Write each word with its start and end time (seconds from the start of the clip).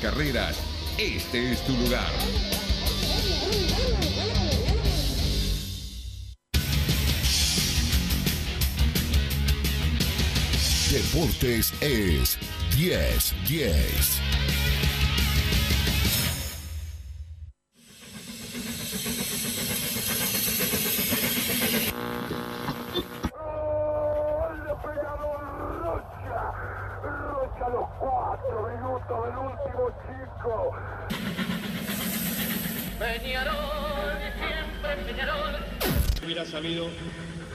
carreras, 0.00 0.56
este 0.98 1.52
es 1.52 1.64
tu 1.66 1.72
lugar. 1.76 2.10
Deportes 10.90 11.72
es 11.80 12.38
10 12.76 13.34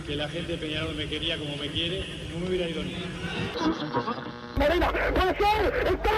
que 0.05 0.15
la 0.15 0.29
gente 0.29 0.51
de 0.51 0.57
Peñarol 0.59 0.93
me 0.95 1.07
quería 1.07 1.37
como 1.37 1.57
me 1.57 1.67
quiere, 1.67 2.05
no 2.31 2.39
me 2.39 2.47
hubiera 2.47 2.69
ido 2.69 2.83
ni. 2.83 2.95
¡Marina! 4.57 4.91
¡Puede 4.91 5.35
ser! 5.35 5.87
¡Está! 5.87 6.11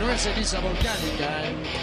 No 0.00 0.10
es 0.10 0.20
ceniza 0.22 0.60
volcánica, 0.60 1.44
¿eh? 1.44 1.57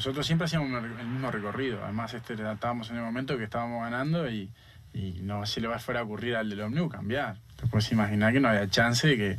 Nosotros 0.00 0.26
siempre 0.26 0.46
hacíamos 0.46 0.82
el 0.82 1.06
mismo 1.08 1.30
recorrido. 1.30 1.80
Además, 1.84 2.14
este 2.14 2.32
estábamos 2.32 2.88
en 2.88 2.96
el 2.96 3.02
momento 3.02 3.36
que 3.36 3.44
estábamos 3.44 3.82
ganando 3.82 4.30
y, 4.30 4.48
y 4.94 5.20
no 5.20 5.44
se 5.44 5.60
le 5.60 5.68
va 5.68 5.76
a 5.76 5.78
fuera 5.78 6.00
a 6.00 6.04
ocurrir 6.04 6.36
al 6.36 6.48
del 6.48 6.62
Omniu 6.62 6.88
cambiar. 6.88 7.36
Te 7.60 7.66
puedes 7.66 7.92
imaginar 7.92 8.32
que 8.32 8.40
no 8.40 8.48
había 8.48 8.66
chance 8.66 9.06
de 9.06 9.18
que, 9.18 9.38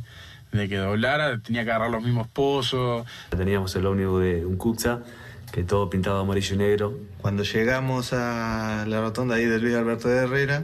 de 0.56 0.68
que 0.68 0.76
doblara, 0.76 1.36
tenía 1.40 1.64
que 1.64 1.70
agarrar 1.72 1.90
los 1.90 2.04
mismos 2.04 2.28
pozos. 2.28 3.04
Teníamos 3.30 3.74
el 3.74 3.86
ómnibus 3.86 4.22
de 4.22 4.46
un 4.46 4.56
Cuxa, 4.56 5.00
que 5.50 5.64
todo 5.64 5.90
pintado 5.90 6.20
amarillo 6.20 6.54
y 6.54 6.58
negro. 6.58 6.96
Cuando 7.20 7.42
llegamos 7.42 8.12
a 8.12 8.84
la 8.86 9.00
rotonda 9.00 9.34
ahí 9.34 9.46
de 9.46 9.58
Luis 9.58 9.74
Alberto 9.74 10.06
de 10.06 10.16
Herrera, 10.16 10.62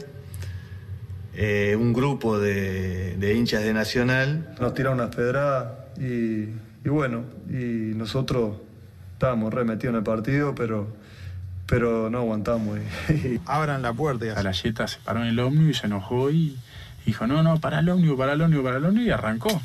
eh, 1.35 1.75
un 1.77 1.93
grupo 1.93 2.39
de, 2.39 3.17
de 3.17 3.35
hinchas 3.35 3.65
de 3.65 3.75
Nacional 3.75 4.55
nos 4.61 4.75
tira 4.75 4.93
unas 4.93 5.13
pedradas 5.13 5.73
y, 5.99 6.51
y 6.85 6.89
bueno, 6.89 7.25
y 7.51 7.97
nosotros 7.97 8.68
estábamos 9.19 9.53
re 9.53 9.65
metidos 9.65 9.95
en 9.95 9.97
el 9.97 10.05
partido, 10.05 10.55
pero, 10.55 10.87
pero 11.67 12.09
no 12.09 12.19
aguantamos. 12.19 12.79
Y, 12.79 13.41
Abran 13.47 13.83
la 13.83 13.93
puerta. 13.93 14.25
Y 14.25 14.45
la 14.45 14.53
yeta 14.53 14.87
se 14.87 15.01
paró 15.01 15.23
en 15.23 15.27
el 15.27 15.41
ómnibus 15.41 15.71
y 15.71 15.75
se 15.75 15.87
enojó 15.87 16.31
y 16.31 16.57
dijo, 17.05 17.27
no, 17.27 17.43
no, 17.43 17.59
para 17.59 17.81
el 17.81 17.89
ómnibus, 17.89 18.17
para 18.17 18.35
el 18.35 18.43
ómnibus, 18.43 18.65
para 18.65 18.77
el 18.77 18.85
ómnibus 18.85 19.09
y 19.09 19.11
arrancó. 19.11 19.61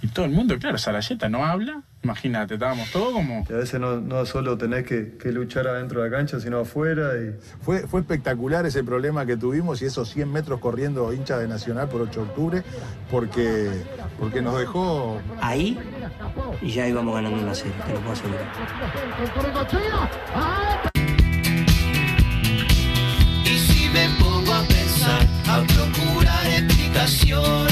Y 0.00 0.08
todo 0.08 0.26
el 0.26 0.30
mundo, 0.30 0.56
claro, 0.58 0.78
Salayeta 0.78 1.28
no 1.28 1.44
habla. 1.44 1.82
Imagínate, 2.04 2.54
estábamos 2.54 2.90
todos 2.92 3.12
como... 3.12 3.44
y 3.48 3.52
a 3.52 3.56
veces 3.56 3.80
no, 3.80 4.00
no 4.00 4.24
solo 4.24 4.56
tenés 4.56 4.84
que, 4.86 5.16
que 5.20 5.32
luchar 5.32 5.66
adentro 5.66 6.00
de 6.00 6.08
la 6.08 6.16
cancha, 6.16 6.38
sino 6.38 6.60
afuera. 6.60 7.10
Y... 7.18 7.34
Fue, 7.62 7.80
fue 7.88 8.00
espectacular 8.00 8.64
ese 8.66 8.84
problema 8.84 9.26
que 9.26 9.36
tuvimos 9.36 9.82
y 9.82 9.86
esos 9.86 10.08
100 10.10 10.32
metros 10.32 10.60
corriendo 10.60 11.12
hinchas 11.12 11.40
de 11.40 11.48
Nacional 11.48 11.88
por 11.88 12.02
8 12.02 12.20
de 12.20 12.26
octubre, 12.28 12.62
porque, 13.10 13.70
porque 14.20 14.40
nos 14.40 14.56
dejó... 14.58 15.20
Ahí 15.40 15.76
y 16.60 16.70
ya 16.70 16.88
íbamos 16.88 17.14
ganando 17.14 17.40
una 17.40 17.54
serie, 17.54 17.74
te 17.86 17.92
lo 17.92 18.00
puedo 18.00 18.12
asegurar. 18.12 18.46
Y 23.44 23.58
si 23.58 23.88
me 23.90 24.08
pongo 24.18 24.54
a 24.54 24.62
pensar, 24.62 25.26
a 25.46 25.62
procurar 25.62 26.46
explicaciones, 26.46 27.67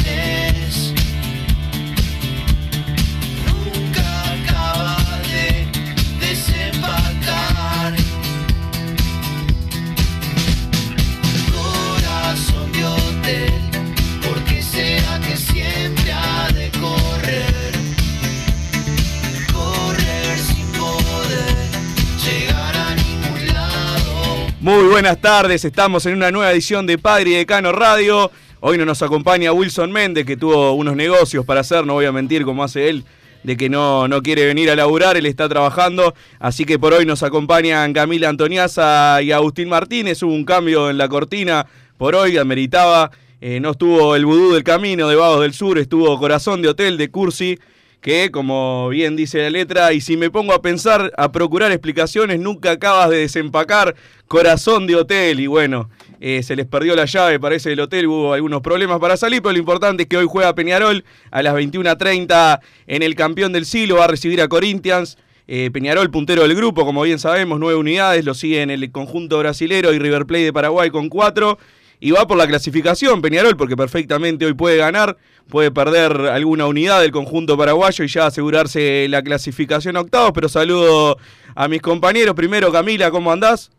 Muy 24.66 24.88
buenas 24.88 25.20
tardes, 25.20 25.64
estamos 25.64 26.06
en 26.06 26.14
una 26.14 26.32
nueva 26.32 26.50
edición 26.50 26.88
de 26.88 26.98
Padre 26.98 27.30
y 27.30 27.34
Decano 27.34 27.70
Radio. 27.70 28.32
Hoy 28.58 28.76
no 28.76 28.84
nos 28.84 29.00
acompaña 29.00 29.52
Wilson 29.52 29.92
Méndez, 29.92 30.26
que 30.26 30.36
tuvo 30.36 30.72
unos 30.72 30.96
negocios 30.96 31.44
para 31.44 31.60
hacer, 31.60 31.86
no 31.86 31.92
voy 31.92 32.04
a 32.04 32.10
mentir 32.10 32.44
como 32.44 32.64
hace 32.64 32.88
él, 32.88 33.04
de 33.44 33.56
que 33.56 33.68
no, 33.68 34.08
no 34.08 34.22
quiere 34.24 34.44
venir 34.44 34.68
a 34.68 34.74
laburar, 34.74 35.16
él 35.16 35.26
está 35.26 35.48
trabajando. 35.48 36.14
Así 36.40 36.64
que 36.64 36.80
por 36.80 36.94
hoy 36.94 37.06
nos 37.06 37.22
acompañan 37.22 37.92
Camila 37.92 38.28
Antoniaza 38.28 39.22
y 39.22 39.30
Agustín 39.30 39.68
Martínez. 39.68 40.20
Hubo 40.24 40.34
un 40.34 40.44
cambio 40.44 40.90
en 40.90 40.98
la 40.98 41.08
cortina 41.08 41.64
por 41.96 42.16
hoy, 42.16 42.36
ameritaba. 42.36 43.12
Eh, 43.40 43.60
no 43.60 43.70
estuvo 43.70 44.16
el 44.16 44.26
vudú 44.26 44.52
del 44.52 44.64
camino 44.64 45.06
de 45.06 45.14
Vagos 45.14 45.42
del 45.42 45.54
Sur, 45.54 45.78
estuvo 45.78 46.18
Corazón 46.18 46.60
de 46.60 46.70
Hotel 46.70 46.98
de 46.98 47.08
Cursi 47.08 47.56
que, 48.00 48.30
como 48.30 48.88
bien 48.88 49.16
dice 49.16 49.38
la 49.38 49.50
letra, 49.50 49.92
y 49.92 50.00
si 50.00 50.16
me 50.16 50.30
pongo 50.30 50.52
a 50.52 50.62
pensar, 50.62 51.12
a 51.16 51.32
procurar 51.32 51.72
explicaciones, 51.72 52.38
nunca 52.38 52.72
acabas 52.72 53.10
de 53.10 53.18
desempacar 53.18 53.94
corazón 54.28 54.86
de 54.86 54.96
hotel. 54.96 55.40
Y 55.40 55.46
bueno, 55.46 55.90
eh, 56.20 56.42
se 56.42 56.56
les 56.56 56.66
perdió 56.66 56.94
la 56.94 57.04
llave, 57.04 57.38
parece, 57.40 57.70
del 57.70 57.80
hotel, 57.80 58.06
hubo 58.06 58.32
algunos 58.32 58.62
problemas 58.62 58.98
para 59.00 59.16
salir, 59.16 59.42
pero 59.42 59.52
lo 59.52 59.58
importante 59.58 60.04
es 60.04 60.08
que 60.08 60.16
hoy 60.16 60.26
juega 60.28 60.54
Peñarol 60.54 61.04
a 61.30 61.42
las 61.42 61.54
21.30 61.54 62.60
en 62.86 63.02
el 63.02 63.14
campeón 63.14 63.52
del 63.52 63.66
siglo, 63.66 63.96
va 63.96 64.04
a 64.04 64.08
recibir 64.08 64.40
a 64.40 64.48
Corinthians. 64.48 65.18
Eh, 65.48 65.70
Peñarol, 65.72 66.10
puntero 66.10 66.42
del 66.42 66.56
grupo, 66.56 66.84
como 66.84 67.02
bien 67.02 67.20
sabemos, 67.20 67.60
nueve 67.60 67.78
unidades, 67.78 68.24
lo 68.24 68.34
sigue 68.34 68.62
en 68.62 68.70
el 68.70 68.90
conjunto 68.90 69.38
brasilero 69.38 69.92
y 69.92 69.98
River 69.98 70.26
Plate 70.26 70.44
de 70.44 70.52
Paraguay 70.52 70.90
con 70.90 71.08
cuatro. 71.08 71.58
Y 72.00 72.10
va 72.10 72.26
por 72.26 72.36
la 72.36 72.46
clasificación 72.46 73.22
Peñarol, 73.22 73.56
porque 73.56 73.76
perfectamente 73.76 74.46
hoy 74.46 74.54
puede 74.54 74.76
ganar, 74.76 75.16
puede 75.48 75.70
perder 75.70 76.12
alguna 76.12 76.66
unidad 76.66 77.00
del 77.00 77.12
conjunto 77.12 77.56
paraguayo 77.56 78.04
y 78.04 78.08
ya 78.08 78.26
asegurarse 78.26 79.06
la 79.08 79.22
clasificación 79.22 79.96
a 79.96 80.00
octavos. 80.00 80.32
Pero 80.34 80.48
saludo 80.48 81.16
a 81.54 81.68
mis 81.68 81.80
compañeros. 81.80 82.34
Primero, 82.34 82.70
Camila, 82.70 83.10
¿cómo 83.10 83.32
andás? 83.32 83.70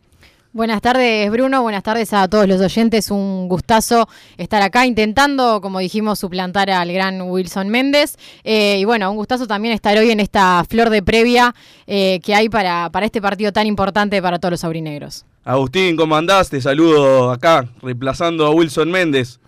Buenas 0.50 0.80
tardes, 0.80 1.30
Bruno. 1.30 1.60
Buenas 1.60 1.82
tardes 1.82 2.12
a 2.14 2.26
todos 2.26 2.48
los 2.48 2.60
oyentes. 2.60 3.10
Un 3.10 3.48
gustazo 3.48 4.08
estar 4.38 4.62
acá 4.62 4.86
intentando, 4.86 5.60
como 5.60 5.78
dijimos, 5.78 6.18
suplantar 6.18 6.70
al 6.70 6.90
gran 6.90 7.20
Wilson 7.20 7.68
Méndez. 7.68 8.16
Eh, 8.44 8.78
y 8.80 8.84
bueno, 8.86 9.10
un 9.10 9.18
gustazo 9.18 9.46
también 9.46 9.74
estar 9.74 9.96
hoy 9.98 10.10
en 10.10 10.20
esta 10.20 10.64
flor 10.68 10.88
de 10.88 11.02
previa 11.02 11.54
eh, 11.86 12.18
que 12.24 12.34
hay 12.34 12.48
para, 12.48 12.88
para 12.90 13.04
este 13.04 13.20
partido 13.20 13.52
tan 13.52 13.66
importante 13.66 14.22
para 14.22 14.38
todos 14.38 14.52
los 14.52 14.64
aurinegros. 14.64 15.26
Agustín, 15.44 15.96
¿cómo 15.96 16.16
andás? 16.16 16.50
Te 16.50 16.60
saludo 16.60 17.30
acá, 17.30 17.68
reemplazando 17.82 18.46
a 18.46 18.50
Wilson 18.50 18.90
Méndez. 18.90 19.40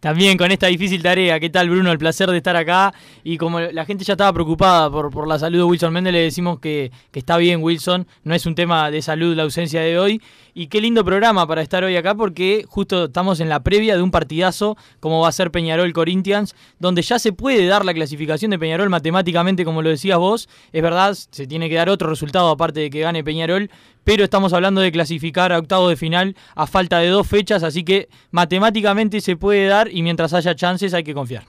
También 0.00 0.38
con 0.38 0.50
esta 0.50 0.66
difícil 0.68 1.02
tarea. 1.02 1.38
¿Qué 1.38 1.50
tal, 1.50 1.68
Bruno? 1.68 1.92
El 1.92 1.98
placer 1.98 2.30
de 2.30 2.38
estar 2.38 2.56
acá. 2.56 2.94
Y 3.22 3.36
como 3.36 3.60
la 3.60 3.84
gente 3.84 4.02
ya 4.02 4.14
estaba 4.14 4.32
preocupada 4.32 4.90
por, 4.90 5.10
por 5.10 5.28
la 5.28 5.38
salud 5.38 5.58
de 5.58 5.64
Wilson 5.64 5.92
Méndez, 5.92 6.14
le 6.14 6.20
decimos 6.20 6.58
que, 6.58 6.90
que 7.10 7.18
está 7.18 7.36
bien, 7.36 7.62
Wilson. 7.62 8.06
No 8.24 8.34
es 8.34 8.46
un 8.46 8.54
tema 8.54 8.90
de 8.90 9.02
salud 9.02 9.36
la 9.36 9.42
ausencia 9.42 9.82
de 9.82 9.98
hoy. 9.98 10.22
Y 10.54 10.66
qué 10.66 10.80
lindo 10.80 11.04
programa 11.04 11.46
para 11.46 11.62
estar 11.62 11.84
hoy 11.84 11.96
acá 11.96 12.14
porque 12.14 12.64
justo 12.68 13.04
estamos 13.04 13.40
en 13.40 13.48
la 13.48 13.62
previa 13.62 13.96
de 13.96 14.02
un 14.02 14.10
partidazo 14.10 14.76
como 14.98 15.20
va 15.20 15.28
a 15.28 15.32
ser 15.32 15.50
Peñarol 15.50 15.92
Corinthians, 15.92 16.54
donde 16.78 17.02
ya 17.02 17.18
se 17.18 17.32
puede 17.32 17.66
dar 17.66 17.84
la 17.84 17.94
clasificación 17.94 18.50
de 18.50 18.58
Peñarol 18.58 18.88
matemáticamente, 18.90 19.64
como 19.64 19.82
lo 19.82 19.90
decías 19.90 20.18
vos. 20.18 20.48
Es 20.72 20.82
verdad, 20.82 21.14
se 21.14 21.46
tiene 21.46 21.68
que 21.68 21.76
dar 21.76 21.88
otro 21.88 22.08
resultado 22.08 22.48
aparte 22.48 22.80
de 22.80 22.90
que 22.90 23.00
gane 23.00 23.22
Peñarol, 23.22 23.70
pero 24.04 24.24
estamos 24.24 24.52
hablando 24.52 24.80
de 24.80 24.92
clasificar 24.92 25.52
a 25.52 25.58
octavo 25.58 25.88
de 25.88 25.96
final 25.96 26.36
a 26.54 26.66
falta 26.66 26.98
de 26.98 27.08
dos 27.08 27.26
fechas, 27.26 27.62
así 27.62 27.84
que 27.84 28.08
matemáticamente 28.30 29.20
se 29.20 29.36
puede 29.36 29.66
dar 29.66 29.88
y 29.92 30.02
mientras 30.02 30.34
haya 30.34 30.54
chances 30.54 30.94
hay 30.94 31.04
que 31.04 31.14
confiar. 31.14 31.44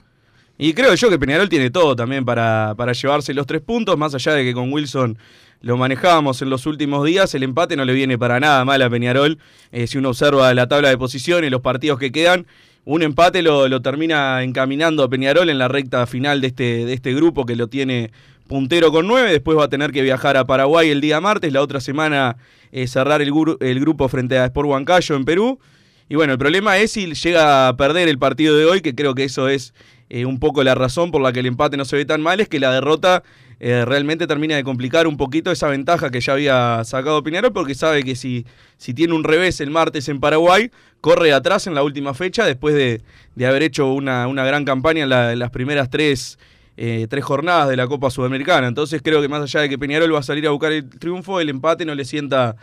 Y 0.58 0.74
creo 0.74 0.94
yo 0.94 1.10
que 1.10 1.18
Peñarol 1.18 1.48
tiene 1.48 1.70
todo 1.70 1.96
también 1.96 2.24
para, 2.24 2.74
para 2.76 2.92
llevarse 2.92 3.34
los 3.34 3.46
tres 3.46 3.62
puntos, 3.62 3.96
más 3.96 4.14
allá 4.14 4.34
de 4.34 4.44
que 4.44 4.54
con 4.54 4.72
Wilson 4.72 5.18
lo 5.62 5.76
manejábamos 5.76 6.42
en 6.42 6.50
los 6.50 6.66
últimos 6.66 7.04
días, 7.06 7.34
el 7.34 7.44
empate 7.44 7.76
no 7.76 7.84
le 7.84 7.92
viene 7.92 8.18
para 8.18 8.40
nada 8.40 8.64
mal 8.64 8.82
a 8.82 8.90
Peñarol. 8.90 9.38
Eh, 9.70 9.86
si 9.86 9.98
uno 9.98 10.10
observa 10.10 10.52
la 10.54 10.66
tabla 10.68 10.88
de 10.88 10.98
posiciones, 10.98 11.50
los 11.50 11.60
partidos 11.60 11.98
que 11.98 12.12
quedan, 12.12 12.46
un 12.84 13.02
empate 13.02 13.42
lo, 13.42 13.68
lo, 13.68 13.80
termina 13.80 14.42
encaminando 14.42 15.04
a 15.04 15.08
Peñarol 15.08 15.48
en 15.48 15.58
la 15.58 15.68
recta 15.68 16.04
final 16.06 16.40
de 16.40 16.48
este, 16.48 16.84
de 16.84 16.92
este 16.92 17.14
grupo 17.14 17.46
que 17.46 17.54
lo 17.54 17.68
tiene 17.68 18.10
puntero 18.48 18.90
con 18.90 19.06
nueve. 19.06 19.30
Después 19.30 19.56
va 19.56 19.64
a 19.64 19.68
tener 19.68 19.92
que 19.92 20.02
viajar 20.02 20.36
a 20.36 20.44
Paraguay 20.44 20.90
el 20.90 21.00
día 21.00 21.20
martes, 21.20 21.52
la 21.52 21.62
otra 21.62 21.80
semana 21.80 22.36
eh, 22.72 22.88
cerrar 22.88 23.22
el, 23.22 23.32
el 23.60 23.80
grupo 23.80 24.08
frente 24.08 24.38
a 24.38 24.46
Sport 24.46 24.68
Huancayo 24.68 25.14
en 25.14 25.24
Perú. 25.24 25.60
Y 26.08 26.16
bueno, 26.16 26.32
el 26.32 26.38
problema 26.38 26.76
es 26.78 26.92
si 26.92 27.14
llega 27.14 27.68
a 27.68 27.76
perder 27.76 28.08
el 28.08 28.18
partido 28.18 28.56
de 28.56 28.66
hoy, 28.66 28.80
que 28.80 28.94
creo 28.94 29.14
que 29.14 29.24
eso 29.24 29.48
es 29.48 29.72
eh, 30.10 30.26
un 30.26 30.40
poco 30.40 30.62
la 30.62 30.74
razón 30.74 31.10
por 31.10 31.22
la 31.22 31.32
que 31.32 31.40
el 31.40 31.46
empate 31.46 31.78
no 31.78 31.86
se 31.86 31.96
ve 31.96 32.04
tan 32.04 32.20
mal, 32.20 32.40
es 32.40 32.48
que 32.48 32.60
la 32.60 32.70
derrota 32.70 33.22
eh, 33.64 33.84
realmente 33.84 34.26
termina 34.26 34.56
de 34.56 34.64
complicar 34.64 35.06
un 35.06 35.16
poquito 35.16 35.52
esa 35.52 35.68
ventaja 35.68 36.10
que 36.10 36.20
ya 36.20 36.32
había 36.32 36.82
sacado 36.82 37.22
Peñarol, 37.22 37.52
porque 37.52 37.76
sabe 37.76 38.02
que 38.02 38.16
si, 38.16 38.44
si 38.76 38.92
tiene 38.92 39.14
un 39.14 39.22
revés 39.22 39.60
el 39.60 39.70
martes 39.70 40.08
en 40.08 40.18
Paraguay, 40.18 40.72
corre 41.00 41.32
atrás 41.32 41.68
en 41.68 41.76
la 41.76 41.84
última 41.84 42.12
fecha, 42.12 42.44
después 42.44 42.74
de, 42.74 43.02
de 43.36 43.46
haber 43.46 43.62
hecho 43.62 43.92
una, 43.92 44.26
una, 44.26 44.44
gran 44.44 44.64
campaña 44.64 45.04
en, 45.04 45.10
la, 45.10 45.32
en 45.32 45.38
las 45.38 45.50
primeras 45.50 45.90
tres, 45.90 46.40
eh, 46.76 47.06
tres 47.08 47.24
jornadas 47.24 47.68
de 47.68 47.76
la 47.76 47.86
Copa 47.86 48.10
Sudamericana. 48.10 48.66
Entonces 48.66 49.00
creo 49.00 49.22
que 49.22 49.28
más 49.28 49.42
allá 49.42 49.60
de 49.60 49.68
que 49.68 49.78
Peñarol 49.78 50.12
va 50.12 50.18
a 50.18 50.24
salir 50.24 50.44
a 50.48 50.50
buscar 50.50 50.72
el 50.72 50.90
triunfo, 50.90 51.38
el 51.38 51.48
empate 51.48 51.84
no 51.84 51.94
le 51.94 52.04
sienta 52.04 52.56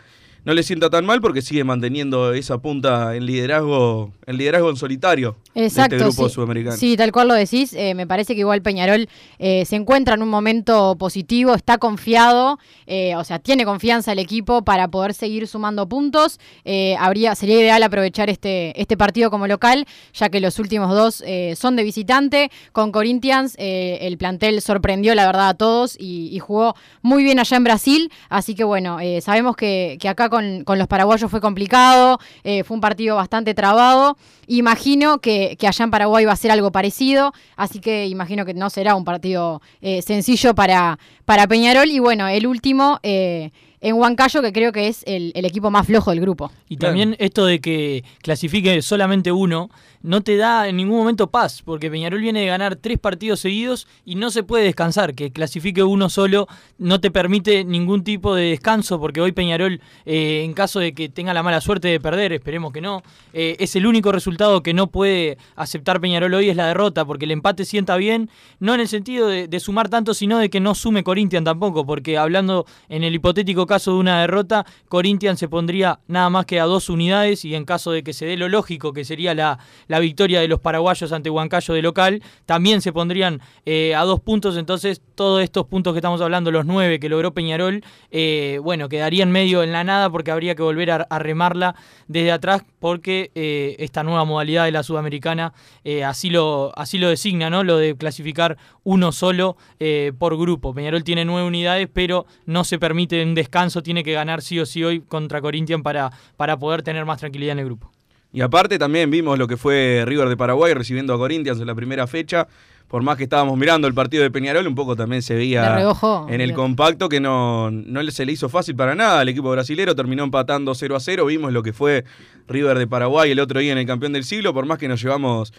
no 0.44 0.54
le 0.54 0.62
sienta 0.62 0.90
tan 0.90 1.04
mal 1.04 1.20
porque 1.20 1.42
sigue 1.42 1.64
manteniendo 1.64 2.32
esa 2.32 2.58
punta 2.58 3.14
en 3.16 3.26
liderazgo, 3.26 4.12
en 4.26 4.36
liderazgo 4.36 4.70
en 4.70 4.76
solitario 4.76 5.36
Exacto, 5.54 5.96
de 5.96 6.02
este 6.02 6.08
grupo 6.08 6.28
sí. 6.28 6.34
sudamericano. 6.34 6.76
Sí, 6.76 6.96
tal 6.96 7.12
cual 7.12 7.28
lo 7.28 7.34
decís. 7.34 7.72
Eh, 7.74 7.94
me 7.94 8.06
parece 8.06 8.34
que 8.34 8.40
igual 8.40 8.62
Peñarol 8.62 9.08
eh, 9.38 9.64
se 9.64 9.76
encuentra 9.76 10.14
en 10.14 10.22
un 10.22 10.28
momento 10.28 10.96
positivo, 10.98 11.54
está 11.54 11.78
confiado, 11.78 12.58
eh, 12.86 13.16
o 13.16 13.24
sea, 13.24 13.38
tiene 13.38 13.64
confianza 13.64 14.12
el 14.12 14.18
equipo 14.18 14.62
para 14.62 14.88
poder 14.88 15.14
seguir 15.14 15.46
sumando 15.46 15.88
puntos. 15.88 16.38
Eh, 16.64 16.96
habría, 16.98 17.34
sería 17.34 17.60
ideal 17.60 17.82
aprovechar 17.82 18.30
este, 18.30 18.80
este 18.80 18.96
partido 18.96 19.30
como 19.30 19.46
local, 19.46 19.86
ya 20.14 20.28
que 20.30 20.40
los 20.40 20.58
últimos 20.58 20.90
dos 20.90 21.22
eh, 21.26 21.54
son 21.56 21.76
de 21.76 21.82
visitante. 21.82 22.50
Con 22.72 22.92
Corinthians, 22.92 23.54
el 23.58 24.16
plantel 24.16 24.60
sorprendió 24.62 25.14
la 25.14 25.26
verdad 25.26 25.48
a 25.50 25.54
todos 25.54 25.96
y, 25.98 26.28
y 26.32 26.38
jugó 26.38 26.74
muy 27.02 27.22
bien 27.22 27.38
allá 27.38 27.56
en 27.56 27.64
Brasil. 27.64 28.12
Así 28.28 28.54
que 28.54 28.64
bueno, 28.64 29.00
eh, 29.00 29.20
sabemos 29.20 29.56
que, 29.56 29.98
que 30.00 30.08
acá 30.08 30.29
con, 30.30 30.64
con, 30.64 30.78
los 30.78 30.88
paraguayos 30.88 31.30
fue 31.30 31.40
complicado, 31.40 32.18
eh, 32.44 32.64
fue 32.64 32.76
un 32.76 32.80
partido 32.80 33.16
bastante 33.16 33.54
trabado. 33.54 34.16
Imagino 34.46 35.18
que, 35.18 35.56
que, 35.58 35.66
allá 35.66 35.84
en 35.84 35.90
Paraguay 35.90 36.24
va 36.24 36.32
a 36.32 36.36
ser 36.36 36.50
algo 36.50 36.72
parecido, 36.72 37.32
así 37.56 37.80
que 37.80 38.06
imagino 38.06 38.44
que 38.44 38.54
no 38.54 38.70
será 38.70 38.94
un 38.94 39.04
partido 39.04 39.60
eh, 39.80 40.02
sencillo 40.02 40.54
para, 40.54 40.98
para 41.24 41.46
Peñarol. 41.46 41.90
Y 41.90 41.98
bueno, 41.98 42.26
el 42.28 42.46
último 42.46 42.98
eh, 43.02 43.50
en 43.80 43.96
Huancayo, 43.96 44.42
que 44.42 44.52
creo 44.52 44.72
que 44.72 44.88
es 44.88 45.02
el, 45.06 45.32
el, 45.34 45.44
equipo 45.44 45.70
más 45.70 45.86
flojo 45.86 46.10
del 46.10 46.20
grupo. 46.20 46.50
Y 46.68 46.76
también 46.76 47.16
esto 47.18 47.46
de 47.46 47.60
que 47.60 48.04
clasifique 48.22 48.82
solamente 48.82 49.32
uno, 49.32 49.70
no 50.02 50.22
te 50.22 50.36
da 50.36 50.68
en 50.68 50.76
ningún 50.76 50.98
momento 50.98 51.30
paz, 51.30 51.62
porque 51.64 51.90
Peñarol 51.90 52.20
viene 52.20 52.40
de 52.40 52.46
ganar 52.46 52.76
tres 52.76 52.98
partidos 52.98 53.40
seguidos 53.40 53.86
y 54.04 54.14
no 54.14 54.30
se 54.30 54.42
puede 54.42 54.64
descansar. 54.64 55.14
Que 55.14 55.30
clasifique 55.30 55.82
uno 55.82 56.08
solo 56.08 56.46
no 56.78 57.00
te 57.00 57.10
permite 57.10 57.64
ningún 57.64 58.04
tipo 58.04 58.34
de 58.34 58.50
descanso, 58.50 58.98
porque 58.98 59.20
hoy 59.20 59.32
Peñarol, 59.32 59.80
eh, 60.06 60.42
en 60.44 60.52
caso 60.54 60.80
de 60.80 60.92
que 60.92 61.08
tenga 61.08 61.34
la 61.34 61.42
mala 61.42 61.60
suerte 61.60 61.88
de 61.88 62.00
perder, 62.00 62.32
esperemos 62.32 62.72
que 62.72 62.80
no, 62.80 63.02
eh, 63.32 63.56
es 63.58 63.76
el 63.76 63.86
único 63.86 64.12
resultado 64.12 64.62
que 64.62 64.74
no 64.74 64.88
puede 64.88 65.38
aceptar 65.56 66.00
Peñarol 66.00 66.32
hoy 66.34 66.48
es 66.48 66.56
la 66.56 66.66
derrota, 66.66 67.04
porque 67.04 67.26
el 67.26 67.32
empate 67.32 67.64
sienta 67.64 67.96
bien, 67.96 68.30
no 68.58 68.74
en 68.74 68.80
el 68.80 68.88
sentido 68.88 69.28
de, 69.28 69.48
de 69.48 69.60
sumar 69.60 69.88
tanto, 69.88 70.14
sino 70.14 70.38
de 70.38 70.48
que 70.48 70.60
no 70.60 70.74
sume 70.74 71.04
Corinthians 71.04 71.44
tampoco, 71.44 71.84
porque 71.84 72.16
hablando 72.16 72.66
en 72.88 73.04
el 73.04 73.14
hipotético 73.14 73.66
caso 73.66 73.92
de 73.92 73.98
una 73.98 74.20
derrota, 74.22 74.64
Corinthians 74.88 75.38
se 75.38 75.48
pondría 75.48 76.00
nada 76.08 76.30
más 76.30 76.46
que 76.46 76.60
a 76.60 76.64
dos 76.64 76.88
unidades 76.88 77.44
y 77.44 77.54
en 77.54 77.64
caso 77.64 77.92
de 77.92 78.02
que 78.02 78.12
se 78.12 78.26
dé 78.26 78.36
lo 78.36 78.48
lógico, 78.48 78.92
que 78.92 79.04
sería 79.04 79.34
la 79.34 79.58
la 79.90 79.98
victoria 79.98 80.40
de 80.40 80.46
los 80.46 80.60
paraguayos 80.60 81.10
ante 81.10 81.30
Huancayo 81.30 81.74
de 81.74 81.82
local, 81.82 82.22
también 82.46 82.80
se 82.80 82.92
pondrían 82.92 83.40
eh, 83.66 83.92
a 83.96 84.04
dos 84.04 84.20
puntos, 84.20 84.56
entonces 84.56 85.02
todos 85.16 85.42
estos 85.42 85.66
puntos 85.66 85.92
que 85.92 85.98
estamos 85.98 86.20
hablando, 86.20 86.52
los 86.52 86.64
nueve 86.64 87.00
que 87.00 87.08
logró 87.08 87.34
Peñarol, 87.34 87.82
eh, 88.12 88.60
bueno, 88.62 88.88
quedarían 88.88 89.32
medio 89.32 89.64
en 89.64 89.72
la 89.72 89.82
nada 89.82 90.08
porque 90.08 90.30
habría 90.30 90.54
que 90.54 90.62
volver 90.62 90.92
a, 90.92 91.18
remarla 91.18 91.74
desde 92.06 92.30
atrás 92.30 92.62
porque 92.78 93.32
eh, 93.34 93.74
esta 93.80 94.04
nueva 94.04 94.24
modalidad 94.24 94.64
de 94.64 94.70
la 94.70 94.84
sudamericana 94.84 95.52
eh, 95.82 96.04
así, 96.04 96.30
lo, 96.30 96.72
así 96.76 96.96
lo 96.98 97.08
designa, 97.08 97.50
¿no? 97.50 97.64
Lo 97.64 97.76
de 97.76 97.96
clasificar 97.96 98.58
uno 98.84 99.10
solo 99.10 99.56
eh, 99.80 100.12
por 100.16 100.38
grupo. 100.38 100.72
Peñarol 100.72 101.02
tiene 101.02 101.24
nueve 101.24 101.48
unidades, 101.48 101.88
pero 101.92 102.26
no 102.46 102.62
se 102.62 102.78
permite 102.78 103.22
un 103.24 103.34
descanso, 103.34 103.82
tiene 103.82 104.04
que 104.04 104.12
ganar 104.12 104.40
sí 104.40 104.60
o 104.60 104.66
sí 104.66 104.84
hoy 104.84 105.00
contra 105.00 105.40
Corinthians 105.40 105.82
para, 105.82 106.12
para 106.36 106.56
poder 106.56 106.82
tener 106.82 107.04
más 107.04 107.18
tranquilidad 107.18 107.52
en 107.52 107.58
el 107.58 107.64
grupo. 107.64 107.90
Y 108.32 108.42
aparte 108.42 108.78
también 108.78 109.10
vimos 109.10 109.38
lo 109.38 109.48
que 109.48 109.56
fue 109.56 110.04
River 110.06 110.28
de 110.28 110.36
Paraguay 110.36 110.72
recibiendo 110.72 111.14
a 111.14 111.18
Corinthians 111.18 111.60
en 111.60 111.66
la 111.66 111.74
primera 111.74 112.06
fecha. 112.06 112.46
Por 112.86 113.02
más 113.02 113.16
que 113.16 113.24
estábamos 113.24 113.56
mirando 113.56 113.86
el 113.86 113.94
partido 113.94 114.24
de 114.24 114.32
Peñarol, 114.32 114.66
un 114.66 114.74
poco 114.74 114.96
también 114.96 115.22
se 115.22 115.34
veía 115.34 115.76
reojo, 115.76 116.26
en 116.28 116.40
el 116.40 116.48
bien. 116.48 116.56
compacto 116.56 117.08
que 117.08 117.20
no, 117.20 117.70
no 117.70 118.02
se 118.10 118.26
le 118.26 118.32
hizo 118.32 118.48
fácil 118.48 118.74
para 118.74 118.96
nada. 118.96 119.22
El 119.22 119.28
equipo 119.28 119.48
brasilero 119.50 119.94
terminó 119.94 120.24
empatando 120.24 120.74
0 120.74 120.96
a 120.96 121.00
0. 121.00 121.26
Vimos 121.26 121.52
lo 121.52 121.62
que 121.62 121.72
fue 121.72 122.04
River 122.48 122.78
de 122.78 122.88
Paraguay 122.88 123.30
el 123.30 123.38
otro 123.38 123.60
día 123.60 123.70
en 123.70 123.78
el 123.78 123.86
campeón 123.86 124.12
del 124.12 124.24
siglo. 124.24 124.52
Por 124.52 124.66
más 124.66 124.78
que 124.78 124.88
nos 124.88 125.00
llevamos 125.00 125.52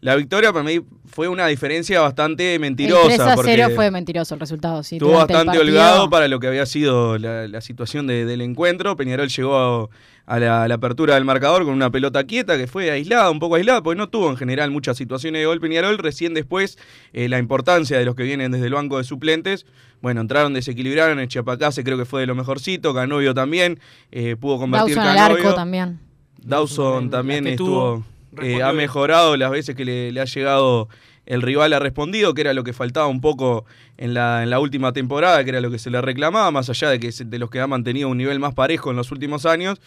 la 0.00 0.14
victoria, 0.16 0.52
para 0.52 0.64
mí 0.64 0.80
fue 1.06 1.28
una 1.28 1.46
diferencia 1.46 2.00
bastante 2.00 2.58
mentirosa. 2.58 3.10
El 3.10 3.16
3 3.16 3.20
a 3.20 3.36
0 3.42 3.68
fue 3.74 3.90
mentiroso 3.90 4.34
el 4.34 4.40
resultado. 4.40 4.82
Sí, 4.82 4.96
estuvo 4.96 5.12
bastante 5.12 5.58
holgado 5.58 6.08
para 6.10 6.28
lo 6.28 6.38
que 6.38 6.46
había 6.46 6.66
sido 6.66 7.18
la, 7.18 7.48
la 7.48 7.60
situación 7.60 8.06
de, 8.06 8.24
del 8.24 8.40
encuentro. 8.40 8.96
Peñarol 8.96 9.28
llegó 9.28 9.56
a 9.56 9.88
a 10.28 10.38
la, 10.38 10.62
a 10.64 10.68
la, 10.68 10.74
apertura 10.74 11.14
del 11.14 11.24
marcador 11.24 11.64
con 11.64 11.72
una 11.72 11.90
pelota 11.90 12.22
quieta 12.24 12.58
que 12.58 12.66
fue 12.66 12.90
aislada, 12.90 13.30
un 13.30 13.38
poco 13.38 13.54
aislada, 13.54 13.82
porque 13.82 13.96
no 13.96 14.10
tuvo 14.10 14.28
en 14.28 14.36
general 14.36 14.70
muchas 14.70 14.98
situaciones 14.98 15.40
de 15.40 15.46
gol 15.46 15.58
Peñarol. 15.58 15.96
Recién 15.96 16.34
después, 16.34 16.78
eh, 17.14 17.30
la 17.30 17.38
importancia 17.38 17.98
de 17.98 18.04
los 18.04 18.14
que 18.14 18.24
vienen 18.24 18.52
desde 18.52 18.66
el 18.66 18.74
banco 18.74 18.98
de 18.98 19.04
suplentes. 19.04 19.64
Bueno, 20.02 20.20
entraron, 20.20 20.52
desequilibraron, 20.52 21.18
el 21.18 21.28
Chiapacase 21.28 21.82
creo 21.82 21.96
que 21.96 22.04
fue 22.04 22.20
de 22.20 22.26
lo 22.26 22.34
mejorcito, 22.34 22.92
Canovio 22.92 23.32
también, 23.32 23.80
eh, 24.12 24.36
pudo 24.38 24.58
convertir 24.58 24.96
Dawson 24.96 25.14
Canovio. 25.14 25.34
al 25.34 25.38
arco 25.38 25.54
también. 25.54 25.98
Dawson 26.42 27.10
también 27.10 27.46
estuvo, 27.46 28.04
eh, 28.42 28.62
ha 28.62 28.72
mejorado 28.72 29.36
las 29.36 29.50
veces 29.50 29.74
que 29.74 29.84
le, 29.84 30.12
le 30.12 30.20
ha 30.20 30.24
llegado 30.24 30.88
el 31.28 31.42
rival 31.42 31.74
ha 31.74 31.78
respondido, 31.78 32.32
que 32.32 32.40
era 32.40 32.54
lo 32.54 32.64
que 32.64 32.72
faltaba 32.72 33.06
un 33.06 33.20
poco 33.20 33.66
en 33.98 34.14
la, 34.14 34.42
en 34.42 34.48
la, 34.48 34.60
última 34.60 34.94
temporada, 34.94 35.44
que 35.44 35.50
era 35.50 35.60
lo 35.60 35.70
que 35.70 35.78
se 35.78 35.90
le 35.90 36.00
reclamaba, 36.00 36.50
más 36.50 36.70
allá 36.70 36.88
de 36.88 36.98
que 36.98 37.10
de 37.12 37.38
los 37.38 37.50
que 37.50 37.60
ha 37.60 37.66
mantenido 37.66 38.08
un 38.08 38.16
nivel 38.16 38.40
más 38.40 38.54
parejo 38.54 38.90
en 38.90 38.96
los 38.96 39.12
últimos 39.12 39.44
años. 39.44 39.78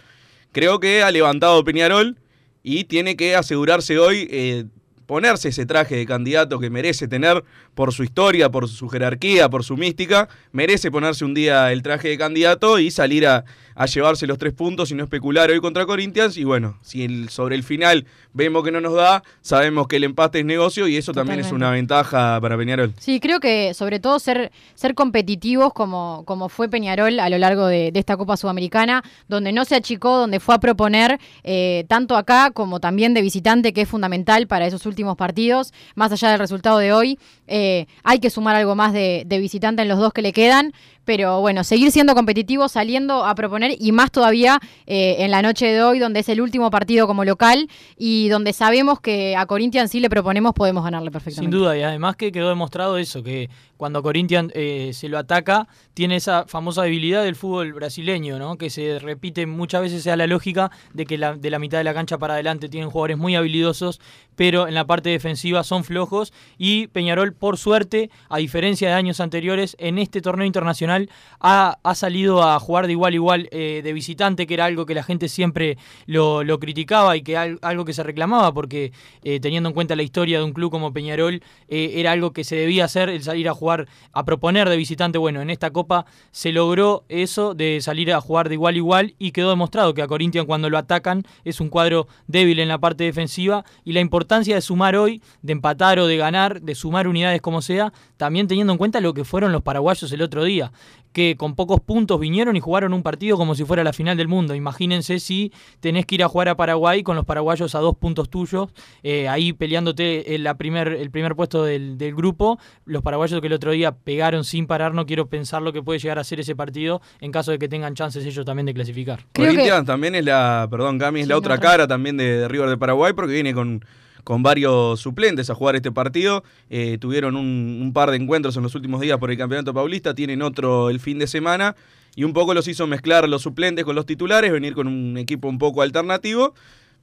Creo 0.51 0.79
que 0.79 1.01
ha 1.01 1.09
levantado 1.09 1.63
Peñarol 1.63 2.17
y 2.61 2.83
tiene 2.83 3.15
que 3.15 3.35
asegurarse 3.35 3.97
hoy 3.97 4.27
eh, 4.29 4.65
ponerse 5.05 5.49
ese 5.49 5.65
traje 5.65 5.95
de 5.95 6.05
candidato 6.05 6.59
que 6.59 6.69
merece 6.69 7.07
tener 7.07 7.43
por 7.73 7.93
su 7.93 8.03
historia, 8.03 8.49
por 8.49 8.67
su 8.67 8.89
jerarquía, 8.89 9.49
por 9.49 9.63
su 9.63 9.77
mística, 9.77 10.29
merece 10.51 10.91
ponerse 10.91 11.25
un 11.25 11.33
día 11.33 11.71
el 11.71 11.81
traje 11.81 12.09
de 12.09 12.17
candidato 12.17 12.79
y 12.79 12.91
salir 12.91 13.27
a, 13.27 13.45
a 13.75 13.85
llevarse 13.85 14.27
los 14.27 14.37
tres 14.37 14.53
puntos 14.53 14.91
y 14.91 14.95
no 14.95 15.03
especular 15.03 15.49
hoy 15.49 15.59
contra 15.59 15.85
Corinthians. 15.85 16.37
Y 16.37 16.43
bueno, 16.43 16.77
si 16.81 17.03
el, 17.03 17.29
sobre 17.29 17.55
el 17.55 17.63
final 17.63 18.05
vemos 18.33 18.63
que 18.63 18.71
no 18.71 18.81
nos 18.81 18.93
da, 18.93 19.23
sabemos 19.41 19.87
que 19.87 19.97
el 19.97 20.03
empate 20.03 20.39
es 20.39 20.45
negocio 20.45 20.87
y 20.87 20.97
eso 20.97 21.11
Totalmente. 21.11 21.43
también 21.43 21.47
es 21.47 21.51
una 21.53 21.71
ventaja 21.71 22.39
para 22.41 22.57
Peñarol. 22.57 22.93
Sí, 22.99 23.19
creo 23.19 23.39
que 23.39 23.73
sobre 23.73 23.99
todo 23.99 24.19
ser, 24.19 24.51
ser 24.75 24.95
competitivos 24.95 25.73
como, 25.73 26.23
como 26.25 26.49
fue 26.49 26.69
Peñarol 26.69 27.19
a 27.19 27.29
lo 27.29 27.37
largo 27.37 27.67
de, 27.67 27.91
de 27.91 27.99
esta 27.99 28.17
Copa 28.17 28.37
Sudamericana, 28.37 29.03
donde 29.27 29.51
no 29.51 29.65
se 29.65 29.75
achicó, 29.75 30.17
donde 30.17 30.39
fue 30.39 30.55
a 30.55 30.59
proponer 30.59 31.19
eh, 31.43 31.85
tanto 31.87 32.15
acá 32.15 32.51
como 32.51 32.79
también 32.79 33.13
de 33.13 33.21
visitante, 33.21 33.73
que 33.73 33.81
es 33.81 33.89
fundamental 33.89 34.47
para 34.47 34.67
esos 34.67 34.85
últimos 34.85 35.00
partidos, 35.17 35.73
más 35.95 36.11
allá 36.11 36.29
del 36.29 36.39
resultado 36.39 36.77
de 36.77 36.93
hoy. 36.93 37.19
Eh, 37.47 37.87
hay 38.03 38.19
que 38.19 38.29
sumar 38.29 38.55
algo 38.55 38.75
más 38.75 38.93
de, 38.93 39.23
de 39.25 39.39
visitante 39.39 39.81
en 39.81 39.87
los 39.87 39.99
dos 39.99 40.13
que 40.13 40.21
le 40.21 40.33
quedan, 40.33 40.73
pero 41.05 41.41
bueno, 41.41 41.63
seguir 41.63 41.91
siendo 41.91 42.15
competitivos, 42.15 42.73
saliendo 42.73 43.25
a 43.25 43.35
proponer 43.35 43.75
y 43.79 43.91
más 43.91 44.11
todavía 44.11 44.59
eh, 44.85 45.17
en 45.19 45.31
la 45.31 45.41
noche 45.41 45.67
de 45.67 45.81
hoy, 45.81 45.99
donde 45.99 46.21
es 46.21 46.29
el 46.29 46.41
último 46.41 46.69
partido 46.69 47.07
como 47.07 47.25
local 47.25 47.69
y 47.97 48.29
donde 48.29 48.53
sabemos 48.53 48.99
que 48.99 49.35
a 49.35 49.45
Corinthians 49.45 49.91
si 49.91 49.99
le 49.99 50.09
proponemos 50.09 50.53
podemos 50.53 50.83
ganarle 50.83 51.11
perfectamente. 51.11 51.51
Sin 51.55 51.59
duda, 51.59 51.77
y 51.77 51.83
además 51.83 52.15
que 52.15 52.31
quedó 52.31 52.49
demostrado 52.49 52.97
eso, 52.97 53.23
que 53.23 53.49
cuando 53.77 54.03
Corinthians 54.03 54.51
eh, 54.53 54.91
se 54.93 55.09
lo 55.09 55.17
ataca, 55.17 55.67
tiene 55.95 56.17
esa 56.17 56.45
famosa 56.45 56.83
debilidad 56.83 57.23
del 57.23 57.35
fútbol 57.35 57.73
brasileño, 57.73 58.37
¿no? 58.37 58.57
que 58.57 58.69
se 58.69 58.99
repite 58.99 59.47
muchas 59.47 59.81
veces 59.81 60.03
sea 60.03 60.15
la 60.15 60.27
lógica 60.27 60.71
de 60.93 61.05
que 61.05 61.17
de 61.17 61.49
la 61.49 61.59
mitad 61.59 61.79
de 61.79 61.83
la 61.83 61.93
cancha 61.93 62.19
para 62.19 62.35
adelante 62.35 62.69
tienen 62.69 62.91
jugadores 62.91 63.17
muy 63.17 63.35
habilidosos, 63.35 63.99
pero 64.35 64.67
en 64.67 64.75
la 64.75 64.85
parte 64.85 65.09
defensiva 65.09 65.63
son 65.63 65.83
flojos 65.83 66.31
y 66.57 66.87
Peñarol, 66.87 67.33
por 67.33 67.57
suerte, 67.57 68.11
a 68.29 68.37
diferencia 68.37 68.89
de 68.89 68.93
años 68.93 69.19
anteriores, 69.19 69.75
en 69.79 69.97
este 69.97 70.21
torneo 70.21 70.45
internacional 70.45 71.00
Ha, 71.39 71.77
salido 71.95 72.43
a 72.43 72.59
jugar 72.59 72.85
de 72.85 72.93
igual 72.93 73.13
a 73.13 73.15
igual 73.15 73.49
eh, 73.51 73.81
de 73.83 73.93
visitante, 73.93 74.45
que 74.45 74.53
era 74.53 74.65
algo 74.65 74.85
que 74.85 74.93
la 74.93 75.03
gente 75.03 75.27
siempre 75.27 75.77
lo, 76.05 76.43
lo 76.43 76.59
criticaba 76.59 77.17
y 77.17 77.21
que 77.23 77.35
al- 77.37 77.59
algo 77.61 77.83
que 77.85 77.93
se 77.93 78.03
reclamaba, 78.03 78.53
porque 78.53 78.91
eh, 79.23 79.39
teniendo 79.39 79.69
en 79.69 79.73
cuenta 79.73 79.95
la 79.95 80.03
historia 80.03 80.37
de 80.37 80.43
un 80.43 80.53
club 80.53 80.71
como 80.71 80.93
Peñarol, 80.93 81.41
eh, 81.67 81.93
era 81.95 82.11
algo 82.11 82.31
que 82.31 82.43
se 82.43 82.55
debía 82.55 82.85
hacer, 82.85 83.09
el 83.09 83.23
salir 83.23 83.49
a 83.49 83.53
jugar, 83.53 83.87
a 84.13 84.23
proponer 84.25 84.69
de 84.69 84.77
visitante. 84.77 85.17
Bueno, 85.17 85.41
en 85.41 85.49
esta 85.49 85.71
Copa 85.71 86.05
se 86.31 86.51
logró 86.51 87.03
eso 87.09 87.53
de 87.53 87.79
salir 87.81 88.13
a 88.13 88.21
jugar 88.21 88.47
de 88.49 88.55
igual 88.55 88.75
a 88.75 88.77
igual 88.77 89.15
y 89.17 89.31
quedó 89.31 89.49
demostrado 89.49 89.93
que 89.93 90.01
a 90.01 90.07
Corinthians 90.07 90.45
cuando 90.47 90.69
lo 90.69 90.77
atacan 90.77 91.23
es 91.43 91.59
un 91.59 91.69
cuadro 91.69 92.07
débil 92.27 92.59
en 92.59 92.67
la 92.67 92.77
parte 92.77 93.03
defensiva 93.03 93.65
y 93.83 93.93
la 93.93 93.99
importancia 93.99 94.55
de 94.55 94.61
sumar 94.61 94.95
hoy, 94.95 95.21
de 95.41 95.53
empatar 95.53 95.99
o 95.99 96.07
de 96.07 96.17
ganar, 96.17 96.61
de 96.61 96.75
sumar 96.75 97.07
unidades 97.07 97.41
como 97.41 97.61
sea, 97.61 97.91
también 98.17 98.47
teniendo 98.47 98.73
en 98.73 98.77
cuenta 98.77 99.01
lo 99.01 99.13
que 99.13 99.23
fueron 99.23 99.51
los 99.51 99.61
paraguayos 99.63 100.11
el 100.11 100.21
otro 100.21 100.43
día, 100.43 100.71
que 101.13 101.35
con 101.37 101.55
pocos 101.55 101.79
puntos 101.81 102.19
vinieron 102.19 102.55
y 102.55 102.59
jugaron 102.59 102.93
un 102.93 103.03
partido 103.03 103.37
como 103.37 103.55
si 103.55 103.65
fuera 103.65 103.83
la 103.83 103.93
final 103.93 104.17
del 104.17 104.27
mundo. 104.27 104.55
Imagínense 104.55 105.19
si 105.19 105.51
tenés 105.79 106.05
que 106.05 106.15
ir 106.15 106.23
a 106.23 106.27
jugar 106.27 106.49
a 106.49 106.55
Paraguay 106.55 107.03
con 107.03 107.15
los 107.15 107.25
paraguayos 107.25 107.75
a 107.75 107.79
dos 107.79 107.95
puntos 107.97 108.29
tuyos, 108.29 108.69
eh, 109.03 109.27
ahí 109.27 109.53
peleándote 109.53 110.35
el, 110.35 110.43
la 110.43 110.55
primer, 110.55 110.87
el 110.89 111.11
primer 111.11 111.35
puesto 111.35 111.63
del, 111.63 111.97
del 111.97 112.15
grupo, 112.15 112.59
los 112.85 113.01
paraguayos 113.01 113.41
que 113.41 113.47
el 113.47 113.53
otro 113.53 113.71
día 113.71 113.91
pegaron 113.91 114.43
sin 114.43 114.67
parar, 114.67 114.93
no 114.93 115.05
quiero 115.05 115.27
pensar 115.27 115.61
lo 115.61 115.73
que 115.73 115.83
puede 115.83 115.99
llegar 115.99 116.19
a 116.19 116.23
ser 116.23 116.39
ese 116.39 116.55
partido 116.55 117.01
en 117.19 117.31
caso 117.31 117.51
de 117.51 117.59
que 117.59 117.67
tengan 117.67 117.93
chances 117.95 118.25
ellos 118.25 118.45
también 118.45 118.65
de 118.65 118.73
clasificar. 118.73 119.25
Corinthians 119.33 119.85
también 119.85 120.15
es 120.15 120.25
la, 120.25 120.67
perdón, 120.69 120.97
Cami, 120.97 121.21
es 121.21 121.27
la 121.27 121.37
otra 121.37 121.57
cara 121.57 121.87
también 121.87 122.17
de, 122.17 122.37
de 122.37 122.47
River 122.47 122.69
de 122.69 122.77
Paraguay 122.77 123.13
porque 123.13 123.33
viene 123.33 123.53
con, 123.53 123.83
con 124.23 124.43
varios 124.43 124.99
suplentes 124.99 125.49
a 125.49 125.55
jugar 125.55 125.75
este 125.75 125.91
partido. 125.91 126.43
Eh, 126.69 126.97
tuvieron 126.99 127.35
un, 127.35 127.79
un 127.81 127.93
par 127.93 128.11
de 128.11 128.17
encuentros 128.17 128.55
en 128.57 128.63
los 128.63 128.75
últimos 128.75 129.01
días 129.01 129.17
por 129.17 129.31
el 129.31 129.37
Campeonato 129.37 129.73
Paulista, 129.73 130.13
tienen 130.13 130.41
otro 130.41 130.89
el 130.89 130.99
fin 130.99 131.19
de 131.19 131.27
semana 131.27 131.75
y 132.15 132.23
un 132.23 132.33
poco 132.33 132.53
los 132.53 132.67
hizo 132.67 132.87
mezclar 132.87 133.27
los 133.29 133.41
suplentes 133.41 133.85
con 133.85 133.95
los 133.95 134.05
titulares, 134.05 134.51
venir 134.51 134.73
con 134.73 134.87
un 134.87 135.17
equipo 135.17 135.47
un 135.47 135.57
poco 135.57 135.81
alternativo. 135.81 136.53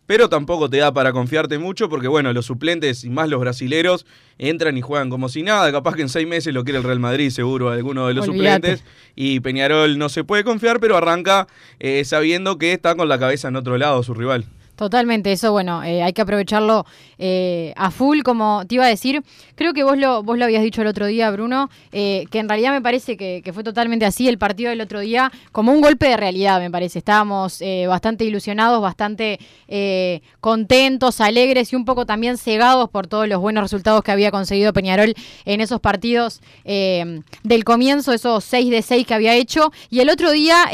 Pero 0.07 0.31
tampoco 0.31 0.71
te 0.71 0.79
da 0.79 0.91
para 0.91 1.13
confiarte 1.13 1.59
mucho 1.59 1.91
porque, 1.91 2.09
bueno, 2.09 2.33
los 2.33 2.47
suplentes 2.47 3.05
y 3.05 3.11
más 3.11 3.29
los 3.29 3.41
brasileros 3.41 4.07
entran 4.39 4.79
y 4.79 4.81
juegan 4.81 5.11
como 5.11 5.29
si 5.29 5.43
nada. 5.43 5.71
Capaz 5.71 5.97
que 5.97 6.01
en 6.01 6.09
seis 6.09 6.27
meses 6.27 6.55
lo 6.55 6.65
quiere 6.65 6.79
el 6.79 6.85
Real 6.85 6.99
Madrid, 6.99 7.29
seguro, 7.29 7.69
alguno 7.69 8.07
de 8.09 8.15
los 8.15 8.25
suplentes. 8.25 8.83
Y 9.15 9.41
Peñarol 9.41 9.99
no 9.99 10.09
se 10.09 10.25
puede 10.25 10.45
confiar, 10.45 10.81
pero 10.81 10.97
arranca 10.97 11.47
eh, 11.79 12.07
sabiendo 12.07 12.57
que 12.57 12.73
está 12.73 12.95
con 12.95 13.07
la 13.07 13.19
cabeza 13.19 13.49
en 13.49 13.57
otro 13.57 13.77
lado 13.77 14.03
su 14.03 14.15
rival. 14.15 14.47
Totalmente, 14.78 15.32
eso 15.32 15.50
bueno, 15.50 15.82
eh, 15.82 16.04
hay 16.04 16.12
que 16.12 16.23
aprovecharlo 16.23 16.87
eh, 17.18 17.73
a 17.75 17.90
full, 17.90 18.23
como 18.23 18.62
te 18.64 18.76
iba 18.76 18.85
a 18.85 18.88
decir. 18.88 19.25
Creo 19.56 19.73
que 19.73 19.82
vos 19.82 19.99
lo, 19.99 20.23
vos 20.23 20.38
lo 20.38 20.44
habías 20.44 20.62
dicho 20.62 20.82
el 20.82 20.87
otro 20.87 21.06
día, 21.06 21.32
Bruno, 21.32 21.68
eh, 21.90 22.26
que 22.30 22.38
en 22.38 22.49
realidad 22.49 22.70
me 22.70 22.80
parece 22.80 23.16
que, 23.16 23.42
que 23.44 23.52
fue 23.52 23.64
totalmente 23.64 24.06
así 24.06 24.28
el 24.28 24.38
partido 24.38 24.70
del 24.70 24.80
otro 24.80 25.00
día, 25.00 25.32
como 25.50 25.73
un 25.73 25.80
golpe 25.80 26.06
de 26.06 26.16
realidad, 26.16 26.61
me 26.61 26.70
parece. 26.70 27.00
Estábamos 27.00 27.61
eh, 27.61 27.87
bastante 27.88 28.25
ilusionados, 28.25 28.80
bastante 28.80 29.40
contentos, 30.40 31.20
alegres 31.20 31.73
y 31.73 31.76
un 31.76 31.85
poco 31.85 32.06
también 32.06 32.38
cegados 32.38 32.88
por 32.88 33.08
todos 33.08 33.26
los 33.26 33.40
buenos 33.40 33.62
resultados 33.62 34.02
que 34.02 34.12
había 34.12 34.30
conseguido 34.30 34.73
Peñarol 34.73 35.12
en 35.44 35.61
esos 35.61 35.80
partidos 35.80 36.40
del 36.64 37.64
comienzo, 37.64 38.12
esos 38.12 38.44
6 38.44 38.70
de 38.70 38.82
6 38.82 39.06
que 39.06 39.14
había 39.14 39.35
hecho. 39.35 39.73
Y 39.90 40.00
el 40.00 40.08
otro 40.08 40.30
día, 40.30 40.66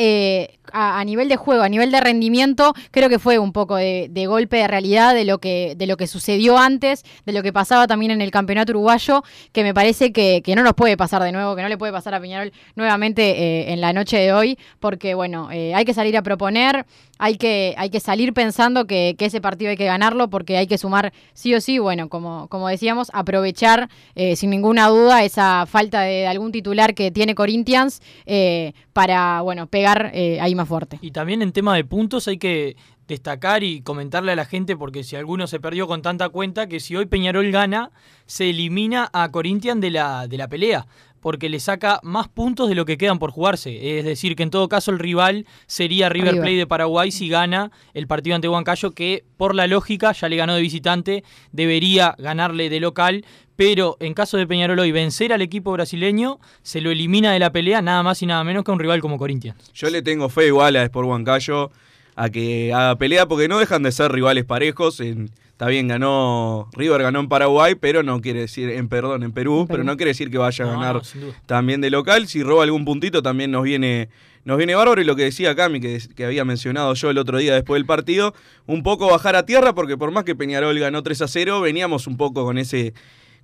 a, 0.75 1.05
nivel 1.05 1.29
de 1.29 1.37
juego, 1.37 1.63
a 1.63 1.69
nivel 1.69 1.91
de 1.91 2.01
rendimiento, 2.01 2.75
creo 2.91 3.09
que 3.09 3.19
fue 3.19 3.39
un 3.39 3.53
poco 3.53 3.77
de, 3.77 4.09
de 4.11 4.27
golpe 4.27 4.57
de 4.57 4.69
realidad 4.69 5.15
de 5.15 5.25
lo 5.25 5.39
que 5.39 5.75
de 5.77 5.87
lo 5.87 5.97
que 5.97 6.07
sucedió 6.07 6.59
antes, 6.59 7.05
de 7.25 7.33
lo 7.33 7.43
que 7.43 7.53
pasaba 7.53 7.87
también 7.87 8.11
en 8.11 8.21
el 8.21 8.31
campeonato 8.31 8.73
uruguayo, 8.73 9.23
que 9.53 9.63
me 9.63 9.73
parece 9.73 10.13
que, 10.13 10.43
que 10.45 10.55
no 10.57 10.63
nos 10.63 10.75
puede 10.75 10.97
pasar 10.97 11.23
de 11.23 11.33
nuevo, 11.33 11.55
que 11.55 11.63
no 11.63 11.69
le 11.69 11.79
puede 11.79 11.93
pasar 11.93 12.15
a 12.15 12.21
Peñarol 12.21 12.53
nuevamente 12.75 13.23
eh, 13.23 13.73
en 13.73 13.81
la 13.81 13.93
noche 13.93 14.19
de 14.19 14.33
hoy, 14.33 14.59
porque 14.81 15.15
bueno, 15.15 15.51
eh, 15.53 15.75
hay 15.75 15.85
que 15.85 15.95
salir 15.95 16.17
a 16.17 16.23
proponer, 16.23 16.85
hay 17.19 17.37
que, 17.37 17.75
hay 17.77 17.91
que 17.91 18.01
salir 18.01 18.33
pensando 18.33 18.87
que, 18.87 19.15
que 19.19 19.27
ese 19.27 19.41
partido 19.41 19.71
hay 19.71 19.77
que 19.77 19.85
ganarlo, 19.85 20.29
porque 20.29 20.57
hay 20.57 20.67
que 20.67 20.79
sumar 20.79 21.13
sí 21.33 21.55
o 21.55 21.61
sí, 21.61 21.79
bueno, 21.79 22.09
como, 22.09 22.49
como 22.49 22.69
decíamos, 22.69 23.11
aprovechar 23.13 23.89
eh, 24.15 24.37
sin 24.37 24.51
ninguna 24.51 24.89
duda 24.89 25.25
esa 25.25 25.67
falta 25.67 26.03
de 26.03 26.27
algún 26.27 26.53
titular 26.53 26.95
que 26.95 27.11
tiene 27.11 27.35
Corinthians 27.35 28.03
eh, 28.27 28.73
para, 28.93 29.41
bueno, 29.43 29.67
pegar 29.67 30.11
eh, 30.15 30.41
ahí 30.41 30.55
más 30.55 30.69
fuerte. 30.69 30.99
Y 31.03 31.11
también 31.11 31.43
en 31.43 31.53
tema 31.53 31.75
de 31.77 31.85
puntos 31.85 32.29
hay 32.29 32.39
que 32.39 32.77
destacar 33.07 33.63
y 33.63 33.83
comentarle 33.83 34.33
a 34.33 34.37
la 34.37 34.45
gente, 34.47 34.77
porque 34.77 35.05
si 35.05 35.17
alguno 35.17 35.47
se 35.47 35.61
perdió 35.61 35.87
con 35.87 36.03
tanta 36.03 36.29
cuenta, 36.31 36.69
que 36.69 36.81
si 36.81 36.97
hoy 36.97 37.07
Peñarol 37.07 37.51
gana, 37.51 37.91
se 38.27 38.51
elimina 38.51 39.11
a 39.13 39.31
Corinthians 39.31 39.81
de 39.81 39.91
la, 39.91 40.27
de 40.27 40.39
la 40.39 40.49
pelea, 40.49 40.87
porque 41.25 41.49
le 41.49 41.59
saca 41.59 42.01
más 42.03 42.29
puntos 42.29 42.69
de 42.69 42.75
lo 42.75 42.85
que 42.85 42.99
quedan 42.99 43.19
por 43.19 43.31
jugarse. 43.31 43.99
Es 43.99 44.05
decir, 44.05 44.37
que 44.37 44.43
en 44.43 44.51
todo 44.51 44.69
caso 44.69 44.91
el 44.91 44.99
rival 44.99 45.47
sería 45.67 46.11
River 46.11 46.33
River. 46.33 46.43
Plate 46.43 46.57
de 46.59 46.67
Paraguay 46.67 47.11
si 47.11 47.31
gana 47.31 47.73
el 47.95 48.07
partido 48.07 48.37
ante 48.37 48.47
Huancayo, 48.47 48.91
que 48.91 49.25
por 49.39 49.55
la 49.55 49.67
lógica 49.67 50.13
ya 50.13 50.29
le 50.29 50.37
ganó 50.37 50.55
de 50.55 50.61
visitante, 50.61 51.25
debería 51.51 52.15
ganarle 52.19 52.69
de 52.69 52.79
local. 52.79 53.25
Pero 53.57 53.97
en 54.01 54.13
caso 54.13 54.37
de 54.37 54.47
Peñarol 54.47 54.79
hoy 54.79 54.93
vencer 54.93 55.33
al 55.33 55.41
equipo 55.41 55.73
brasileño, 55.73 56.41
se 56.63 56.83
lo 56.83 56.91
elimina 56.91 57.33
de 57.33 57.39
la 57.39 57.51
pelea 57.51 57.81
nada 57.81 58.03
más 58.03 58.21
y 58.21 58.27
nada 58.27 58.45
menos 58.45 58.63
que 58.63 58.71
a 58.71 58.75
un 58.75 58.81
rival 58.81 59.01
como 59.01 59.17
Corinthians. 59.17 59.73
Yo 59.73 59.89
le 59.89 60.03
tengo 60.03 60.29
fe 60.29 60.49
igual 60.49 60.77
a 60.77 60.83
Sport 60.83 61.09
Huancayo 61.09 61.71
a 62.17 62.29
que 62.29 62.75
haga 62.75 62.97
pelea 62.97 63.27
porque 63.27 63.49
no 63.49 63.59
dejan 63.59 63.83
de 63.83 63.93
ser 63.93 64.13
rivales 64.13 64.45
parejos. 64.45 65.01
En, 65.01 65.31
está 65.65 65.71
bien, 65.71 65.89
ganó 65.89 66.69
River 66.75 67.01
ganó 67.05 67.21
en 67.21 67.29
Paraguay, 67.31 67.75
pero 67.75 68.03
no 68.03 68.21
quiere 68.21 68.41
decir, 68.41 68.69
en 68.69 68.91
perdón, 68.91 69.23
en 69.23 69.33
Perú, 69.33 69.67
pero 69.67 69.83
no 69.83 69.97
quiere 69.97 70.11
decir 70.11 70.31
que 70.31 70.37
vaya 70.37 70.63
a 70.63 70.69
No, 70.69 70.73
ganar 70.75 70.97
no, 70.97 71.33
también 71.47 71.81
de 71.81 71.89
local. 71.89 72.27
Si 72.27 72.43
roba 72.43 72.65
algún 72.65 72.85
puntito 72.85 73.23
también 73.23 73.51
nos 73.51 73.63
viene 73.63 74.11
nos 74.45 74.59
viene 74.59 74.75
bárbaro. 74.75 75.01
Y 75.01 75.07
lo 75.07 75.17
que 75.17 75.23
decía 75.23 75.55
Cami, 75.55 75.81
que, 75.81 76.03
que 76.15 76.27
había 76.27 76.45
mencionado 76.45 76.93
yo 76.93 77.09
el 77.09 77.17
otro 77.17 77.39
día 77.39 77.55
después 77.55 77.79
del 77.79 77.87
partido, 77.87 78.35
un 78.67 78.83
poco 78.83 79.07
bajar 79.07 79.37
a 79.37 79.47
tierra 79.47 79.75
porque 79.75 79.97
por 79.97 80.11
más 80.11 80.25
que 80.25 80.35
Peñarol 80.35 80.79
ganó 80.79 81.03
3 81.03 81.23
a 81.23 81.29
0, 81.29 81.63
veníamos 81.63 82.07
un 82.07 82.19
poco 82.19 82.45
con 82.45 82.59
ese 82.59 82.93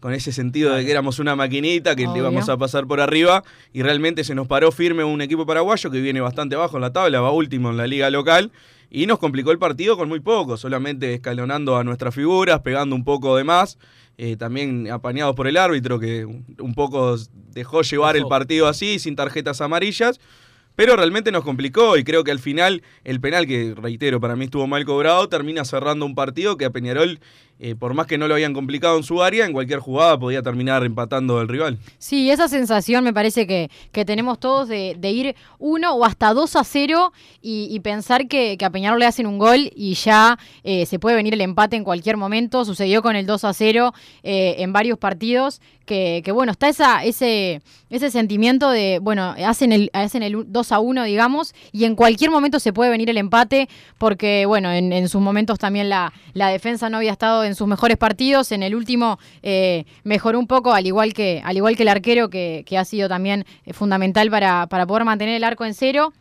con 0.00 0.14
ese 0.14 0.32
sentido 0.32 0.74
de 0.74 0.84
que 0.84 0.90
éramos 0.90 1.18
una 1.18 1.36
maquinita, 1.36 1.94
que 1.94 2.06
le 2.06 2.18
íbamos 2.18 2.48
a 2.48 2.56
pasar 2.56 2.86
por 2.86 3.00
arriba, 3.00 3.44
y 3.72 3.82
realmente 3.82 4.24
se 4.24 4.34
nos 4.34 4.46
paró 4.46 4.72
firme 4.72 5.04
un 5.04 5.20
equipo 5.20 5.44
paraguayo 5.44 5.90
que 5.90 6.00
viene 6.00 6.20
bastante 6.22 6.56
abajo 6.56 6.78
en 6.78 6.80
la 6.80 6.92
tabla, 6.92 7.20
va 7.20 7.30
último 7.30 7.70
en 7.70 7.76
la 7.76 7.86
liga 7.86 8.08
local, 8.08 8.50
y 8.90 9.06
nos 9.06 9.18
complicó 9.18 9.52
el 9.52 9.58
partido 9.58 9.96
con 9.96 10.08
muy 10.08 10.20
poco, 10.20 10.56
solamente 10.56 11.14
escalonando 11.14 11.76
a 11.76 11.84
nuestras 11.84 12.14
figuras, 12.14 12.60
pegando 12.60 12.96
un 12.96 13.04
poco 13.04 13.36
de 13.36 13.44
más, 13.44 13.78
eh, 14.18 14.36
también 14.36 14.90
apañados 14.90 15.36
por 15.36 15.46
el 15.46 15.56
árbitro 15.56 15.98
que 16.00 16.24
un 16.24 16.44
un 16.58 16.74
poco 16.74 17.16
dejó 17.52 17.82
llevar 17.82 18.16
el 18.16 18.26
partido 18.26 18.66
así, 18.68 18.98
sin 18.98 19.16
tarjetas 19.16 19.60
amarillas. 19.60 20.20
Pero 20.76 20.96
realmente 20.96 21.32
nos 21.32 21.44
complicó 21.44 21.98
y 21.98 22.04
creo 22.04 22.24
que 22.24 22.30
al 22.30 22.38
final 22.38 22.82
el 23.04 23.20
penal, 23.20 23.46
que 23.46 23.74
reitero, 23.76 24.20
para 24.20 24.36
mí 24.36 24.44
estuvo 24.46 24.66
mal 24.66 24.84
cobrado, 24.84 25.28
termina 25.28 25.64
cerrando 25.64 26.06
un 26.06 26.14
partido 26.14 26.56
que 26.56 26.64
a 26.64 26.70
Peñarol, 26.70 27.20
eh, 27.62 27.74
por 27.74 27.92
más 27.92 28.06
que 28.06 28.16
no 28.16 28.26
lo 28.26 28.34
habían 28.34 28.54
complicado 28.54 28.96
en 28.96 29.02
su 29.02 29.22
área, 29.22 29.44
en 29.44 29.52
cualquier 29.52 29.80
jugada 29.80 30.18
podía 30.18 30.42
terminar 30.42 30.82
empatando 30.82 31.40
el 31.42 31.48
rival. 31.48 31.78
Sí, 31.98 32.30
esa 32.30 32.48
sensación 32.48 33.04
me 33.04 33.12
parece 33.12 33.46
que, 33.46 33.70
que 33.92 34.06
tenemos 34.06 34.40
todos 34.40 34.66
de, 34.66 34.96
de 34.98 35.10
ir 35.10 35.36
uno 35.58 35.92
o 35.92 36.04
hasta 36.06 36.32
2 36.32 36.56
a 36.56 36.64
0 36.64 37.12
y, 37.42 37.80
pensar 37.80 38.28
que, 38.28 38.56
que 38.58 38.64
a 38.64 38.70
Peñarol 38.70 38.98
le 38.98 39.06
hacen 39.06 39.26
un 39.26 39.38
gol 39.38 39.70
y 39.74 39.94
ya 39.94 40.38
eh, 40.64 40.86
se 40.86 40.98
puede 40.98 41.16
venir 41.16 41.34
el 41.34 41.40
empate 41.40 41.76
en 41.76 41.84
cualquier 41.84 42.16
momento. 42.16 42.64
Sucedió 42.64 43.02
con 43.02 43.14
el 43.16 43.26
2 43.26 43.44
a 43.44 43.52
0 43.52 43.92
eh, 44.22 44.56
en 44.58 44.72
varios 44.72 44.98
partidos. 44.98 45.60
Que, 45.86 46.22
que, 46.24 46.30
bueno, 46.30 46.52
está 46.52 46.68
esa, 46.68 47.02
ese, 47.02 47.62
ese 47.88 48.12
sentimiento 48.12 48.70
de, 48.70 49.00
bueno, 49.02 49.34
hacen 49.44 49.72
el, 49.72 49.90
hacen 49.92 50.22
el 50.22 50.44
2 50.46 50.72
a 50.72 50.78
1, 50.78 51.02
digamos, 51.02 51.52
y 51.72 51.84
en 51.84 51.96
cualquier 51.96 52.30
momento 52.30 52.60
se 52.60 52.72
puede 52.72 52.92
venir 52.92 53.10
el 53.10 53.18
empate, 53.18 53.68
porque, 53.98 54.46
bueno, 54.46 54.70
en, 54.70 54.92
en 54.92 55.08
sus 55.08 55.20
momentos 55.20 55.58
también 55.58 55.88
la, 55.88 56.12
la 56.32 56.48
defensa 56.48 56.90
no 56.90 56.98
había 56.98 57.10
estado 57.10 57.42
en 57.42 57.49
sus 57.54 57.66
mejores 57.66 57.96
partidos. 57.96 58.52
En 58.52 58.62
el 58.62 58.74
último 58.74 59.18
eh, 59.42 59.84
mejoró 60.04 60.38
un 60.38 60.46
poco, 60.46 60.72
al 60.72 60.86
igual 60.86 61.12
que, 61.12 61.40
al 61.44 61.56
igual 61.56 61.76
que 61.76 61.82
el 61.82 61.88
arquero, 61.88 62.30
que, 62.30 62.64
que 62.66 62.78
ha 62.78 62.84
sido 62.84 63.08
también 63.08 63.44
eh, 63.64 63.72
fundamental 63.72 64.30
para, 64.30 64.66
para 64.66 64.86
poder 64.86 65.04
mantener 65.04 65.34
el 65.36 65.44
arco 65.44 65.64
en 65.64 65.74
cero. 65.74 66.12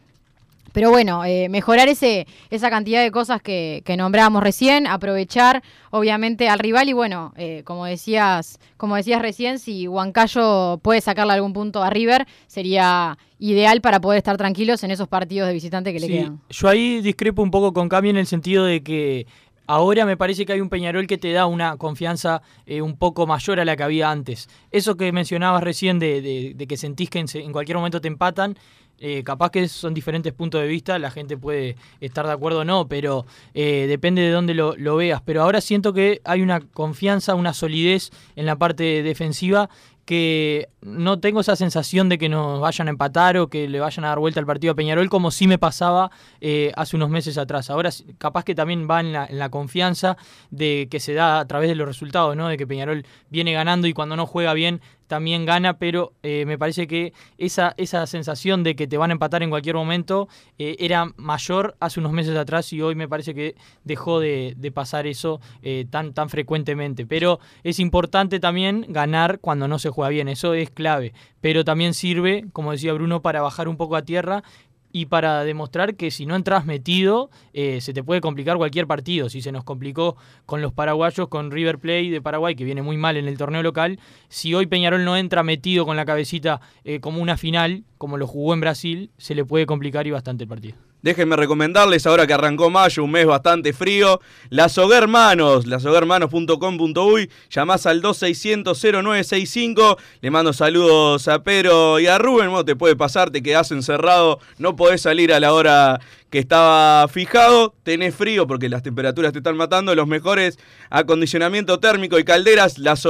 Pero 0.72 0.92
bueno, 0.92 1.26
eh, 1.26 1.50
mejorar 1.50 1.88
ese, 1.90 2.28
esa 2.52 2.70
cantidad 2.70 3.02
de 3.02 3.10
cosas 3.10 3.42
que, 3.42 3.82
que 3.86 3.98
nombrábamos 3.98 4.44
recién, 4.44 4.86
aprovechar 4.86 5.64
obviamente 5.90 6.48
al 6.48 6.60
rival 6.60 6.88
y 6.90 6.94
bueno, 6.94 7.34
eh, 7.38 7.64
como 7.66 7.86
decías, 7.86 8.60
como 8.78 8.96
decías 8.96 9.20
recién, 9.20 9.58
si 9.58 9.88
Huancayo 9.88 10.78
puede 10.84 11.02
sacarle 11.02 11.34
algún 11.34 11.54
punto 11.54 11.82
a 11.82 11.90
River, 11.90 12.28
sería 12.46 13.18
ideal 13.40 13.82
para 13.82 14.00
poder 14.00 14.20
estar 14.20 14.38
tranquilos 14.38 14.84
en 14.84 14.92
esos 14.92 15.08
partidos 15.08 15.48
de 15.48 15.54
visitante 15.56 15.92
que 15.92 16.02
le 16.02 16.06
Sí, 16.06 16.14
quedan. 16.14 16.40
Yo 16.52 16.68
ahí 16.68 17.02
discrepo 17.02 17.42
un 17.42 17.50
poco 17.50 17.74
con 17.74 17.90
Cami 17.90 18.12
en 18.12 18.18
el 18.18 18.28
sentido 18.28 18.64
de 18.66 18.84
que 18.84 19.26
ahora 19.70 20.06
me 20.06 20.18
parece 20.18 20.46
que 20.46 20.54
hay 20.54 20.62
un 20.62 20.70
Peñarol 20.70 21.06
que 21.08 21.18
te 21.20 21.32
da 21.32 21.46
una 21.46 21.78
confianza 21.78 22.42
eh, 22.66 22.82
un 22.82 22.98
poco 22.98 23.28
mayor 23.28 23.60
a 23.60 23.66
la 23.66 23.76
que 23.76 23.84
había 23.84 24.10
antes. 24.10 24.50
Eso 24.72 24.98
que 24.98 25.12
mencionabas 25.12 25.64
recién 25.64 26.00
de, 26.00 26.22
de- 26.22 26.54
de 26.56 26.68
que 26.68 26.76
sentís 26.76 27.10
que 27.10 27.20
en, 27.20 27.52
cualquier 27.52 27.78
momento 27.78 28.02
te 28.02 28.08
empatan, 28.08 28.58
eh, 29.02 29.24
capaz 29.24 29.52
que 29.52 29.68
son 29.70 29.94
diferentes 29.94 30.34
puntos 30.34 30.60
de 30.62 30.68
vista, 30.68 30.98
la 31.00 31.12
gente 31.12 31.38
puede 31.38 31.76
estar 32.02 32.26
de 32.26 32.34
acuerdo 32.34 32.60
o 32.62 32.66
no, 32.66 32.88
pero 32.90 33.26
eh, 33.54 33.86
depende 33.88 34.22
de 34.24 34.32
dónde 34.32 34.54
lo 34.56 34.96
veas. 34.98 35.22
Pero 35.24 35.44
ahora 35.44 35.62
siento 35.62 35.94
que 35.94 36.20
hay 36.26 36.42
una 36.42 36.60
confianza, 36.62 37.36
una 37.36 37.54
solidez 37.54 38.10
en 38.36 38.46
la 38.46 38.58
parte 38.58 39.04
defensiva 39.04 39.70
que 40.10 40.70
no 40.82 41.20
tengo 41.20 41.42
esa 41.42 41.56
sensación 41.56 42.10
de 42.10 42.18
que 42.18 42.30
nos 42.30 42.60
vayan 42.60 42.88
a 42.88 42.90
empatar 42.90 43.38
o 43.38 43.48
que 43.48 43.70
le 43.70 43.80
vayan 43.80 44.06
a 44.06 44.08
dar 44.08 44.18
vuelta 44.18 44.40
al 44.40 44.48
partido 44.48 44.74
a 44.74 44.76
Peñarol 44.76 45.08
como 45.08 45.30
sí 45.30 45.46
me 45.46 45.60
pasaba 45.60 46.10
eh, 46.42 46.72
hace 46.76 46.96
unos 46.96 47.12
meses 47.12 47.38
atrás. 47.38 47.70
Ahora 47.70 47.92
capaz 48.18 48.44
que 48.44 48.56
también 48.56 48.88
va 48.90 49.02
en 49.02 49.14
la, 49.14 49.28
en 49.28 49.38
la 49.38 49.50
confianza 49.50 50.18
de 50.50 50.88
que 50.90 51.00
se 51.00 51.14
da 51.14 51.40
a 51.40 51.46
través 51.46 51.70
de 51.70 51.76
los 51.76 51.88
resultados, 51.88 52.36
¿no? 52.36 52.48
De 52.48 52.58
que 52.58 52.66
Peñarol 52.66 53.06
viene 53.30 53.54
ganando 53.54 53.86
y 53.86 53.94
cuando 53.94 54.16
no 54.16 54.26
juega 54.26 54.56
bien 54.56 54.82
también 55.10 55.46
gana, 55.46 55.78
pero 55.80 56.14
eh, 56.24 56.46
me 56.46 56.58
parece 56.58 56.88
que 56.88 57.14
esa, 57.38 57.74
esa 57.78 58.06
sensación 58.06 58.64
de 58.64 58.76
que 58.76 58.88
te 58.88 58.96
van 58.96 59.10
a 59.10 59.14
empatar 59.14 59.42
en 59.44 59.50
cualquier 59.50 59.76
momento 59.76 60.30
eh, 60.60 60.78
era 60.80 61.12
mayor 61.18 61.76
hace 61.80 62.00
unos 62.00 62.14
meses 62.14 62.38
atrás 62.38 62.72
y 62.72 62.82
hoy 62.82 62.94
me 62.94 63.10
parece 63.10 63.34
que 63.34 63.56
dejó 63.84 64.20
de, 64.20 64.56
pasar 64.74 65.08
eso 65.08 65.42
eh, 65.64 65.86
tan, 65.90 66.14
tan 66.14 66.30
frecuentemente. 66.30 67.08
Pero 67.08 67.40
es 67.64 67.80
importante 67.80 68.40
también 68.40 68.86
ganar 68.88 69.40
cuando 69.40 69.68
no 69.68 69.80
se 69.80 69.90
juega 69.90 70.10
bien, 70.10 70.30
eso 70.30 70.54
es 70.54 70.70
clave. 70.70 71.12
Pero 71.42 71.66
también 71.66 71.94
sirve, 71.96 72.46
como 72.54 72.72
decía 72.72 72.94
Bruno, 72.94 73.22
para 73.24 73.42
bajar 73.42 73.68
un 73.68 73.78
poco 73.78 73.96
a 73.96 74.04
tierra 74.04 74.44
y 74.92 75.06
para 75.06 75.44
demostrar 75.44 75.96
que 75.96 76.12
si 76.12 76.26
no 76.26 76.36
entras 76.36 76.66
metido, 76.66 77.30
eh, 77.54 77.82
se 77.82 77.94
te 77.94 78.04
puede 78.04 78.22
complicar 78.22 78.58
cualquier 78.58 78.88
partido. 78.88 79.30
Si 79.30 79.42
se 79.42 79.52
nos 79.52 79.64
complicó 79.64 80.18
con 80.46 80.62
los 80.62 80.74
paraguayos, 80.74 81.28
con 81.28 81.52
River 81.52 81.80
Plate 81.80 82.10
de 82.10 82.22
Paraguay, 82.22 82.56
que 82.56 82.64
viene 82.64 82.82
muy 82.82 82.98
mal 82.98 83.18
en 83.18 83.28
el 83.28 83.38
torneo 83.38 83.64
local, 83.64 84.00
si 84.28 84.54
hoy 84.54 84.66
Peñarol 84.66 85.06
no 85.06 85.18
entra 85.18 85.44
metido 85.44 85.86
con 85.86 85.98
la 85.98 86.06
cabecita 86.06 86.62
eh, 86.84 87.00
como 87.00 87.22
una 87.22 87.38
final, 87.38 87.84
como 87.98 88.18
lo 88.18 88.28
jugó 88.28 88.54
en 88.54 88.62
Brasil, 88.62 89.12
se 89.18 89.36
le 89.36 89.46
puede 89.46 89.66
complicar 89.66 90.08
y 90.08 90.12
bastante 90.12 90.44
el 90.44 90.50
partido. 90.50 90.89
Déjenme 91.02 91.38
recomendarles, 91.38 92.06
ahora 92.06 92.28
que 92.28 92.34
arrancó 92.34 92.70
mayo, 92.70 93.06
un 93.06 93.12
mes 93.12 93.26
bastante 93.26 93.72
frío, 93.72 94.20
las 94.50 94.78
Hermanos, 94.78 95.66
lashoguermanos.com.uy, 95.66 97.32
llamás 97.50 97.86
al 97.86 98.02
2600-0965, 98.02 99.98
le 100.20 100.30
mando 100.30 100.52
saludos 100.52 101.30
a 101.30 101.42
Pedro 101.42 102.02
y 102.02 102.08
a 102.08 102.18
Rubén, 102.18 102.50
bueno, 102.50 102.66
te 102.66 102.76
puede 102.76 102.98
pasar, 102.98 103.30
te 103.30 103.42
quedás 103.42 103.72
encerrado, 103.72 104.40
no 104.58 104.76
podés 104.76 105.04
salir 105.04 105.32
a 105.32 105.40
la 105.40 105.54
hora 105.54 106.02
que 106.30 106.40
estaba 106.40 107.08
fijado, 107.08 107.74
tenés 107.84 108.14
frío 108.14 108.46
porque 108.46 108.68
las 108.68 108.84
temperaturas 108.84 109.32
te 109.32 109.40
están 109.40 109.56
matando, 109.56 109.96
los 109.96 110.08
mejores 110.08 110.60
acondicionamiento 110.90 111.80
térmico 111.80 112.20
y 112.20 112.26
calderas, 112.26 112.78
las. 112.78 113.06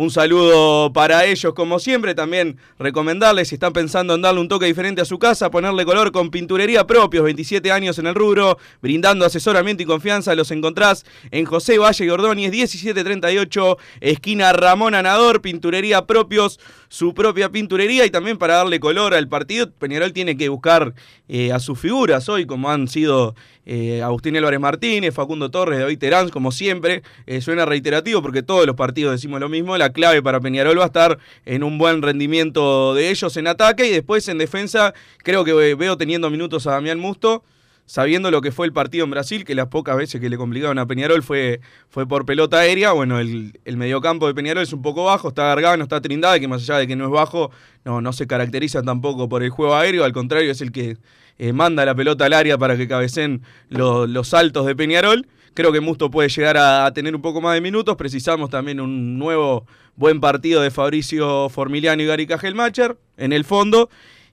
Un 0.00 0.10
saludo 0.10 0.94
para 0.94 1.26
ellos 1.26 1.52
como 1.52 1.78
siempre, 1.78 2.14
también 2.14 2.56
recomendarles 2.78 3.48
si 3.48 3.56
están 3.56 3.74
pensando 3.74 4.14
en 4.14 4.22
darle 4.22 4.40
un 4.40 4.48
toque 4.48 4.64
diferente 4.64 5.02
a 5.02 5.04
su 5.04 5.18
casa, 5.18 5.50
ponerle 5.50 5.84
color 5.84 6.10
con 6.10 6.30
pinturería 6.30 6.86
propios, 6.86 7.22
27 7.22 7.70
años 7.70 7.98
en 7.98 8.06
el 8.06 8.14
rubro, 8.14 8.56
brindando 8.80 9.26
asesoramiento 9.26 9.82
y 9.82 9.86
confianza, 9.86 10.34
los 10.34 10.52
encontrás 10.52 11.04
en 11.30 11.44
José 11.44 11.76
Valle 11.76 12.08
Gordóñez 12.08 12.50
1738, 12.50 13.76
esquina 14.00 14.54
Ramón 14.54 14.94
Anador, 14.94 15.42
pinturería 15.42 16.06
propios, 16.06 16.60
su 16.88 17.12
propia 17.12 17.50
pinturería 17.50 18.06
y 18.06 18.10
también 18.10 18.38
para 18.38 18.54
darle 18.54 18.80
color 18.80 19.12
al 19.12 19.28
partido, 19.28 19.70
Peñarol 19.70 20.14
tiene 20.14 20.34
que 20.38 20.48
buscar 20.48 20.94
eh, 21.28 21.52
a 21.52 21.58
sus 21.58 21.78
figuras 21.78 22.26
hoy, 22.30 22.46
como 22.46 22.70
han 22.70 22.88
sido 22.88 23.34
eh, 23.66 24.02
Agustín 24.02 24.36
Álvarez 24.36 24.60
Martínez, 24.60 25.14
Facundo 25.14 25.50
Torres, 25.50 25.78
David 25.78 25.98
Terán, 25.98 26.28
como 26.30 26.52
siempre, 26.52 27.02
eh, 27.26 27.40
suena 27.40 27.66
reiterativo 27.66 28.22
porque 28.22 28.42
todos 28.42 28.66
los 28.66 28.76
partidos 28.76 29.12
decimos 29.12 29.40
lo 29.40 29.48
mismo, 29.48 29.76
la 29.76 29.92
clave 29.92 30.22
para 30.22 30.40
Peñarol 30.40 30.78
va 30.78 30.84
a 30.84 30.86
estar 30.86 31.18
en 31.44 31.62
un 31.62 31.78
buen 31.78 32.02
rendimiento 32.02 32.94
de 32.94 33.10
ellos 33.10 33.36
en 33.36 33.46
ataque 33.46 33.86
y 33.86 33.90
después 33.90 34.28
en 34.28 34.38
defensa. 34.38 34.94
Creo 35.18 35.44
que 35.44 35.52
eh, 35.52 35.74
veo 35.74 35.96
teniendo 35.96 36.30
minutos 36.30 36.66
a 36.66 36.72
Damián 36.72 36.98
Musto, 36.98 37.44
sabiendo 37.86 38.30
lo 38.30 38.40
que 38.40 38.52
fue 38.52 38.66
el 38.66 38.72
partido 38.72 39.04
en 39.04 39.10
Brasil, 39.10 39.44
que 39.44 39.54
las 39.54 39.66
pocas 39.66 39.96
veces 39.96 40.20
que 40.20 40.30
le 40.30 40.36
complicaron 40.36 40.78
a 40.78 40.86
Peñarol 40.86 41.24
fue, 41.24 41.60
fue 41.88 42.06
por 42.06 42.24
pelota 42.24 42.58
aérea, 42.58 42.92
bueno, 42.92 43.18
el, 43.18 43.58
el 43.64 43.76
mediocampo 43.76 44.28
de 44.28 44.34
Peñarol 44.34 44.62
es 44.62 44.72
un 44.72 44.80
poco 44.80 45.04
bajo, 45.04 45.28
está 45.28 45.44
Gargano, 45.44 45.82
está 45.82 46.00
Trindade, 46.00 46.38
que 46.38 46.46
más 46.46 46.62
allá 46.62 46.78
de 46.78 46.86
que 46.86 46.94
no 46.94 47.06
es 47.06 47.10
bajo, 47.10 47.50
no, 47.84 48.00
no 48.00 48.12
se 48.12 48.28
caracteriza 48.28 48.82
tampoco 48.82 49.28
por 49.28 49.42
el 49.42 49.50
juego 49.50 49.74
aéreo, 49.74 50.04
al 50.04 50.12
contrario 50.12 50.52
es 50.52 50.60
el 50.60 50.70
que 50.70 50.98
eh, 51.42 51.52
manda 51.54 51.84
la 51.86 51.94
pelota 51.94 52.26
al 52.26 52.34
área 52.34 52.58
para 52.58 52.76
que 52.76 52.86
cabecen 52.86 53.40
lo- 53.70 54.06
los 54.06 54.28
saltos 54.28 54.66
de 54.66 54.76
Peñarol. 54.76 55.26
Creo 55.54 55.72
que 55.72 55.80
Musto 55.80 56.10
puede 56.10 56.28
llegar 56.28 56.56
a, 56.58 56.84
a 56.84 56.92
tener 56.92 57.14
un 57.16 57.22
poco 57.22 57.40
más 57.40 57.54
de 57.54 57.60
minutos. 57.62 57.96
Precisamos 57.96 58.50
también 58.50 58.78
un 58.78 59.18
nuevo 59.18 59.66
buen 59.96 60.20
partido 60.20 60.60
de 60.60 60.70
Fabricio 60.70 61.48
Formiliano 61.48 62.02
y 62.02 62.06
Gary 62.06 62.26
Cajelmacher 62.26 62.96
en 63.16 63.32
el 63.32 63.44
fondo. 63.44 63.88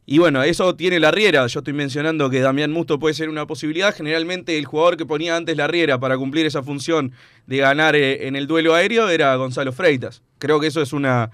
Y 0.05 0.19
bueno, 0.19 0.43
eso 0.43 0.75
tiene 0.75 0.99
la 0.99 1.11
Riera. 1.11 1.47
Yo 1.47 1.59
estoy 1.59 1.73
mencionando 1.73 2.29
que 2.29 2.39
Damián 2.39 2.71
Musto 2.71 2.99
puede 2.99 3.13
ser 3.13 3.29
una 3.29 3.45
posibilidad. 3.47 3.93
Generalmente 3.95 4.57
el 4.57 4.65
jugador 4.65 4.95
que 4.95 5.05
ponía 5.05 5.35
antes 5.35 5.57
la 5.57 5.67
Riera 5.67 5.99
para 5.99 6.17
cumplir 6.17 6.45
esa 6.45 6.61
función 6.63 7.11
de 7.45 7.57
ganar 7.57 7.95
eh, 7.95 8.27
en 8.27 8.35
el 8.35 8.47
duelo 8.47 8.73
aéreo 8.75 9.09
era 9.09 9.35
Gonzalo 9.35 9.71
Freitas. 9.73 10.21
Creo 10.39 10.59
que 10.59 10.67
eso 10.67 10.81
es 10.81 10.93
una 10.93 11.31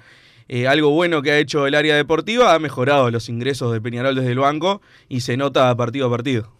eh, 0.47 0.67
algo 0.67 0.89
bueno 0.89 1.21
que 1.21 1.31
ha 1.31 1.37
hecho 1.37 1.67
el 1.67 1.75
área 1.75 1.95
deportiva. 1.95 2.53
Ha 2.53 2.59
mejorado 2.59 3.09
los 3.11 3.29
ingresos 3.29 3.71
de 3.71 3.81
Peñarol 3.81 4.15
desde 4.15 4.31
el 4.31 4.39
banco 4.39 4.81
y 5.09 5.21
se 5.21 5.37
nota 5.37 5.75
partido 5.75 6.07
a 6.07 6.09
partido. 6.09 6.51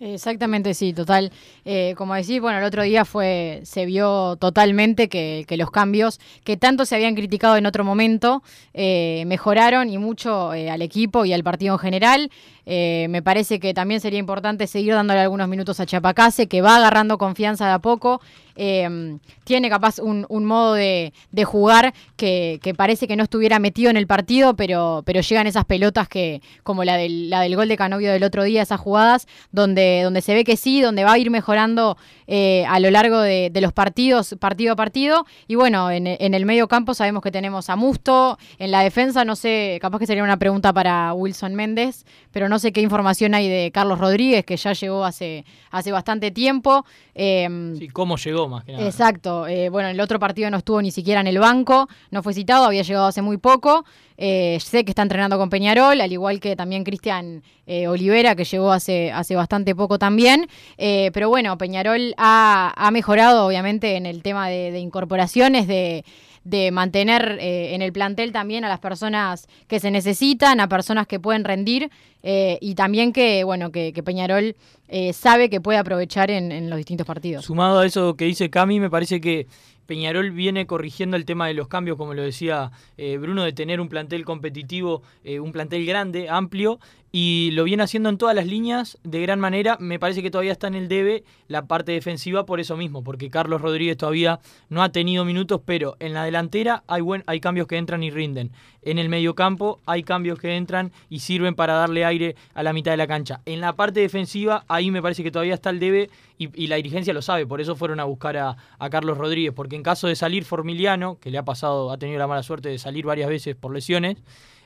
Exactamente, 0.00 0.72
sí, 0.72 0.94
total. 0.94 1.30
Eh, 1.66 1.94
como 1.94 2.14
decís, 2.14 2.40
bueno, 2.40 2.58
el 2.58 2.64
otro 2.64 2.82
día 2.82 3.04
fue, 3.04 3.60
se 3.64 3.84
vio 3.84 4.36
totalmente 4.36 5.10
que, 5.10 5.44
los 5.58 5.70
cambios 5.70 6.18
que 6.42 6.56
tanto 6.56 6.86
se 6.86 6.94
habían 6.94 7.14
criticado 7.14 7.58
en 7.58 7.66
otro 7.66 7.84
momento 7.84 8.42
eh, 8.72 9.24
mejoraron 9.26 9.90
y 9.90 9.98
mucho 9.98 10.52
al 10.52 10.80
equipo 10.80 11.26
y 11.26 11.34
al 11.34 11.44
partido 11.44 11.74
en 11.74 11.80
general. 11.80 12.30
Eh, 12.66 13.06
me 13.10 13.22
parece 13.22 13.60
que 13.60 13.74
también 13.74 14.00
sería 14.00 14.18
importante 14.18 14.66
seguir 14.66 14.94
dándole 14.94 15.20
algunos 15.20 15.48
minutos 15.48 15.80
a 15.80 15.86
Chapacase, 15.86 16.46
que 16.46 16.62
va 16.62 16.76
agarrando 16.76 17.18
confianza 17.18 17.66
de 17.66 17.72
a 17.72 17.78
poco. 17.78 18.20
Eh, 18.62 19.18
tiene 19.44 19.70
capaz 19.70 19.98
un, 20.00 20.26
modo 20.44 20.74
de, 20.74 21.12
jugar 21.46 21.94
que, 22.16 22.60
parece 22.76 23.08
que 23.08 23.16
no 23.16 23.22
estuviera 23.22 23.58
metido 23.58 23.88
en 23.88 23.96
el 23.96 24.06
partido, 24.06 24.54
pero, 24.54 25.02
pero 25.06 25.22
llegan 25.22 25.46
esas 25.46 25.64
pelotas 25.64 26.08
que, 26.08 26.42
como 26.62 26.84
la 26.84 26.98
del, 26.98 27.56
gol 27.56 27.68
de 27.68 27.78
Canovio 27.78 28.12
del 28.12 28.22
otro 28.22 28.44
día, 28.44 28.60
esas 28.60 28.78
jugadas, 28.78 29.26
donde, 29.50 30.02
donde 30.04 30.20
se 30.20 30.34
ve 30.34 30.44
que 30.44 30.58
sí, 30.58 30.82
donde 30.82 31.04
va 31.04 31.12
a 31.12 31.18
ir 31.18 31.30
mejorando 31.30 31.96
eh, 32.26 32.66
a 32.68 32.78
lo 32.80 32.90
largo 32.90 33.20
de, 33.20 33.48
de 33.50 33.60
los 33.62 33.72
partidos, 33.72 34.36
partido 34.38 34.74
a 34.74 34.76
partido. 34.76 35.24
Y 35.48 35.54
bueno, 35.54 35.90
en, 35.90 36.06
en 36.06 36.34
el 36.34 36.44
medio 36.44 36.68
campo 36.68 36.92
sabemos 36.92 37.22
que 37.22 37.30
tenemos 37.30 37.70
a 37.70 37.76
Musto, 37.76 38.38
en 38.58 38.70
la 38.70 38.82
defensa, 38.82 39.24
no 39.24 39.36
sé, 39.36 39.78
capaz 39.80 40.00
que 40.00 40.06
sería 40.06 40.22
una 40.22 40.38
pregunta 40.38 40.70
para 40.74 41.14
Wilson 41.14 41.54
Méndez, 41.54 42.04
pero 42.30 42.49
no 42.50 42.58
sé 42.58 42.72
qué 42.72 42.82
información 42.82 43.32
hay 43.34 43.48
de 43.48 43.70
Carlos 43.72 43.98
Rodríguez, 43.98 44.44
que 44.44 44.56
ya 44.58 44.74
llegó 44.74 45.04
hace, 45.04 45.44
hace 45.70 45.92
bastante 45.92 46.30
tiempo. 46.30 46.84
Eh, 47.14 47.48
Sí, 47.78 47.88
cómo 47.88 48.16
llegó 48.16 48.48
más 48.48 48.64
que 48.64 48.72
nada. 48.72 48.84
Exacto. 48.84 49.46
Eh, 49.46 49.70
bueno, 49.70 49.88
el 49.88 50.00
otro 50.00 50.18
partido 50.18 50.50
no 50.50 50.58
estuvo 50.58 50.82
ni 50.82 50.90
siquiera 50.90 51.20
en 51.20 51.28
el 51.28 51.38
banco, 51.38 51.88
no 52.10 52.22
fue 52.22 52.34
citado, 52.34 52.64
había 52.66 52.82
llegado 52.82 53.06
hace 53.06 53.22
muy 53.22 53.38
poco. 53.38 53.84
Eh, 54.18 54.58
sé 54.60 54.84
que 54.84 54.90
está 54.90 55.00
entrenando 55.02 55.38
con 55.38 55.48
Peñarol, 55.48 55.98
al 56.00 56.12
igual 56.12 56.40
que 56.40 56.56
también 56.56 56.84
Cristian 56.84 57.42
eh, 57.66 57.88
Olivera, 57.88 58.34
que 58.34 58.44
llegó 58.44 58.72
hace, 58.72 59.10
hace 59.12 59.34
bastante 59.34 59.74
poco 59.74 59.98
también. 59.98 60.46
Pero 60.76 61.28
bueno, 61.28 61.56
Peñarol 61.56 62.14
ha, 62.18 62.74
ha 62.76 62.90
mejorado, 62.90 63.46
obviamente, 63.46 63.96
en 63.96 64.04
el 64.04 64.22
tema 64.22 64.48
de, 64.48 64.72
de 64.72 64.80
incorporaciones, 64.80 65.66
de 65.68 66.04
de 66.44 66.70
mantener 66.70 67.38
eh, 67.40 67.74
en 67.74 67.82
el 67.82 67.92
plantel 67.92 68.32
también 68.32 68.64
a 68.64 68.68
las 68.68 68.80
personas 68.80 69.46
que 69.68 69.80
se 69.80 69.90
necesitan, 69.90 70.60
a 70.60 70.68
personas 70.68 71.06
que 71.06 71.20
pueden 71.20 71.44
rendir 71.44 71.90
eh, 72.22 72.58
y 72.60 72.74
también 72.74 73.12
que, 73.12 73.44
bueno, 73.44 73.70
que, 73.72 73.92
Peñarol 74.04 74.56
eh, 74.88 75.12
sabe 75.12 75.48
que 75.50 75.60
puede 75.60 75.78
aprovechar 75.78 76.30
en, 76.30 76.68
los 76.68 76.76
distintos 76.76 77.06
partidos. 77.06 77.44
Sumado 77.44 77.80
a 77.80 77.86
eso 77.86 78.14
que 78.16 78.26
dice 78.26 78.50
Cami, 78.50 78.80
me 78.80 78.90
parece 78.90 79.20
que 79.20 79.46
Peñarol 79.86 80.30
viene 80.30 80.66
corrigiendo 80.66 81.16
el 81.16 81.24
tema 81.24 81.48
de 81.48 81.54
los 81.54 81.68
cambios, 81.68 81.96
como 81.96 82.14
lo 82.14 82.22
decía 82.22 82.70
eh, 82.96 83.16
Bruno, 83.16 83.42
de 83.42 83.52
tener 83.52 83.80
un 83.80 83.88
plantel 83.88 84.24
competitivo, 84.24 85.02
un 85.24 85.52
plantel 85.52 85.84
grande, 85.84 86.28
amplio, 86.28 86.78
y 87.12 87.50
lo 87.52 87.64
viene 87.64 87.82
haciendo 87.82 88.08
en 88.08 88.18
todas 88.18 88.34
las 88.34 88.46
líneas 88.46 88.98
de 89.02 89.20
gran 89.20 89.40
manera. 89.40 89.76
Me 89.80 89.98
parece 89.98 90.22
que 90.22 90.30
todavía 90.30 90.52
está 90.52 90.68
en 90.68 90.74
el 90.74 90.88
debe 90.88 91.24
la 91.48 91.66
parte 91.66 91.92
defensiva 91.92 92.46
por 92.46 92.60
eso 92.60 92.76
mismo, 92.76 93.02
porque 93.02 93.30
Carlos 93.30 93.60
Rodríguez 93.60 93.96
todavía 93.96 94.40
no 94.68 94.82
ha 94.82 94.90
tenido 94.90 95.24
minutos, 95.24 95.60
pero 95.64 95.96
en 95.98 96.14
la 96.14 96.24
delantera 96.24 96.84
hay, 96.86 97.00
buen, 97.00 97.24
hay 97.26 97.40
cambios 97.40 97.66
que 97.66 97.76
entran 97.76 98.02
y 98.02 98.10
rinden. 98.10 98.52
En 98.82 98.98
el 98.98 99.08
mediocampo 99.08 99.80
hay 99.86 100.02
cambios 100.02 100.38
que 100.38 100.56
entran 100.56 100.92
y 101.08 101.20
sirven 101.20 101.54
para 101.54 101.74
darle 101.74 102.04
aire 102.04 102.36
a 102.54 102.62
la 102.62 102.72
mitad 102.72 102.92
de 102.92 102.96
la 102.96 103.06
cancha. 103.06 103.40
En 103.44 103.60
la 103.60 103.74
parte 103.74 104.00
defensiva, 104.00 104.64
ahí 104.68 104.90
me 104.90 105.02
parece 105.02 105.22
que 105.22 105.30
todavía 105.30 105.54
está 105.54 105.70
el 105.70 105.80
debe 105.80 106.10
y, 106.38 106.48
y 106.62 106.68
la 106.68 106.76
dirigencia 106.76 107.12
lo 107.12 107.22
sabe, 107.22 107.46
por 107.46 107.60
eso 107.60 107.76
fueron 107.76 108.00
a 108.00 108.04
buscar 108.04 108.36
a, 108.36 108.56
a 108.78 108.90
Carlos 108.90 109.18
Rodríguez, 109.18 109.52
porque 109.54 109.76
en 109.76 109.82
caso 109.82 110.08
de 110.08 110.16
salir 110.16 110.44
Formiliano, 110.44 111.18
que 111.18 111.30
le 111.30 111.38
ha 111.38 111.44
pasado, 111.44 111.90
ha 111.90 111.98
tenido 111.98 112.18
la 112.18 112.26
mala 112.26 112.42
suerte 112.42 112.68
de 112.68 112.78
salir 112.78 113.04
varias 113.04 113.28
veces 113.28 113.56
por 113.56 113.74
lesiones, 113.74 114.16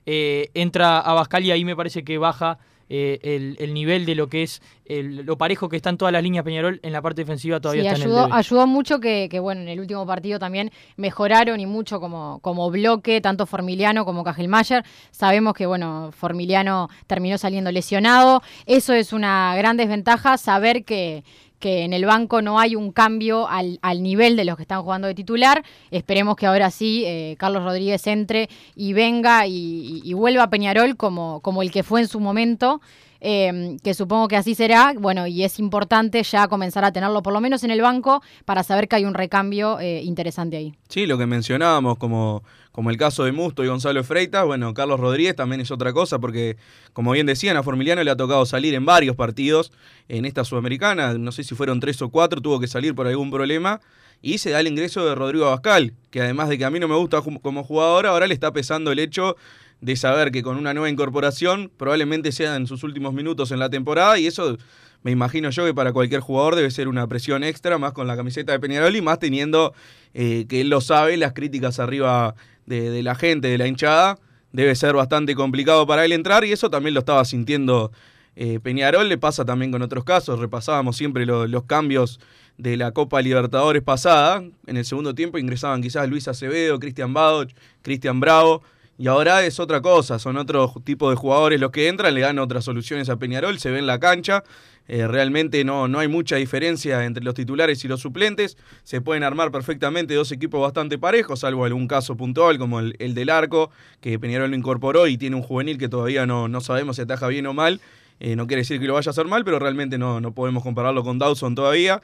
eh, 0.07 0.51
entra 0.55 0.99
a 1.01 1.15
Bascal 1.15 1.45
y 1.45 1.51
ahí 1.51 1.65
me 1.65 1.77
parece 1.77 2.05
que 2.05 2.19
baja 2.19 2.59
eh, 2.91 3.19
el, 3.23 3.57
el 3.61 3.73
nivel 3.73 4.05
de 4.05 4.15
lo 4.15 4.29
que 4.29 4.43
es 4.43 4.61
el- 4.85 5.25
lo 5.25 5.39
parejo 5.39 5.71
que 5.71 5.77
están 5.77 5.97
todas 5.97 6.13
las 6.13 6.23
líneas 6.23 6.45
Peñarol 6.45 6.81
en 6.83 6.93
la 6.93 7.01
parte 7.01 7.23
defensiva 7.23 7.59
todavía 7.59 7.83
Sí, 7.83 7.87
está 7.89 7.97
en 7.97 8.03
el 8.03 8.09
ayudó, 8.09 8.27
debe. 8.27 8.39
ayudó 8.39 8.67
mucho 8.67 9.01
que, 9.01 9.29
que, 9.31 9.41
bueno, 9.41 9.63
en 9.63 9.69
el 9.69 9.81
último 9.81 10.07
partido 10.07 10.39
también 10.39 10.71
mejoraron 10.99 11.61
y 11.61 11.67
mucho 11.67 11.99
como, 11.99 12.41
como 12.41 12.71
bloque, 12.71 13.23
tanto 13.23 13.47
Formiliano 13.47 14.05
como 14.05 14.23
Cajelmayer. 14.23 14.85
Sabemos 15.13 15.55
que, 15.55 15.65
bueno, 15.65 16.11
Formiliano 16.13 16.91
terminó 17.07 17.39
saliendo 17.39 17.73
lesionado. 17.73 18.43
Eso 18.67 18.93
es 18.93 19.15
una 19.15 19.55
gran 19.57 19.79
desventaja, 19.79 20.37
saber 20.37 20.85
que, 20.85 21.25
que 21.65 21.83
en 21.85 21.95
el 21.95 22.05
banco 22.05 22.43
no 22.43 22.59
hay 22.59 22.77
un 22.77 22.93
cambio 22.93 23.49
al, 23.49 23.79
al 23.81 24.03
nivel 24.03 24.37
de 24.37 24.45
los 24.45 24.57
que 24.57 24.65
están 24.65 24.83
jugando 24.83 25.09
de 25.09 25.15
titular. 25.15 25.65
Esperemos 25.91 26.37
que 26.37 26.47
ahora 26.47 26.71
sí 26.71 27.05
eh, 27.07 27.37
Carlos 27.39 27.65
Rodríguez 27.65 28.07
entre 28.07 28.51
y 28.77 28.93
venga 28.93 29.47
y, 29.47 30.03
y 30.05 30.13
vuelva 30.13 30.43
a 30.43 30.51
Peñarol 30.51 30.95
como, 30.97 31.41
como 31.41 31.63
el 31.63 31.71
que 31.71 31.83
fue 31.83 32.03
en 32.03 32.09
su 32.09 32.21
momento. 32.21 32.83
eh, 33.27 33.79
que 33.83 33.95
supongo 33.95 34.29
que 34.29 34.37
así 34.37 34.55
será, 34.55 34.93
bueno, 34.99 35.27
y 35.27 35.45
es 35.45 35.59
importante 35.59 36.23
ya 36.23 36.47
comenzar 36.47 36.85
a 36.85 36.93
tenerlo 36.93 37.23
por 37.23 37.33
lo 37.33 37.41
menos 37.41 37.65
en 37.65 37.71
el 37.71 37.81
banco 37.81 38.23
para 38.45 38.63
saber 38.63 38.87
que 38.87 38.97
hay 38.97 39.07
un 39.07 39.15
recambio 39.15 39.81
eh, 39.81 40.03
interesante 40.03 40.59
ahí. 40.59 40.75
Sí, 40.89 41.07
lo 41.07 41.17
que 41.17 41.25
mencionábamos, 41.27 41.97
como, 41.97 42.43
como 42.75 42.91
el 42.91 42.97
caso 42.97 43.23
de 43.23 43.31
Musto 43.31 43.63
y 43.63 43.69
Gonzalo 43.69 44.03
Freitas, 44.03 44.45
bueno, 44.45 44.75
Carlos 44.75 44.99
Rodríguez 44.99 45.37
también 45.37 45.61
es 45.61 45.71
otra 45.71 45.93
cosa, 45.93 46.19
porque 46.19 46.57
como 46.93 47.13
bien 47.13 47.25
decían, 47.25 47.57
a 47.57 47.63
Formiliano 47.63 48.03
le 48.03 48.11
ha 48.11 48.17
tocado 48.17 48.45
salir 48.47 48.75
en 48.75 48.85
varios 48.85 49.15
partidos 49.15 49.71
en 50.09 50.25
esta 50.25 50.45
Sudamericana, 50.45 51.15
no 51.15 51.31
sé 51.31 51.45
si 51.45 51.55
fueron 51.55 51.79
tres 51.79 52.03
o 52.03 52.09
cuatro, 52.09 52.41
tuvo 52.41 52.59
que 52.59 52.67
salir 52.67 52.93
por 52.97 53.07
algún 53.07 53.31
problema, 53.31 53.81
y 54.23 54.39
se 54.39 54.51
da 54.51 54.59
el 54.59 54.67
ingreso 54.67 55.07
de 55.07 55.15
Rodrigo 55.15 55.47
Abascal, 55.47 55.93
que 56.11 56.21
además 56.21 56.49
de 56.49 56.59
que 56.59 56.65
a 56.65 56.71
mí 56.71 56.81
no 56.81 56.89
me 56.89 56.97
gusta 56.97 57.23
como 57.23 57.63
jugador, 57.63 58.07
ahora 58.07 58.27
le 58.27 58.35
está 58.35 58.53
pesando 58.53 58.91
el 58.91 58.99
hecho 58.99 59.37
de 59.81 59.97
saber 59.97 60.31
que 60.31 60.43
con 60.43 60.57
una 60.57 60.73
nueva 60.75 60.89
incorporación 60.89 61.71
probablemente 61.77 62.33
sea 62.33 62.57
en 62.57 62.67
sus 62.67 62.83
últimos 62.85 63.13
minutos 63.15 63.51
en 63.51 63.59
la 63.59 63.69
temporada, 63.69 64.19
y 64.19 64.27
eso 64.27 64.57
me 65.03 65.11
imagino 65.11 65.51
yo 65.51 65.67
que 65.67 65.75
para 65.75 65.93
cualquier 65.93 66.21
jugador 66.21 66.57
debe 66.57 66.71
ser 66.71 66.89
una 66.89 67.07
presión 67.07 67.45
extra, 67.45 67.77
más 67.77 67.93
con 67.93 68.07
la 68.07 68.17
camiseta 68.17 68.53
de 68.53 68.61
Peñarol 68.61 68.97
y 68.97 69.03
más 69.03 69.19
teniendo 69.19 69.75
eh, 70.15 70.47
que 70.49 70.63
él 70.63 70.71
lo 70.71 70.81
sabe, 70.81 71.17
las 71.19 71.35
críticas 71.35 71.79
arriba 71.79 72.35
de, 72.65 72.89
de 72.89 73.03
la 73.03 73.15
gente, 73.15 73.49
de 73.49 73.59
la 73.59 73.67
hinchada, 73.67 74.19
debe 74.53 74.75
ser 74.75 74.95
bastante 74.95 75.35
complicado 75.35 75.87
para 75.87 76.05
él 76.05 76.13
entrar 76.13 76.45
y 76.45 76.53
eso 76.53 76.71
también 76.71 76.95
lo 76.95 77.01
estaba 77.01 77.25
sintiendo 77.27 77.93
eh, 78.37 78.61
Peñarol, 78.61 79.09
le 79.09 79.19
pasa 79.19 79.45
también 79.45 79.71
con 79.71 79.83
otros 79.83 80.05
casos, 80.05 80.41
repasábamos 80.41 80.97
siempre 80.97 81.27
lo- 81.27 81.47
los 81.47 81.65
cambios 81.65 82.19
de 82.57 82.77
la 82.77 82.93
Copa 82.93 83.21
Libertadores 83.21 83.83
pasada, 83.83 84.43
en 84.67 84.77
el 84.77 84.85
segundo 84.85 85.15
tiempo 85.15 85.39
ingresaban 85.39 85.83
quizás 85.83 86.09
Luis 86.09 86.29
Acevedo, 86.29 86.79
Cristian 86.79 87.13
Badoch, 87.13 87.51
Cristian 87.83 88.21
Bravo, 88.21 88.63
y 88.97 89.09
ahora 89.09 89.45
es 89.45 89.59
otra 89.59 89.81
cosa, 89.81 90.19
son 90.19 90.37
otro 90.37 90.73
tipo 90.85 91.11
de 91.11 91.17
jugadores. 91.17 91.61
Los 91.61 91.71
que 91.71 91.89
entran, 91.89 92.15
le 92.15 92.21
dan 92.21 92.39
otras 92.39 92.65
soluciones 92.65 93.09
a 93.09 93.17
Peñarol, 93.17 93.59
se 93.59 93.71
ve 93.71 93.79
en 93.79 93.87
la 93.87 93.99
cancha, 93.99 94.45
eh, 94.87 95.07
realmente 95.07 95.65
no, 95.65 95.89
no 95.89 95.99
hay 95.99 96.09
mucha 96.09 96.37
diferencia 96.37 97.05
entre 97.05 97.25
los 97.25 97.35
titulares 97.35 97.85
y 97.85 97.89
los 97.89 98.01
suplentes, 98.01 98.57
se 98.83 99.01
pueden 99.01 99.23
armar 99.23 99.51
perfectamente 99.51 100.15
dos 100.15 100.31
equipos 100.31 100.61
bastante 100.61 100.99
parejos, 100.99 101.41
salvo 101.41 101.65
algún 101.65 101.89
caso 101.89 102.17
puntual 102.17 102.59
como 102.59 102.81
el, 102.81 102.95
el 102.99 103.15
del 103.15 103.31
arco, 103.31 103.71
que 104.01 104.19
Peñarol 104.19 104.51
lo 104.51 104.57
incorporó 104.57 105.07
y 105.07 105.17
tiene 105.17 105.37
un 105.37 105.43
juvenil 105.43 105.79
que 105.79 105.89
todavía 105.89 106.27
no, 106.27 106.49
no 106.49 106.61
sabemos 106.61 106.97
si 106.97 107.03
ataja 107.03 107.29
bien 107.29 107.47
o 107.47 107.55
mal, 107.55 107.81
eh, 108.21 108.37
no 108.37 108.47
quiere 108.47 108.61
decir 108.61 108.81
que 108.81 108.87
lo 108.87 108.95
vaya 108.95 109.09
a 109.09 109.13
hacer 109.13 109.27
mal, 109.27 109.45
pero 109.45 109.59
realmente 109.59 109.99
no, 109.99 110.21
no 110.21 110.33
podemos 110.33 110.63
compararlo 110.63 111.03
con 111.03 111.19
Dawson 111.19 111.55
todavía. 111.55 112.01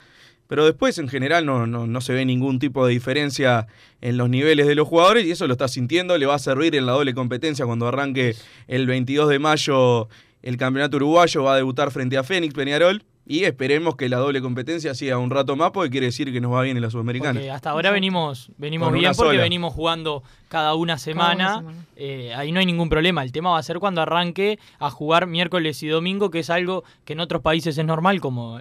Pero 0.51 0.65
después, 0.65 0.99
en 0.99 1.07
general, 1.07 1.47
no, 1.47 1.69
no, 1.69 1.87
no 1.87 2.01
se 2.01 2.13
ve 2.13 2.25
ningún 2.25 2.59
tipo 2.59 2.85
de 2.85 2.93
diferencia 2.93 3.69
en 4.01 4.17
los 4.17 4.29
niveles 4.29 4.67
de 4.67 4.75
los 4.75 4.89
jugadores 4.89 5.25
y 5.25 5.31
eso 5.31 5.47
lo 5.47 5.53
está 5.53 5.69
sintiendo. 5.69 6.19
Le 6.19 6.27
va 6.27 6.35
a 6.35 6.39
servir 6.41 6.75
en 6.75 6.87
la 6.87 6.93
doble 6.93 7.15
competencia 7.15 7.65
cuando 7.67 7.87
arranque 7.87 8.35
el 8.67 8.89
22 8.89 9.29
de 9.29 9.39
mayo 9.39 10.09
el 10.43 10.57
campeonato 10.57 10.97
uruguayo. 10.97 11.45
Va 11.45 11.53
a 11.53 11.57
debutar 11.57 11.93
frente 11.93 12.19
a 12.19 12.25
Fénix 12.25 12.53
Peñarol 12.53 13.05
y 13.25 13.45
esperemos 13.45 13.95
que 13.95 14.09
la 14.09 14.17
doble 14.17 14.43
competencia 14.43 14.93
siga 14.93 15.19
un 15.19 15.31
rato 15.31 15.55
más 15.55 15.71
porque 15.71 15.89
quiere 15.89 16.07
decir 16.07 16.33
que 16.33 16.41
nos 16.41 16.53
va 16.53 16.63
bien 16.63 16.77
en 16.77 16.83
la 16.83 16.91
Sudamericana. 16.91 17.39
Porque 17.39 17.53
hasta 17.53 17.71
ahora 17.71 17.93
venimos, 17.93 18.51
venimos 18.59 18.93
bien 18.93 19.13
porque 19.17 19.35
sola. 19.35 19.43
venimos 19.43 19.73
jugando 19.73 20.25
cada 20.49 20.75
una 20.75 20.99
semana. 20.99 21.59
semana. 21.59 21.87
Eh, 21.95 22.35
ahí 22.35 22.51
no 22.51 22.59
hay 22.59 22.67
ningún 22.67 22.89
problema. 22.89 23.23
El 23.23 23.31
tema 23.31 23.51
va 23.51 23.59
a 23.59 23.63
ser 23.63 23.79
cuando 23.79 24.03
arranque 24.03 24.59
a 24.81 24.91
jugar 24.91 25.29
miércoles 25.29 25.81
y 25.85 25.87
domingo, 25.87 26.29
que 26.31 26.41
es 26.41 26.51
algo 26.51 26.83
que 27.05 27.13
en 27.13 27.21
otros 27.21 27.41
países 27.41 27.79
es 27.79 27.85
normal, 27.85 28.21
como 28.21 28.61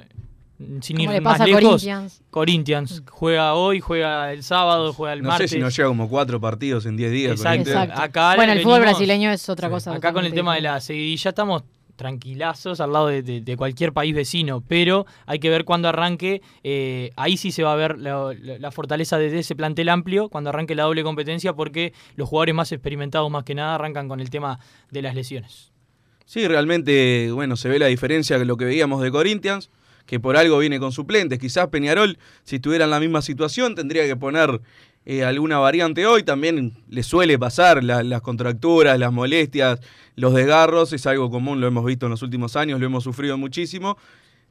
sin 0.81 0.97
Como 0.97 1.03
ir 1.09 1.15
le 1.15 1.21
más 1.21 1.33
pasa 1.33 1.45
lejos. 1.45 1.61
Corinthians. 1.63 2.21
Corinthians 2.29 3.03
juega 3.09 3.53
hoy, 3.53 3.79
juega 3.79 4.33
el 4.33 4.43
sábado, 4.43 4.91
juega 4.93 5.13
el 5.13 5.21
No 5.23 5.29
martes. 5.29 5.49
sé 5.49 5.55
si 5.57 5.61
nos 5.61 5.75
llega 5.75 5.87
como 5.87 6.09
cuatro 6.09 6.39
partidos 6.41 6.85
en 6.85 6.97
10 6.97 7.11
días. 7.11 7.31
Exacto. 7.31 7.71
Acá 8.01 8.35
Bueno, 8.35 8.51
el 8.51 8.59
venimos- 8.59 8.63
fútbol 8.73 8.81
brasileño 8.81 9.31
es 9.31 9.47
otra 9.49 9.69
cosa. 9.69 9.93
Acá 9.93 10.11
con 10.13 10.25
el 10.25 10.33
tema 10.33 10.55
de 10.55 10.61
la 10.61 10.79
seguidilla 10.81 11.29
estamos 11.29 11.63
tranquilazos 11.95 12.79
al 12.79 12.93
lado 12.93 13.07
de, 13.07 13.21
de- 13.21 13.41
de 13.41 13.57
cualquier 13.57 13.91
país 13.93 14.15
vecino, 14.15 14.63
pero 14.65 15.05
hay 15.25 15.39
que 15.39 15.49
ver 15.49 15.65
cuando 15.65 15.89
arranque, 15.89 16.41
eh, 16.63 17.11
ahí 17.17 17.35
sí 17.35 17.51
se 17.51 17.61
va 17.61 17.73
a 17.73 17.75
ver 17.75 17.97
la, 17.99 18.33
la- 18.41 18.57
la 18.57 18.71
fortaleza 18.71 19.17
de 19.17 19.37
ese 19.37 19.53
plantel 19.55 19.89
amplio, 19.89 20.29
cuando 20.29 20.49
arranque 20.49 20.75
la 20.75 20.83
doble 20.83 21.03
competencia, 21.03 21.53
porque 21.53 21.93
los 22.15 22.29
jugadores 22.29 22.55
más 22.55 22.71
experimentados 22.71 23.29
más 23.29 23.43
que 23.43 23.53
nada 23.53 23.75
arrancan 23.75 24.07
con 24.07 24.21
el 24.21 24.29
tema 24.29 24.59
de 24.91 25.01
las 25.01 25.13
lesiones. 25.13 25.71
Sí, 26.25 26.47
realmente, 26.47 27.31
bueno, 27.33 27.55
se 27.57 27.67
ve 27.69 27.79
la 27.79 27.87
diferencia 27.87 28.39
de 28.39 28.45
lo 28.45 28.55
que 28.55 28.63
veíamos 28.65 29.01
de 29.01 29.11
Corinthians, 29.11 29.69
que 30.09 30.19
por 30.19 30.35
algo 30.37 30.57
viene 30.57 30.79
con 30.79 30.91
suplentes. 30.91 31.37
Quizás 31.37 31.67
Peñarol, 31.67 32.17
si 32.43 32.55
estuviera 32.55 32.85
en 32.85 32.89
la 32.91 32.99
misma 32.99 33.21
situación, 33.21 33.75
tendría 33.75 34.07
que 34.07 34.15
poner 34.15 34.59
eh, 35.05 35.23
alguna 35.23 35.59
variante 35.59 36.07
hoy. 36.07 36.23
También 36.23 36.73
le 36.89 37.03
suele 37.03 37.37
pasar 37.37 37.83
la- 37.83 38.01
las 38.01 38.21
contracturas, 38.21 38.97
las 38.97 39.13
molestias, 39.13 39.79
los 40.15 40.33
desgarros. 40.33 40.93
Es 40.93 41.05
algo 41.05 41.29
común, 41.29 41.61
lo 41.61 41.67
hemos 41.67 41.85
visto 41.85 42.07
en 42.07 42.09
los 42.09 42.23
últimos 42.23 42.55
años, 42.55 42.79
lo 42.79 42.87
hemos 42.87 43.03
sufrido 43.03 43.37
muchísimo. 43.37 43.97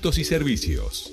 y 0.00 0.24
servicios. 0.24 1.12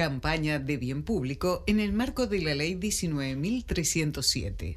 Campaña 0.00 0.58
de 0.58 0.78
bien 0.78 1.02
público 1.02 1.62
en 1.66 1.78
el 1.78 1.92
marco 1.92 2.26
de 2.26 2.40
la 2.40 2.54
Ley 2.54 2.74
19.307. 2.74 4.76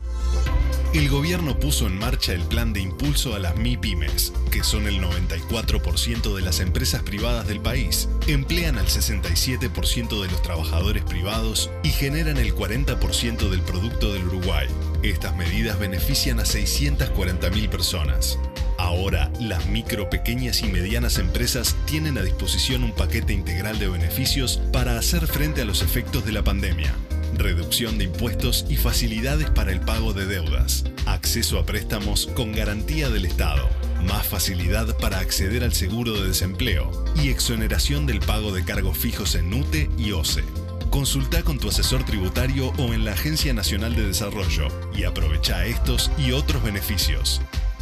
El 0.93 1.07
gobierno 1.07 1.57
puso 1.57 1.88
en 1.88 1.97
marcha 1.97 2.33
el 2.33 2.41
plan 2.41 2.73
de 2.73 2.81
impulso 2.81 3.33
a 3.33 3.39
las 3.39 3.55
MIPYMES, 3.55 4.33
que 4.51 4.65
son 4.65 4.86
el 4.86 5.01
94% 5.01 6.36
de 6.36 6.41
las 6.41 6.59
empresas 6.59 7.03
privadas 7.03 7.47
del 7.47 7.62
país, 7.62 8.09
emplean 8.27 8.77
al 8.77 8.88
67% 8.88 10.21
de 10.21 10.27
los 10.27 10.41
trabajadores 10.41 11.05
privados 11.05 11.71
y 11.83 11.89
generan 11.91 12.36
el 12.36 12.53
40% 12.53 13.49
del 13.49 13.62
producto 13.62 14.12
del 14.12 14.27
Uruguay. 14.27 14.67
Estas 15.03 15.38
medidas 15.38 15.79
benefician 15.79 16.41
a 16.41 16.43
640.000 16.43 17.69
personas. 17.69 18.38
Ahora, 18.84 19.32
las 19.39 19.65
micro, 19.67 20.10
pequeñas 20.10 20.62
y 20.62 20.65
medianas 20.65 21.17
empresas 21.17 21.78
tienen 21.86 22.17
a 22.17 22.22
disposición 22.22 22.84
un 22.84 22.91
paquete 22.91 23.32
integral 23.32 23.80
de 23.80 23.88
beneficios 23.88 24.60
para 24.74 25.00
hacer 25.00 25.26
frente 25.26 25.62
a 25.62 25.65
los 25.65 25.82
efectos 25.82 26.26
de 26.26 26.34
la 26.34 26.43
pandemia. 26.43 26.93
Reducción 27.34 27.98
de 27.98 28.04
impuestos 28.04 28.65
y 28.67 28.76
facilidades 28.76 29.50
para 29.50 29.72
el 29.72 29.80
pago 29.80 30.12
de 30.12 30.26
deudas. 30.26 30.84
Acceso 31.06 31.60
a 31.60 31.65
préstamos 31.65 32.28
con 32.36 32.52
garantía 32.52 33.10
del 33.10 33.24
Estado. 33.24 33.69
Más 34.06 34.28
facilidad 34.28 34.98
para 34.98 35.19
acceder 35.19 35.63
al 35.63 35.72
seguro 35.72 36.12
de 36.19 36.28
desempleo. 36.28 36.91
Y 37.15 37.30
exoneración 37.30 38.06
del 38.06 38.19
pago 38.19 38.52
de 38.52 38.65
cargos 38.65 38.98
fijos 38.98 39.36
en 39.36 39.54
UTE 39.54 39.89
y 39.98 40.12
OCE. 40.12 40.43
Consulta 40.89 41.41
con 41.43 41.58
tu 41.58 41.69
asesor 41.69 42.04
tributario 42.04 42.74
o 42.78 42.93
en 42.93 43.06
la 43.06 43.13
Agencia 43.13 43.54
Nacional 43.54 43.96
de 43.96 44.08
Desarrollo 44.08 44.67
y 44.93 45.06
aprovecha 45.06 45.65
estos 45.65 46.12
y 46.17 46.34
otros 46.34 46.62
beneficios. 46.63 47.39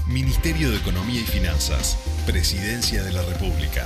Ministerio 0.07 0.69
de 0.69 0.77
Economía 0.77 1.21
y 1.21 1.25
Finanzas, 1.25 1.97
Presidencia 2.25 3.03
de 3.03 3.13
la 3.13 3.21
República. 3.23 3.85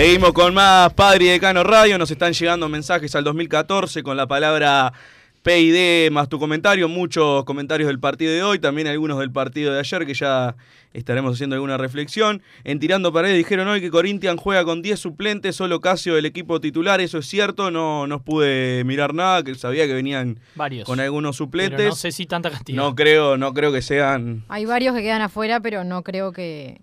Seguimos 0.00 0.32
con 0.32 0.54
más 0.54 0.94
Padre 0.94 1.26
y 1.26 1.28
Decano 1.28 1.62
Radio. 1.62 1.98
Nos 1.98 2.10
están 2.10 2.32
llegando 2.32 2.70
mensajes 2.70 3.14
al 3.14 3.22
2014 3.22 4.02
con 4.02 4.16
la 4.16 4.26
palabra 4.26 4.94
PID 5.42 6.10
más 6.10 6.26
tu 6.30 6.38
comentario. 6.38 6.88
Muchos 6.88 7.44
comentarios 7.44 7.86
del 7.86 8.00
partido 8.00 8.32
de 8.32 8.42
hoy, 8.42 8.58
también 8.58 8.86
algunos 8.86 9.18
del 9.18 9.30
partido 9.30 9.74
de 9.74 9.78
ayer 9.78 10.06
que 10.06 10.14
ya 10.14 10.56
estaremos 10.94 11.34
haciendo 11.34 11.54
alguna 11.54 11.76
reflexión. 11.76 12.40
En 12.64 12.80
Tirando 12.80 13.12
Paredes 13.12 13.36
dijeron 13.36 13.68
hoy 13.68 13.82
que 13.82 13.90
Corinthians 13.90 14.40
juega 14.40 14.64
con 14.64 14.80
10 14.80 14.98
suplentes, 14.98 15.54
solo 15.54 15.82
Casio 15.82 16.14
del 16.14 16.24
equipo 16.24 16.62
titular. 16.62 17.02
Eso 17.02 17.18
es 17.18 17.26
cierto, 17.26 17.70
no, 17.70 18.06
no 18.06 18.22
pude 18.22 18.84
mirar 18.84 19.12
nada, 19.12 19.42
que 19.42 19.54
sabía 19.54 19.86
que 19.86 19.92
venían 19.92 20.40
Varios. 20.54 20.86
con 20.86 20.98
algunos 21.00 21.36
suplentes. 21.36 21.76
Pero 21.76 21.90
no 21.90 21.94
sé 21.94 22.10
si 22.10 22.24
tanta 22.24 22.50
cantidad. 22.50 22.74
No 22.74 22.94
creo, 22.94 23.36
no 23.36 23.52
creo 23.52 23.70
que 23.70 23.82
sean. 23.82 24.46
Hay 24.48 24.64
varios 24.64 24.94
que 24.94 25.02
quedan 25.02 25.20
afuera, 25.20 25.60
pero 25.60 25.84
no 25.84 26.02
creo 26.02 26.32
que. 26.32 26.80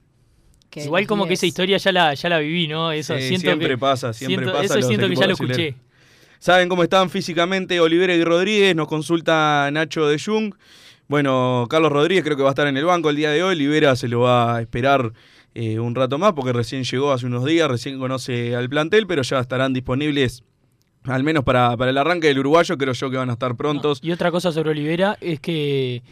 Que 0.80 0.86
Igual 0.86 1.08
como 1.08 1.24
que 1.26 1.30
10. 1.30 1.40
esa 1.40 1.46
historia 1.48 1.78
ya 1.78 1.92
la, 1.92 2.14
ya 2.14 2.30
la 2.30 2.40
viví, 2.40 2.68
¿no? 2.68 2.92
Eso 2.92 3.16
Sí, 3.18 3.24
siento 3.30 3.48
siempre 3.48 3.68
que- 3.70 3.78
pasa, 3.78 4.14
siempre 4.14 4.46
siento- 4.46 4.52
pasa. 4.54 4.66
Eso 4.66 4.76
los 4.76 4.88
siento 4.88 5.10
que 5.10 5.16
ya 5.16 5.28
lo 5.28 5.34
escuché. 5.34 5.76
¿Saben 6.40 6.70
cómo 6.70 6.84
están 6.84 7.10
físicamente 7.10 7.80
Olivera 7.80 8.14
y 8.14 8.24
Rodríguez? 8.24 8.76
Nos 8.76 8.88
consulta 8.88 9.70
Nacho 9.72 10.08
de 10.08 10.20
Jung. 10.20 10.54
Bueno, 11.08 11.66
Carlos 11.70 11.92
Rodríguez 11.92 12.24
creo 12.24 12.38
que 12.38 12.44
va 12.44 12.50
a 12.50 12.52
estar 12.52 12.68
en 12.68 12.78
el 12.78 12.86
banco 12.86 13.10
el 13.10 13.16
día 13.16 13.32
de 13.32 13.42
hoy. 13.44 13.56
Olivera 13.56 13.96
se 13.96 14.08
lo 14.08 14.20
va 14.22 14.58
a 14.58 14.62
esperar 14.62 15.14
eh, 15.56 15.80
un 15.80 15.96
rato 15.96 16.18
más 16.20 16.34
porque 16.34 16.54
recién 16.54 16.84
llegó 16.84 17.12
hace 17.12 17.26
unos 17.26 17.44
días, 17.46 17.68
recién 17.70 17.98
conoce 17.98 18.56
al 18.56 18.70
plantel, 18.70 19.08
pero 19.08 19.24
ya 19.24 19.40
estarán 19.40 19.74
disponibles 19.74 20.44
al 21.06 21.24
menos 21.24 21.44
para, 21.46 21.76
para 21.78 21.90
el 21.92 21.98
arranque 21.98 22.28
del 22.28 22.40
uruguayo. 22.40 22.78
Creo 22.78 22.94
yo 22.94 23.10
que 23.10 23.18
van 23.18 23.30
a 23.30 23.34
estar 23.34 23.56
prontos. 23.56 24.00
Y 24.04 24.12
otra 24.12 24.30
cosa 24.30 24.52
sobre 24.52 24.72
Olivera 24.72 25.18
es 25.22 25.40
que, 25.40 26.04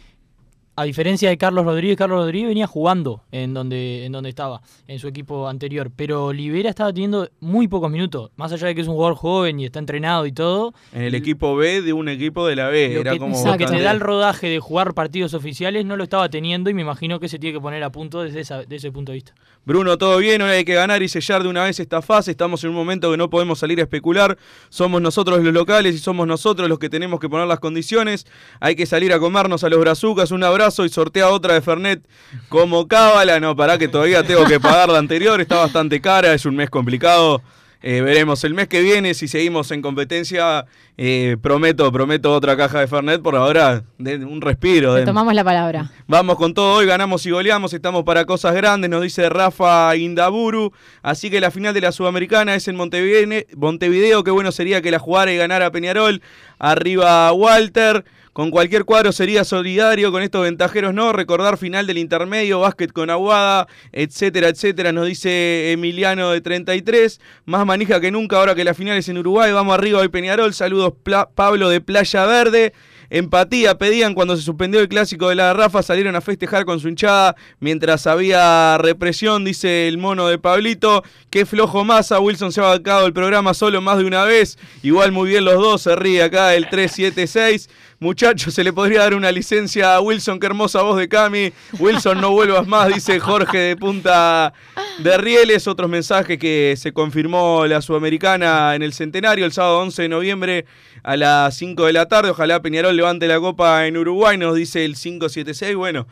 a 0.78 0.84
diferencia 0.84 1.30
de 1.30 1.38
Carlos 1.38 1.64
Rodríguez, 1.64 1.98
Carlos 1.98 2.20
Rodríguez 2.20 2.50
venía 2.50 2.68
jugando 2.68 3.22
en 3.32 3.54
donde, 3.54 4.06
en 4.06 4.12
donde 4.12 4.30
estaba, 4.30 4.62
en 4.88 5.00
su 5.00 5.08
equipo 5.08 5.48
anterior. 5.48 5.90
Pero 5.96 6.26
Olivera 6.26 6.70
estaba 6.70 6.92
teniendo 6.92 7.30
muy 7.40 7.70
pocos 7.70 7.90
minutos. 7.90 8.32
Más 8.36 8.52
allá 8.52 8.68
de 8.68 8.76
que 8.76 8.82
es 8.82 8.88
un 8.88 8.96
jugador 8.96 9.16
joven 9.16 9.58
y 9.62 9.66
está 9.66 9.80
entrenado 9.80 10.26
y 10.26 10.34
todo. 10.34 10.74
En 10.92 11.04
el 11.04 11.16
equipo 11.16 11.56
B 11.56 11.82
de 11.82 11.94
un 11.94 12.10
equipo 12.10 12.46
de 12.46 12.58
la 12.58 12.68
B. 12.68 13.00
Era 13.00 13.14
que, 13.14 13.20
como 13.20 13.42
lo 13.46 13.58
que 13.58 13.66
te 13.68 13.80
da 13.82 13.92
el 13.92 14.02
rodaje 14.02 14.48
de 14.50 14.60
jugar 14.60 14.94
partidos 14.94 15.34
oficiales 15.34 15.86
no 15.86 15.96
lo 15.96 16.04
estaba 16.04 16.28
teniendo 16.30 16.70
y 16.70 16.74
me 16.74 16.82
imagino 16.82 17.22
que 17.22 17.30
se 17.30 17.40
tiene 17.40 17.54
que 17.58 17.62
poner 17.62 17.82
a 17.82 17.90
punto 17.90 18.22
desde 18.24 18.42
esa- 18.42 18.64
de 18.64 18.76
ese 18.76 18.92
punto 18.92 19.14
de 19.14 19.16
vista. 19.16 19.34
Bruno, 19.64 19.98
todo 19.98 20.18
bien, 20.18 20.42
hoy 20.42 20.50
hay 20.52 20.66
que 20.66 20.76
ganar 20.76 21.02
y 21.02 21.08
sellar 21.08 21.42
de 21.42 21.48
una 21.50 21.64
vez 21.64 21.80
esta 21.80 22.02
fase. 22.02 22.32
Estamos 22.32 22.62
en 22.66 22.72
un 22.72 22.76
momento 22.76 23.10
que 23.10 23.18
no 23.18 23.30
podemos 23.30 23.60
salir 23.60 23.80
a 23.80 23.84
especular. 23.84 24.38
Somos 24.70 25.02
nosotros 25.02 25.42
los 25.42 25.54
locales 25.54 25.96
y 25.96 26.00
somos 26.00 26.28
nosotros 26.28 26.68
los 26.68 26.80
que 26.80 26.90
tenemos 26.90 27.20
que 27.22 27.30
poner 27.30 27.48
las 27.48 27.60
condiciones. 27.62 28.28
Hay 28.60 28.76
que 28.76 28.86
salir 28.86 29.14
a 29.14 29.20
comernos 29.20 29.64
a 29.64 29.70
los 29.70 29.80
brazucas. 29.80 30.32
Un 30.32 30.44
abrazo 30.44 30.65
y 30.86 30.90
sortea 30.90 31.30
otra 31.30 31.54
de 31.54 31.62
Fernet 31.62 32.02
como 32.50 32.88
cábala. 32.88 33.40
No, 33.40 33.56
pará 33.56 33.78
que 33.78 33.88
todavía 33.88 34.24
tengo 34.24 34.46
que 34.46 34.60
pagar 34.60 34.90
la 34.90 34.98
anterior. 35.00 35.40
Está 35.40 35.58
bastante 35.58 36.02
cara, 36.02 36.34
es 36.34 36.46
un 36.46 36.56
mes 36.56 36.70
complicado. 36.70 37.42
Eh, 37.88 38.02
veremos 38.02 38.44
el 38.44 38.56
mes 38.56 38.68
que 38.68 38.82
viene 38.82 39.14
si 39.14 39.28
seguimos 39.28 39.70
en 39.70 39.84
competencia. 39.84 40.66
eh, 40.98 41.38
prometo, 41.40 41.92
prometo 41.92 42.34
otra 42.34 42.58
caja 42.58 42.80
de 42.80 42.88
Fernet. 42.88 43.22
Por 43.22 43.36
ahora, 43.36 43.84
de 44.00 44.16
un 44.26 44.42
respiro. 44.42 44.96
Te 44.96 45.06
tomamos 45.06 45.36
la 45.36 45.44
palabra. 45.44 45.92
Vamos 46.08 46.38
con 46.38 46.56
todo 46.56 46.78
hoy, 46.78 46.88
ganamos 46.88 47.24
y 47.28 47.32
goleamos, 47.32 47.74
estamos 47.74 48.04
para 48.04 48.26
cosas 48.26 48.56
grandes, 48.56 48.90
nos 48.90 49.04
dice 49.04 49.30
Rafa 49.30 49.96
Indaburu. 49.96 50.72
Así 51.04 51.30
que 51.30 51.40
la 51.40 51.52
final 51.52 51.76
de 51.76 51.82
la 51.82 51.92
Sudamericana 51.92 52.56
es 52.56 52.68
en 52.68 52.76
Montevideo, 52.76 53.44
Montevideo. 53.56 54.24
Qué 54.24 54.32
bueno 54.32 54.52
sería 54.52 54.82
que 54.82 54.90
la 54.90 54.98
jugara 54.98 55.32
y 55.32 55.38
ganara 55.38 55.70
Peñarol. 55.70 56.24
Arriba 56.58 57.32
Walter. 57.34 58.04
Con 58.36 58.52
cualquier 58.52 58.84
cuadro 58.84 59.14
sería 59.14 59.46
solidario, 59.46 60.12
con 60.12 60.22
estos 60.22 60.42
ventajeros 60.44 60.94
no. 60.94 61.14
Recordar 61.14 61.58
final 61.58 61.88
del 61.88 61.98
intermedio, 61.98 62.60
básquet 62.60 62.92
con 62.92 63.10
Aguada, 63.10 63.66
etcétera, 63.94 64.50
etcétera. 64.50 64.92
Nos 64.92 65.08
dice 65.08 65.72
Emiliano 65.72 66.32
de 66.32 66.42
33. 66.42 67.22
Más 67.46 67.66
manija 67.66 68.02
que 68.02 68.12
nunca 68.12 68.36
ahora 68.36 68.54
que 68.54 68.66
la 68.66 68.74
final 68.74 68.98
es 68.98 69.08
en 69.08 69.20
Uruguay. 69.20 69.54
Vamos 69.54 69.74
arriba 69.74 70.02
hoy 70.02 70.10
Peñarol. 70.10 70.54
Saludos 70.54 70.96
Pablo 71.34 71.70
de 71.70 71.80
Playa 71.80 72.26
Verde. 72.26 72.74
Empatía 73.10 73.78
pedían 73.78 74.14
cuando 74.14 74.36
se 74.36 74.42
suspendió 74.42 74.82
el 74.82 74.90
clásico 74.90 75.30
de 75.30 75.36
la 75.36 75.54
Rafa, 75.54 75.84
salieron 75.84 76.16
a 76.16 76.22
festejar 76.22 76.66
con 76.66 76.80
su 76.80 76.90
hinchada 76.90 77.36
mientras 77.60 78.08
había 78.08 78.78
represión, 78.80 79.46
dice 79.46 79.88
el 79.88 79.98
mono 79.98 80.28
de 80.28 80.40
Pablito. 80.40 81.04
Qué 81.30 81.46
flojo 81.46 81.84
masa, 81.84 82.20
Wilson 82.20 82.52
se 82.52 82.62
ha 82.62 82.66
bancado 82.66 83.06
el 83.06 83.14
programa 83.14 83.54
solo 83.54 83.80
más 83.80 84.00
de 84.00 84.06
una 84.06 84.24
vez. 84.24 84.58
Igual 84.82 85.12
muy 85.12 85.30
bien 85.30 85.46
los 85.46 85.56
dos, 85.56 85.84
se 85.84 85.96
ríe 85.96 86.24
acá 86.24 86.56
el 86.56 86.68
376. 86.68 87.70
Muchachos, 88.00 88.54
se 88.54 88.64
le 88.64 88.74
podría 88.74 89.00
dar 89.00 89.14
una 89.16 89.32
licencia 89.32 89.96
a 89.96 90.02
Wilson, 90.02 90.40
qué 90.40 90.48
hermosa 90.48 90.82
voz 90.82 90.98
de 90.98 91.08
Cami. 91.08 91.54
Wilson, 91.80 92.20
no 92.20 92.32
vuelvas 92.32 92.68
más, 92.68 92.94
dice 92.94 93.20
Jorge 93.20 93.58
de 93.58 93.78
Punta 93.78 94.54
de 95.00 95.18
Rieles. 95.18 95.66
Otros 95.68 95.90
mensajes 95.90 96.38
que 96.38 96.76
se 96.78 96.92
confirmó 96.92 97.66
la 97.66 97.82
Sudamericana 97.82 98.76
en 98.76 98.84
el 98.84 98.92
centenario 98.92 99.46
el 99.46 99.54
sábado 99.54 99.80
11 99.80 100.02
de 100.04 100.10
noviembre 100.10 100.66
a 101.04 101.16
las 101.16 101.56
5 101.56 101.86
de 101.86 101.94
la 101.94 102.08
tarde. 102.08 102.32
Ojalá 102.32 102.62
Peñarol 102.62 102.98
levante 102.98 103.28
la 103.28 103.40
copa 103.40 103.88
en 103.88 103.96
Uruguay, 103.96 104.38
nos 104.38 104.56
dice 104.56 104.84
el 104.84 104.96
576. 104.96 105.76
Bueno, 105.78 106.06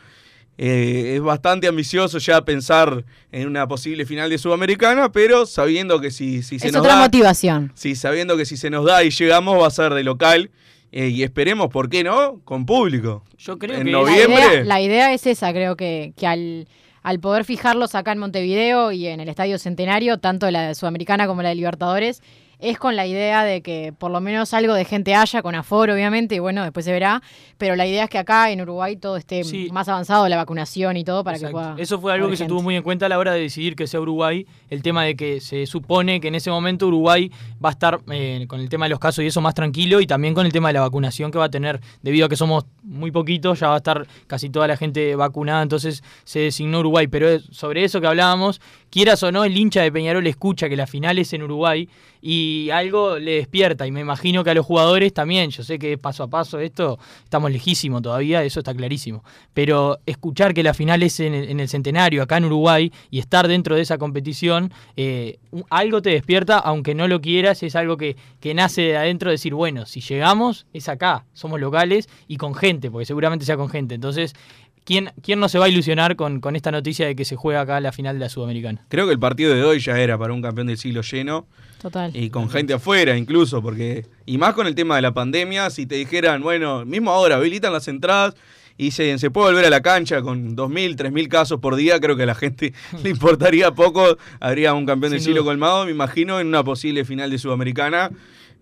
eh, 0.57 1.15
es 1.15 1.21
bastante 1.21 1.67
ambicioso 1.67 2.17
ya 2.19 2.45
pensar 2.45 3.03
en 3.31 3.47
una 3.47 3.67
posible 3.67 4.05
final 4.05 4.29
de 4.29 4.37
Sudamericana, 4.37 5.11
pero 5.11 5.45
sabiendo 5.45 5.99
que 5.99 6.11
si, 6.11 6.43
si 6.43 6.59
se 6.59 6.67
Es 6.67 6.73
nos 6.73 6.81
otra 6.81 6.95
da, 6.95 7.01
motivación. 7.01 7.71
Sí, 7.75 7.95
sabiendo 7.95 8.37
que 8.37 8.45
si 8.45 8.55
se 8.55 8.69
nos 8.69 8.85
da 8.85 9.03
y 9.03 9.09
llegamos 9.09 9.61
va 9.61 9.67
a 9.67 9.71
ser 9.71 9.93
de 9.93 10.03
local. 10.03 10.51
Eh, 10.93 11.07
y 11.09 11.23
esperemos, 11.23 11.67
¿por 11.69 11.89
qué 11.89 12.03
no? 12.03 12.39
Con 12.45 12.65
público. 12.65 13.23
Yo 13.37 13.57
creo 13.57 13.77
en 13.77 13.85
que- 13.85 13.91
noviembre. 13.91 14.35
La 14.37 14.51
idea, 14.51 14.63
la 14.63 14.81
idea 14.81 15.13
es 15.13 15.25
esa, 15.27 15.51
creo 15.51 15.75
que, 15.75 16.13
que 16.15 16.27
al, 16.27 16.67
al 17.01 17.19
poder 17.19 17.43
fijarlos 17.45 17.95
acá 17.95 18.11
en 18.11 18.19
Montevideo 18.19 18.91
y 18.91 19.07
en 19.07 19.19
el 19.19 19.27
Estadio 19.27 19.57
Centenario, 19.57 20.19
tanto 20.19 20.49
la 20.51 20.67
de 20.67 20.75
Sudamericana 20.75 21.27
como 21.27 21.41
la 21.41 21.49
de 21.49 21.55
Libertadores, 21.55 22.21
es 22.63 22.77
con 22.79 22.95
la 22.95 23.05
idea 23.05 23.43
de 23.43 23.61
que 23.61 23.93
por 23.97 24.09
lo 24.11 24.19
menos 24.21 24.53
algo 24.53 24.73
de 24.73 24.85
gente 24.85 25.13
haya, 25.15 25.41
con 25.41 25.53
aforo 25.55 25.93
obviamente, 25.93 26.35
y 26.35 26.39
bueno, 26.39 26.63
después 26.63 26.85
se 26.85 26.91
verá, 26.91 27.21
pero 27.57 27.75
la 27.75 27.85
idea 27.85 28.05
es 28.05 28.09
que 28.09 28.17
acá 28.17 28.49
en 28.51 28.61
Uruguay 28.61 28.95
todo 28.95 29.17
esté 29.17 29.43
más 29.71 29.87
avanzado, 29.89 30.27
la 30.29 30.37
vacunación 30.37 30.97
y 30.97 31.03
todo, 31.03 31.23
para 31.23 31.37
Exacto. 31.37 31.57
que 31.57 31.63
pueda... 31.63 31.75
Eso 31.77 31.99
fue 31.99 32.13
algo 32.13 32.29
que 32.29 32.37
se 32.37 32.45
tuvo 32.45 32.61
muy 32.61 32.75
en 32.75 32.83
cuenta 32.83 33.05
a 33.05 33.09
la 33.09 33.17
hora 33.19 33.33
de 33.33 33.41
decidir 33.41 33.75
que 33.75 33.85
sea 33.87 33.99
Uruguay. 33.99 34.45
El 34.69 34.81
tema 34.81 35.03
de 35.03 35.15
que 35.15 35.41
se 35.41 35.65
supone 35.65 36.19
que 36.19 36.29
en 36.29 36.35
ese 36.35 36.49
momento 36.49 36.87
Uruguay 36.87 37.31
va 37.63 37.69
a 37.69 37.71
estar 37.73 37.99
eh, 38.11 38.45
con 38.47 38.59
el 38.59 38.69
tema 38.69 38.85
de 38.85 38.89
los 38.91 38.99
casos 38.99 39.23
y 39.23 39.27
eso 39.27 39.41
más 39.41 39.53
tranquilo 39.53 39.99
y 40.01 40.07
también 40.07 40.33
con 40.33 40.45
el 40.45 40.51
tema 40.51 40.69
de 40.69 40.73
la 40.73 40.81
vacunación 40.81 41.31
que 41.31 41.37
va 41.37 41.45
a 41.45 41.49
tener, 41.51 41.79
debido 42.01 42.25
a 42.25 42.29
que 42.29 42.35
somos 42.35 42.65
muy 42.81 43.11
poquitos, 43.11 43.59
ya 43.59 43.67
va 43.67 43.75
a 43.75 43.77
estar 43.77 44.07
casi 44.27 44.49
toda 44.49 44.67
la 44.67 44.77
gente 44.77 45.15
vacunada, 45.15 45.61
entonces 45.63 46.03
se 46.23 46.39
designó 46.39 46.79
Uruguay. 46.79 47.07
Pero 47.07 47.27
es- 47.29 47.43
sobre 47.51 47.83
eso 47.83 47.99
que 48.01 48.07
hablábamos, 48.07 48.61
quieras 48.93 49.23
o 49.23 49.31
no, 49.31 49.43
el 49.43 49.57
hincha 49.57 49.81
de 49.81 49.91
Peñarol 49.91 50.27
escucha 50.27 50.69
que 50.69 50.77
la 50.77 50.85
final 50.85 51.17
es 51.17 51.33
en 51.33 51.41
Uruguay 51.41 51.89
y 52.21 52.69
algo 52.69 53.17
le 53.17 53.37
despierta. 53.37 53.87
Y 53.87 53.91
me 53.91 54.01
imagino 54.01 54.43
que 54.43 54.51
a 54.51 54.53
los 54.53 54.63
jugadores 54.63 55.11
también, 55.13 55.49
yo 55.49 55.63
sé 55.63 55.79
que 55.79 55.97
paso 55.97 56.21
a 56.21 56.27
paso 56.27 56.59
esto, 56.59 56.99
estamos 57.23 57.51
lejísimos 57.51 58.03
todavía, 58.03 58.43
eso 58.43 58.59
está 58.59 58.71
clarísimo. 58.75 59.23
Pero 59.55 59.97
escuchar 60.05 60.53
que 60.53 60.61
la 60.61 60.75
final 60.75 61.01
es 61.01 61.19
en 61.19 61.33
el, 61.33 61.49
en 61.49 61.59
el 61.59 61.69
centenario, 61.69 62.21
acá 62.21 62.37
en 62.37 62.45
Uruguay, 62.45 62.93
y 63.09 63.17
estar 63.17 63.47
dentro 63.47 63.75
de 63.75 63.81
esa 63.81 63.97
competición, 63.97 64.71
eh, 64.95 65.39
algo 65.71 66.03
te 66.03 66.11
despierta, 66.11 66.59
aunque 66.59 66.93
no 66.93 67.07
lo 67.07 67.19
quieras, 67.19 67.63
es 67.63 67.75
algo 67.75 67.97
que, 67.97 68.15
que 68.39 68.53
nace 68.53 68.83
de 68.83 68.97
adentro, 68.97 69.31
decir, 69.31 69.55
bueno, 69.55 69.87
si 69.87 70.01
llegamos, 70.01 70.67
es 70.71 70.87
acá, 70.87 71.25
somos 71.33 71.59
locales 71.59 72.07
y 72.27 72.37
con 72.37 72.53
gente, 72.53 72.91
porque 72.91 73.05
seguramente 73.05 73.43
sea 73.43 73.57
con 73.57 73.69
gente. 73.69 73.95
Entonces, 73.95 74.35
¿quién, 74.85 75.11
quién 75.21 75.39
no 75.39 75.49
se 75.49 75.59
va 75.59 75.65
a 75.65 75.69
ilusionar 75.69 76.15
con, 76.15 76.39
con 76.39 76.55
esta 76.55 76.71
noticia 76.71 77.05
de 77.05 77.15
que 77.15 77.25
se 77.25 77.35
juega 77.35 77.61
acá 77.61 77.79
la 77.79 77.91
final 77.91 78.15
de 78.15 78.19
la 78.19 78.29
Sudamericana? 78.29 78.85
Creo 78.89 79.05
que 79.05 79.13
el 79.13 79.19
partido 79.19 79.53
de 79.53 79.63
hoy 79.63 79.79
ya 79.79 79.99
era 79.99 80.17
para 80.17 80.33
un 80.33 80.41
campeón 80.41 80.67
del 80.67 80.77
siglo 80.77 81.01
lleno. 81.01 81.47
Total. 81.81 82.15
Y 82.15 82.29
con 82.29 82.49
gente 82.49 82.73
afuera 82.73 83.17
incluso, 83.17 83.61
porque... 83.61 84.05
Y 84.25 84.37
más 84.37 84.53
con 84.53 84.67
el 84.67 84.75
tema 84.75 84.95
de 84.95 85.01
la 85.01 85.13
pandemia, 85.13 85.69
si 85.69 85.85
te 85.85 85.95
dijeran, 85.95 86.41
bueno, 86.41 86.85
mismo 86.85 87.11
ahora 87.11 87.35
habilitan 87.35 87.73
las 87.73 87.87
entradas 87.89 88.35
y 88.77 88.91
se, 88.91 89.17
se 89.19 89.29
puede 89.29 89.51
volver 89.51 89.65
a 89.65 89.69
la 89.69 89.81
cancha 89.81 90.21
con 90.21 90.55
2.000, 90.55 90.95
3.000 90.95 91.27
casos 91.27 91.59
por 91.59 91.75
día, 91.75 91.99
creo 91.99 92.15
que 92.15 92.23
a 92.23 92.27
la 92.27 92.35
gente 92.35 92.73
le 93.03 93.09
importaría 93.09 93.71
poco. 93.71 94.17
Habría 94.39 94.73
un 94.73 94.85
campeón 94.85 95.11
del 95.11 95.21
siglo 95.21 95.41
duda. 95.41 95.51
colmado, 95.51 95.85
me 95.85 95.91
imagino, 95.91 96.39
en 96.39 96.47
una 96.47 96.63
posible 96.63 97.05
final 97.05 97.29
de 97.29 97.37
Sudamericana. 97.37 98.11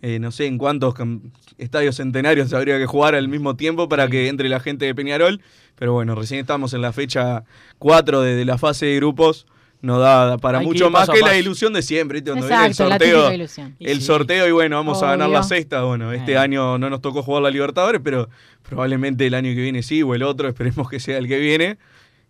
Eh, 0.02 0.20
no 0.20 0.32
sé 0.32 0.48
en 0.48 0.58
cuántos 0.58 0.96
estadios 1.58 1.98
centenarios 1.98 2.54
habría 2.54 2.78
que 2.78 2.86
jugar 2.86 3.16
al 3.16 3.28
mismo 3.28 3.56
tiempo 3.56 3.88
para 3.88 4.08
que 4.08 4.28
entre 4.28 4.50
la 4.50 4.60
gente 4.60 4.86
de 4.86 4.96
Peñarol. 4.96 5.42
Pero 5.76 5.94
bueno, 5.94 6.16
recién 6.16 6.40
estamos 6.40 6.74
en 6.74 6.82
la 6.82 6.92
fecha 6.92 7.44
4 7.80 8.22
de, 8.22 8.36
de 8.36 8.46
la 8.46 8.58
fase 8.58 8.88
de 8.88 8.96
grupos. 8.96 9.46
No 9.82 10.00
da 10.00 10.38
para 10.38 10.60
Hay 10.60 10.66
mucho 10.66 10.92
más 10.92 11.10
que 11.10 11.22
la 11.22 11.36
ilusión 11.36 11.74
de 11.74 11.82
siempre. 11.82 12.20
¿viste? 12.20 12.32
Cuando 12.32 12.48
viene 12.48 12.66
el 12.66 12.70
la 12.70 12.74
sorteo, 12.76 13.30
el 13.80 13.98
sí. 14.00 14.02
sorteo 14.02 14.48
y 14.48 14.52
bueno, 14.52 14.76
vamos 14.76 15.02
a 15.02 15.08
ganar 15.08 15.30
la 15.30 15.42
sexta. 15.42 15.84
Bueno, 15.84 16.12
este 16.14 16.38
año 16.38 16.78
no 16.78 16.90
nos 16.90 17.02
tocó 17.02 17.24
jugar 17.24 17.44
la 17.44 17.50
Libertadores, 17.50 18.00
pero 18.04 18.30
probablemente 18.62 19.26
el 19.26 19.34
año 19.34 19.50
que 19.56 19.62
viene 19.62 19.82
sí, 19.82 20.04
o 20.04 20.14
el 20.14 20.22
otro, 20.22 20.48
esperemos 20.50 20.88
que 20.88 21.00
sea 21.00 21.18
el 21.18 21.28
que 21.28 21.40
viene. 21.40 21.78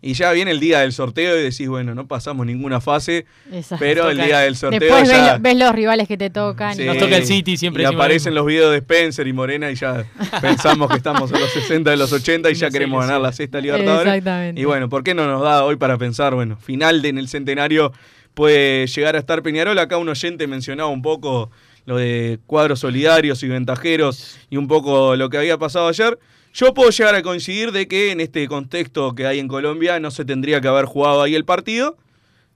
Y 0.04 0.14
ya 0.14 0.32
viene 0.32 0.50
el 0.50 0.58
día 0.58 0.80
del 0.80 0.92
sorteo 0.92 1.38
y 1.38 1.44
decís, 1.44 1.68
bueno, 1.68 1.94
no 1.94 2.08
pasamos 2.08 2.44
ninguna 2.44 2.80
fase, 2.80 3.24
Exacto. 3.52 3.76
pero 3.78 4.10
el 4.10 4.18
día 4.18 4.40
del 4.40 4.56
sorteo 4.56 4.80
Después 4.80 5.02
ves, 5.08 5.10
ya... 5.16 5.38
ves 5.38 5.56
los 5.56 5.72
rivales 5.72 6.08
que 6.08 6.16
te 6.16 6.28
tocan. 6.28 6.74
Sí, 6.74 6.84
Nos 6.84 6.98
toca 6.98 7.16
el 7.16 7.24
City, 7.24 7.56
siempre 7.56 7.84
Y 7.84 7.86
aparecen 7.86 8.32
mismo. 8.32 8.40
los 8.40 8.46
videos 8.48 8.72
de 8.72 8.78
Spencer 8.78 9.28
y 9.28 9.32
Morena 9.32 9.70
y 9.70 9.76
ya 9.76 10.04
pensamos 10.42 10.90
que 10.90 10.96
estamos 10.96 11.30
en 11.32 11.38
los 11.38 11.50
60 11.52 11.88
de 11.88 11.96
los 11.96 12.12
80 12.12 12.50
y 12.50 12.54
ya 12.54 12.66
No 12.66 12.72
queremos 12.72 13.00
ganar 13.06 13.20
la 13.20 13.32
sexta 13.32 13.60
Libertadores. 13.60 14.08
Exactamente. 14.08 14.60
Y 14.60 14.64
bueno, 14.64 14.88
¿por 14.88 15.04
qué 15.04 15.14
no 15.14 15.28
nos 15.28 15.40
da 15.40 15.64
hoy 15.64 15.76
para 15.76 15.96
pensar, 15.98 16.34
bueno, 16.34 16.56
final 16.56 17.00
de 17.00 17.08
en 17.10 17.18
el 17.18 17.28
centenario 17.28 17.92
puede 18.34 18.88
llegar 18.88 19.14
a 19.14 19.20
estar 19.20 19.40
Peñarol? 19.42 19.78
Acá 19.78 19.98
un 19.98 20.08
oyente 20.08 20.48
mencionaba 20.48 20.88
un 20.90 21.02
poco 21.02 21.52
lo 21.86 21.96
de 21.96 22.40
cuadros 22.46 22.80
solidarios 22.80 23.42
y 23.44 23.48
ventajeros 23.48 24.36
y 24.50 24.56
un 24.56 24.66
poco 24.66 25.14
lo 25.14 25.30
que 25.30 25.38
había 25.38 25.58
pasado 25.58 25.86
ayer. 25.86 26.18
Yo 26.52 26.74
puedo 26.74 26.90
llegar 26.90 27.14
a 27.14 27.22
coincidir 27.22 27.72
de 27.72 27.88
que 27.88 28.10
en 28.12 28.20
este 28.20 28.46
contexto 28.48 29.14
que 29.14 29.26
hay 29.26 29.38
en 29.38 29.48
Colombia 29.48 29.98
no 30.00 30.10
se 30.10 30.24
tendría 30.24 30.60
que 30.60 30.68
haber 30.68 30.84
jugado 30.84 31.22
ahí 31.22 31.34
el 31.34 31.44
partido. 31.44 31.96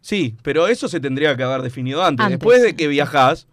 Sí, 0.01 0.36
pero 0.42 0.68
eso 0.68 0.88
se 0.88 1.01
tendría 1.01 1.36
que 1.36 1.42
haber 1.42 1.62
definido 1.62 2.05
antes. 2.05 2.24
Antes. 2.24 2.38
Después 2.38 2.62
de 2.62 2.76
que 2.76 2.86
viajás, 2.88 3.49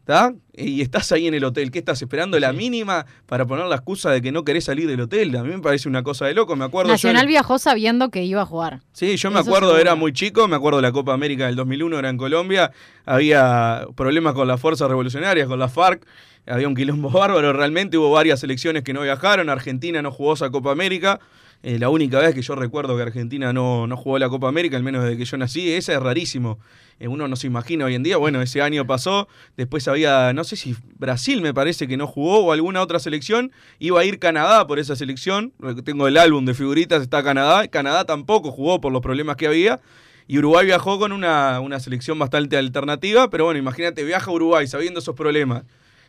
¿está? 0.00 0.32
Y 0.54 0.80
estás 0.80 1.12
ahí 1.12 1.26
en 1.28 1.34
el 1.34 1.44
hotel. 1.44 1.70
¿Qué 1.70 1.78
estás 1.78 2.00
esperando? 2.00 2.40
La 2.40 2.52
mínima 2.54 3.04
para 3.26 3.44
poner 3.44 3.66
la 3.66 3.76
excusa 3.76 4.10
de 4.10 4.22
que 4.22 4.32
no 4.32 4.42
querés 4.44 4.64
salir 4.64 4.88
del 4.88 5.02
hotel. 5.02 5.36
A 5.36 5.42
mí 5.44 5.50
me 5.50 5.60
parece 5.60 5.88
una 5.88 6.02
cosa 6.02 6.24
de 6.26 6.32
loco. 6.34 6.56
Me 6.56 6.64
acuerdo 6.64 6.88
yo- 6.88 6.94
Nacional 6.94 7.26
viajó 7.26 7.58
sabiendo 7.58 8.08
que 8.10 8.24
iba 8.24 8.40
a 8.42 8.46
jugar. 8.46 8.80
Sí, 8.92 9.16
yo 9.16 9.30
me 9.30 9.40
Eso 9.40 9.50
acuerdo, 9.50 9.76
era 9.78 9.94
muy 9.94 10.12
chico, 10.14 10.48
me 10.48 10.56
acuerdo 10.56 10.78
de 10.78 10.82
la 10.82 10.92
Copa 10.92 11.12
América 11.12 11.46
del 11.46 11.54
2001, 11.54 11.98
era 11.98 12.08
en 12.08 12.16
Colombia, 12.16 12.72
había 13.04 13.86
problemas 13.94 14.32
con 14.34 14.48
las 14.48 14.58
fuerzas 14.60 14.88
revolucionarias, 14.88 15.46
con 15.46 15.58
la 15.58 15.68
FARC, 15.68 16.04
había 16.46 16.68
un 16.68 16.74
quilombo 16.74 17.10
bárbaro, 17.10 17.52
realmente 17.52 17.98
hubo 17.98 18.10
varias 18.10 18.40
selecciones 18.40 18.82
que 18.82 18.92
no 18.92 19.02
viajaron, 19.02 19.48
Argentina 19.48 20.02
no 20.02 20.10
jugó 20.10 20.34
esa 20.34 20.50
Copa 20.50 20.72
América, 20.72 21.20
eh, 21.62 21.78
la 21.78 21.88
única 21.88 22.20
vez 22.20 22.34
que 22.34 22.42
yo 22.42 22.54
recuerdo 22.54 22.96
que 22.96 23.02
Argentina 23.02 23.52
no, 23.52 23.86
no 23.86 23.96
jugó 23.96 24.18
la 24.18 24.28
Copa 24.28 24.48
América, 24.48 24.76
al 24.76 24.82
menos 24.82 25.02
desde 25.02 25.16
que 25.16 25.24
yo 25.24 25.36
nací, 25.36 25.72
esa 25.72 25.94
es 25.94 26.00
rarísimo, 26.00 26.58
Eh, 26.98 27.08
uno 27.08 27.28
no 27.28 27.36
se 27.36 27.46
imagina 27.46 27.84
hoy 27.84 27.94
en 27.94 28.02
día, 28.02 28.16
bueno, 28.16 28.40
ese 28.40 28.62
año 28.62 28.86
pasó, 28.86 29.28
después 29.56 29.86
había, 29.86 30.32
no 30.32 30.44
sé 30.44 30.56
si 30.56 30.74
Brasil 30.98 31.42
me 31.42 31.52
parece 31.52 31.86
que 31.86 31.98
no 31.98 32.06
jugó 32.06 32.38
o 32.38 32.52
alguna 32.52 32.80
otra 32.80 32.98
selección, 33.00 33.52
iba 33.78 34.00
a 34.00 34.04
ir 34.04 34.18
Canadá 34.18 34.66
por 34.66 34.78
esa 34.78 34.96
selección, 34.96 35.52
tengo 35.84 36.08
el 36.08 36.16
álbum 36.16 36.46
de 36.46 36.54
figuritas, 36.54 37.02
está 37.02 37.22
Canadá, 37.22 37.68
Canadá 37.68 38.04
tampoco 38.06 38.50
jugó 38.50 38.80
por 38.80 38.92
los 38.92 39.02
problemas 39.02 39.36
que 39.36 39.46
había, 39.46 39.78
y 40.26 40.38
Uruguay 40.38 40.64
viajó 40.64 40.98
con 40.98 41.12
una, 41.12 41.60
una 41.60 41.80
selección 41.80 42.18
bastante 42.18 42.56
alternativa, 42.56 43.28
pero 43.28 43.44
bueno, 43.44 43.58
imagínate, 43.58 44.02
viaja 44.02 44.30
a 44.30 44.34
Uruguay 44.34 44.66
sabiendo 44.66 45.00
esos 45.00 45.14
problemas. 45.14 45.64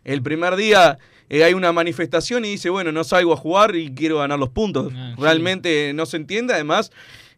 El 0.07 0.23
primer 0.23 0.55
día 0.55 0.97
eh, 1.29 1.43
hay 1.43 1.53
una 1.53 1.73
manifestación 1.73 2.45
y 2.45 2.51
dice, 2.51 2.69
bueno, 2.69 2.93
no 2.93 3.03
salgo 3.03 3.33
a 3.33 3.37
jugar 3.37 3.75
y 3.75 3.93
quiero 3.93 4.19
ganar 4.19 4.39
los 4.39 4.49
puntos. 4.49 4.93
Ah, 4.95 5.13
sí. 5.15 5.21
Realmente 5.21 5.91
no 5.93 6.05
se 6.05 6.15
entiende, 6.15 6.53
además, 6.53 6.91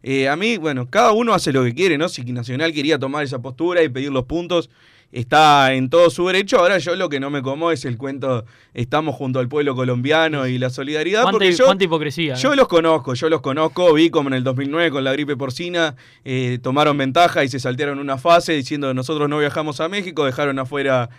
eh, 0.04 0.28
a 0.28 0.36
mí, 0.36 0.56
bueno, 0.56 0.88
cada 0.88 1.10
uno 1.10 1.34
hace 1.34 1.52
lo 1.52 1.64
que 1.64 1.74
quiere, 1.74 1.98
¿no? 1.98 2.08
Si 2.08 2.22
Nacional 2.22 2.72
quería 2.72 2.96
tomar 2.96 3.24
esa 3.24 3.40
postura 3.40 3.82
y 3.82 3.88
pedir 3.88 4.12
los 4.12 4.24
puntos, 4.24 4.70
está 5.10 5.74
en 5.74 5.90
todo 5.90 6.10
su 6.10 6.28
derecho. 6.28 6.60
Ahora 6.60 6.78
yo 6.78 6.94
lo 6.94 7.08
que 7.08 7.18
no 7.18 7.28
me 7.28 7.42
como 7.42 7.72
es 7.72 7.84
el 7.84 7.98
cuento, 7.98 8.44
estamos 8.72 9.16
junto 9.16 9.40
al 9.40 9.48
pueblo 9.48 9.74
colombiano 9.74 10.46
y 10.46 10.56
la 10.58 10.70
solidaridad. 10.70 11.22
¿Cuánta, 11.22 11.38
porque 11.38 11.52
yo, 11.52 11.64
cuánta 11.64 11.84
hipocresía. 11.84 12.34
yo 12.34 12.50
¿no? 12.50 12.54
los 12.54 12.68
conozco, 12.68 13.14
yo 13.14 13.28
los 13.28 13.40
conozco, 13.40 13.92
vi 13.94 14.10
como 14.10 14.28
en 14.28 14.34
el 14.34 14.44
2009 14.44 14.92
con 14.92 15.02
la 15.02 15.12
gripe 15.12 15.36
porcina 15.36 15.96
eh, 16.24 16.60
tomaron 16.62 16.96
ventaja 16.96 17.42
y 17.42 17.48
se 17.48 17.58
saltearon 17.58 17.98
una 17.98 18.16
fase 18.16 18.52
diciendo 18.52 18.94
nosotros 18.94 19.28
no 19.28 19.40
viajamos 19.40 19.80
a 19.80 19.88
México, 19.88 20.24
dejaron 20.24 20.60
afuera 20.60 21.10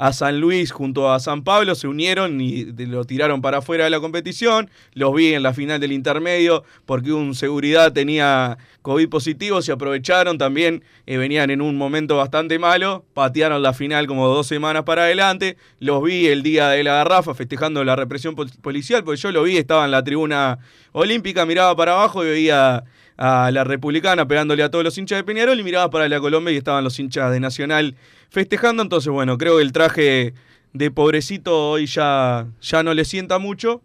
a 0.00 0.12
San 0.12 0.40
Luis 0.40 0.70
junto 0.70 1.12
a 1.12 1.18
San 1.18 1.42
Pablo, 1.42 1.74
se 1.74 1.88
unieron 1.88 2.40
y 2.40 2.64
lo 2.86 3.04
tiraron 3.04 3.42
para 3.42 3.58
afuera 3.58 3.82
de 3.84 3.90
la 3.90 3.98
competición, 3.98 4.70
los 4.94 5.12
vi 5.12 5.34
en 5.34 5.42
la 5.42 5.52
final 5.52 5.80
del 5.80 5.90
intermedio 5.90 6.62
porque 6.86 7.12
un 7.12 7.34
seguridad 7.34 7.92
tenía 7.92 8.56
COVID 8.82 9.08
positivo, 9.08 9.60
se 9.60 9.72
aprovecharon 9.72 10.38
también, 10.38 10.84
eh, 11.06 11.16
venían 11.18 11.50
en 11.50 11.60
un 11.60 11.76
momento 11.76 12.16
bastante 12.16 12.60
malo, 12.60 13.04
patearon 13.12 13.60
la 13.60 13.72
final 13.74 14.06
como 14.06 14.28
dos 14.28 14.46
semanas 14.46 14.84
para 14.84 15.02
adelante, 15.02 15.56
los 15.80 16.00
vi 16.02 16.28
el 16.28 16.44
día 16.44 16.68
de 16.68 16.84
la 16.84 16.94
garrafa 16.94 17.34
festejando 17.34 17.82
la 17.84 17.96
represión 17.96 18.36
pol- 18.36 18.50
policial, 18.62 19.02
porque 19.02 19.20
yo 19.20 19.32
lo 19.32 19.42
vi, 19.42 19.56
estaba 19.56 19.84
en 19.84 19.90
la 19.90 20.04
tribuna 20.04 20.58
olímpica, 20.92 21.44
miraba 21.44 21.74
para 21.74 21.92
abajo 21.92 22.24
y 22.24 22.28
veía 22.28 22.84
a 23.20 23.50
la 23.50 23.64
republicana 23.64 24.28
pegándole 24.28 24.62
a 24.62 24.70
todos 24.70 24.84
los 24.84 24.96
hinchas 24.96 25.18
de 25.18 25.24
Peñarol 25.24 25.58
y 25.58 25.64
miraba 25.64 25.90
para 25.90 26.08
la 26.08 26.20
Colombia 26.20 26.52
y 26.54 26.56
estaban 26.56 26.84
los 26.84 27.00
hinchas 27.00 27.32
de 27.32 27.40
Nacional 27.40 27.96
festejando. 28.30 28.82
Entonces, 28.82 29.12
bueno, 29.12 29.38
creo 29.38 29.56
que 29.56 29.62
el 29.62 29.72
traje 29.72 30.34
de 30.72 30.90
pobrecito 30.90 31.70
hoy 31.70 31.86
ya, 31.86 32.46
ya 32.60 32.82
no 32.82 32.94
le 32.94 33.04
sienta 33.04 33.38
mucho. 33.38 33.82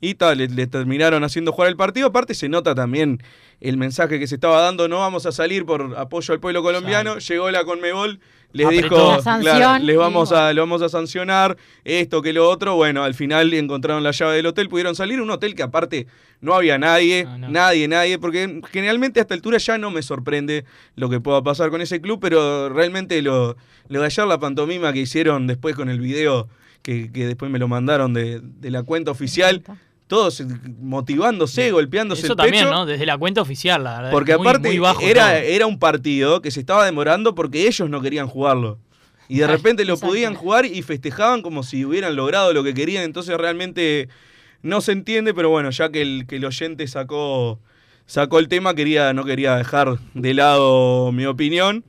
Y 0.00 0.14
tal, 0.14 0.38
le, 0.38 0.48
le 0.48 0.66
terminaron 0.66 1.24
haciendo 1.24 1.52
jugar 1.52 1.70
el 1.70 1.76
partido. 1.76 2.08
Aparte 2.08 2.34
se 2.34 2.48
nota 2.48 2.74
también 2.74 3.22
el 3.60 3.76
mensaje 3.76 4.18
que 4.18 4.26
se 4.26 4.34
estaba 4.36 4.60
dando, 4.60 4.88
no 4.88 4.98
vamos 4.98 5.26
a 5.26 5.32
salir 5.32 5.64
por 5.64 5.94
apoyo 5.96 6.34
al 6.34 6.40
pueblo 6.40 6.62
colombiano. 6.62 7.18
Llegó 7.18 7.50
la 7.50 7.64
Conmebol, 7.64 8.20
les 8.52 8.66
Apretó. 8.66 9.16
dijo, 9.16 9.40
claro, 9.40 9.84
les 9.84 9.96
vamos 9.96 10.30
a, 10.32 10.52
lo 10.52 10.62
vamos 10.62 10.82
a 10.82 10.88
sancionar, 10.88 11.56
esto 11.84 12.20
que 12.22 12.32
lo 12.32 12.48
otro. 12.48 12.76
Bueno, 12.76 13.02
al 13.02 13.14
final 13.14 13.52
encontraron 13.54 14.02
la 14.02 14.10
llave 14.10 14.36
del 14.36 14.46
hotel, 14.46 14.68
pudieron 14.68 14.94
salir. 14.94 15.20
Un 15.20 15.30
hotel 15.30 15.54
que 15.54 15.62
aparte 15.62 16.06
no 16.40 16.54
había 16.54 16.76
nadie, 16.78 17.24
No, 17.24 17.38
no. 17.38 17.48
nadie, 17.48 17.88
nadie, 17.88 18.18
porque 18.18 18.60
generalmente 18.70 19.20
a 19.20 19.22
esta 19.22 19.34
altura 19.34 19.56
ya 19.58 19.78
no 19.78 19.90
me 19.90 20.02
sorprende 20.02 20.64
lo 20.94 21.08
que 21.08 21.20
pueda 21.20 21.42
pasar 21.42 21.70
con 21.70 21.80
ese 21.80 22.00
club, 22.00 22.18
pero 22.20 22.68
realmente 22.68 23.20
lo, 23.22 23.56
lo 23.88 24.00
de 24.00 24.06
ayer, 24.06 24.26
la 24.26 24.38
pantomima 24.38 24.92
que 24.92 25.00
hicieron 25.00 25.46
después 25.46 25.74
con 25.74 25.88
el 25.88 25.98
video, 26.00 26.46
que, 26.82 27.10
que 27.10 27.26
después 27.26 27.50
me 27.50 27.58
lo 27.58 27.68
mandaron 27.68 28.12
de, 28.12 28.40
de 28.42 28.70
la 28.70 28.82
cuenta 28.82 29.10
oficial, 29.10 29.62
todos 30.06 30.42
motivándose, 30.80 31.70
golpeándose 31.70 32.22
Eso 32.22 32.32
el 32.32 32.36
también, 32.36 32.64
pecho. 32.64 32.74
¿no? 32.74 32.86
Desde 32.86 33.06
la 33.06 33.18
cuenta 33.18 33.40
oficial, 33.42 33.82
la 33.84 33.96
verdad. 33.96 34.10
Porque 34.12 34.36
muy- 34.36 34.46
aparte 34.46 34.68
muy 34.68 34.78
bajo 34.78 35.00
era, 35.02 35.26
todo. 35.28 35.36
era 35.38 35.66
un 35.66 35.78
partido 35.78 36.40
que 36.42 36.50
se 36.50 36.60
estaba 36.60 36.84
demorando 36.84 37.34
porque 37.34 37.66
ellos 37.66 37.90
no 37.90 38.00
querían 38.00 38.26
jugarlo. 38.28 38.78
Y 39.28 39.38
de 39.38 39.48
repente 39.48 39.84
lo 39.84 39.96
podían 39.96 40.34
jugar 40.34 40.66
y 40.66 40.82
festejaban 40.82 41.42
como 41.42 41.64
si 41.64 41.84
hubieran 41.84 42.14
logrado 42.14 42.52
lo 42.52 42.62
que 42.62 42.74
querían. 42.74 43.02
Entonces 43.02 43.36
realmente 43.36 44.08
no 44.62 44.80
se 44.80 44.92
entiende, 44.92 45.34
pero 45.34 45.50
bueno, 45.50 45.70
ya 45.70 45.90
que 45.90 46.00
el, 46.02 46.26
que 46.28 46.36
el 46.36 46.44
oyente 46.44 46.86
sacó, 46.86 47.58
sacó 48.06 48.38
el 48.38 48.46
tema, 48.46 48.74
quería, 48.74 49.12
no 49.12 49.24
quería 49.24 49.56
dejar 49.56 49.98
de 50.14 50.34
lado 50.34 51.10
mi 51.10 51.26
opinión. 51.26 51.84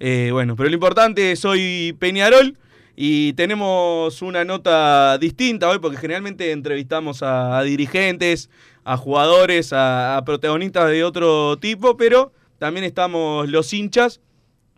Eh, 0.00 0.30
bueno, 0.32 0.56
pero 0.56 0.68
lo 0.68 0.74
importante, 0.74 1.36
soy 1.36 1.94
Peñarol 2.00 2.58
y 2.94 3.32
tenemos 3.34 4.20
una 4.22 4.44
nota 4.44 5.16
distinta 5.18 5.68
hoy 5.68 5.78
porque 5.78 5.96
generalmente 5.96 6.52
entrevistamos 6.52 7.22
a, 7.22 7.62
dirigentes, 7.62 8.50
a 8.84 8.96
jugadores, 8.96 9.72
a, 9.72 10.20
protagonistas 10.26 10.90
de 10.90 11.04
otro 11.04 11.58
tipo, 11.58 11.96
pero 11.96 12.32
también 12.58 12.84
estamos 12.84 13.48
los 13.48 13.72
hinchas 13.72 14.20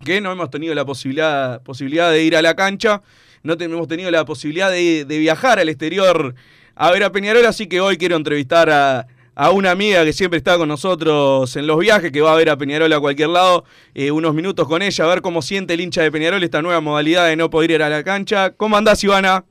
que 0.05 0.21
no 0.21 0.31
hemos 0.31 0.51
tenido 0.51 0.75
la 0.75 0.85
posibilidad, 0.85 1.63
posibilidad 1.63 2.11
de 2.11 2.23
ir 2.23 2.37
a 2.37 2.43
la 2.43 2.55
cancha, 2.55 3.03
no 3.43 3.55
hemos 3.59 3.89
tenido 3.89 4.11
la 4.11 4.25
posibilidad 4.25 4.71
de, 4.71 5.05
de 5.05 5.19
viajar 5.19 5.59
al 5.59 5.69
exterior 5.69 6.35
a 6.77 6.91
ver 6.91 7.05
a 7.05 7.13
Peñarol, 7.13 7.47
así 7.47 7.67
que 7.67 7.81
hoy 7.81 7.97
quiero 7.97 8.17
entrevistar 8.17 8.71
a, 8.71 9.07
a 9.37 9.51
una 9.51 9.71
amiga 9.73 10.05
que 10.05 10.13
siempre 10.13 10.37
está 10.39 10.57
con 10.57 10.69
nosotros 10.69 11.57
en 11.57 11.67
los 11.67 11.79
viajes, 11.79 12.13
que 12.13 12.21
va 12.21 12.33
a 12.33 12.37
ver 12.37 12.51
a 12.51 12.57
Peñarol 12.57 12.93
a 12.93 13.01
cualquier 13.01 13.31
lado, 13.31 13.65
eh, 13.95 14.11
unos 14.11 14.33
minutos 14.35 14.69
con 14.69 14.81
ella, 14.83 15.05
a 15.05 15.09
ver 15.09 15.23
cómo 15.23 15.43
siente 15.43 15.75
el 15.75 15.81
hincha 15.81 16.03
de 16.03 16.13
Peñarol 16.13 16.43
esta 16.45 16.63
nueva 16.63 16.81
modalidad 16.81 17.27
de 17.27 17.37
no 17.37 17.51
poder 17.51 17.73
ir 17.73 17.83
a 17.83 17.89
la 17.89 18.05
cancha. 18.05 18.51
¿Cómo 18.51 18.77
andás, 18.77 19.03
Ivana? 19.03 19.45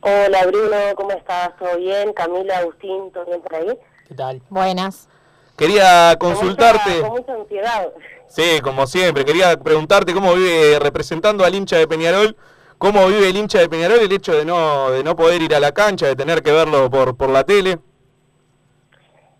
Hola 0.00 0.46
Bruno, 0.46 0.76
¿cómo 0.94 1.10
estás? 1.10 1.50
¿Todo 1.58 1.76
bien? 1.78 2.12
Camila, 2.12 2.58
Agustín, 2.58 3.10
¿todo 3.12 3.24
bien 3.26 3.40
por 3.40 3.54
ahí? 3.56 3.66
¿Qué 4.08 4.14
tal? 4.14 4.40
Buenas. 4.50 5.08
Quería 5.56 6.14
Con 6.20 6.34
consultarte. 6.34 6.90
mucha- 6.90 7.08
Con 7.08 7.10
mucha 7.18 7.32
ansiedad. 7.34 7.88
Sí, 8.28 8.60
como 8.62 8.86
siempre. 8.86 9.24
Quería 9.24 9.56
preguntarte 9.58 10.12
cómo 10.12 10.34
vive, 10.34 10.78
representando 10.78 11.44
al 11.44 11.54
hincha 11.54 11.76
de 11.78 11.88
Peñarol, 11.88 12.36
cómo 12.78 13.06
vive 13.08 13.30
el 13.30 13.36
hincha 13.36 13.58
de 13.58 13.68
Peñarol 13.68 13.98
el 13.98 14.12
hecho 14.12 14.32
de 14.32 14.44
no, 14.44 14.90
de 14.90 15.02
no 15.02 15.16
poder 15.16 15.42
ir 15.42 15.54
a 15.54 15.60
la 15.60 15.72
cancha, 15.72 16.06
de 16.06 16.14
tener 16.14 16.42
que 16.42 16.52
verlo 16.52 16.88
por, 16.90 17.16
por 17.16 17.30
la 17.30 17.42
tele. 17.44 17.78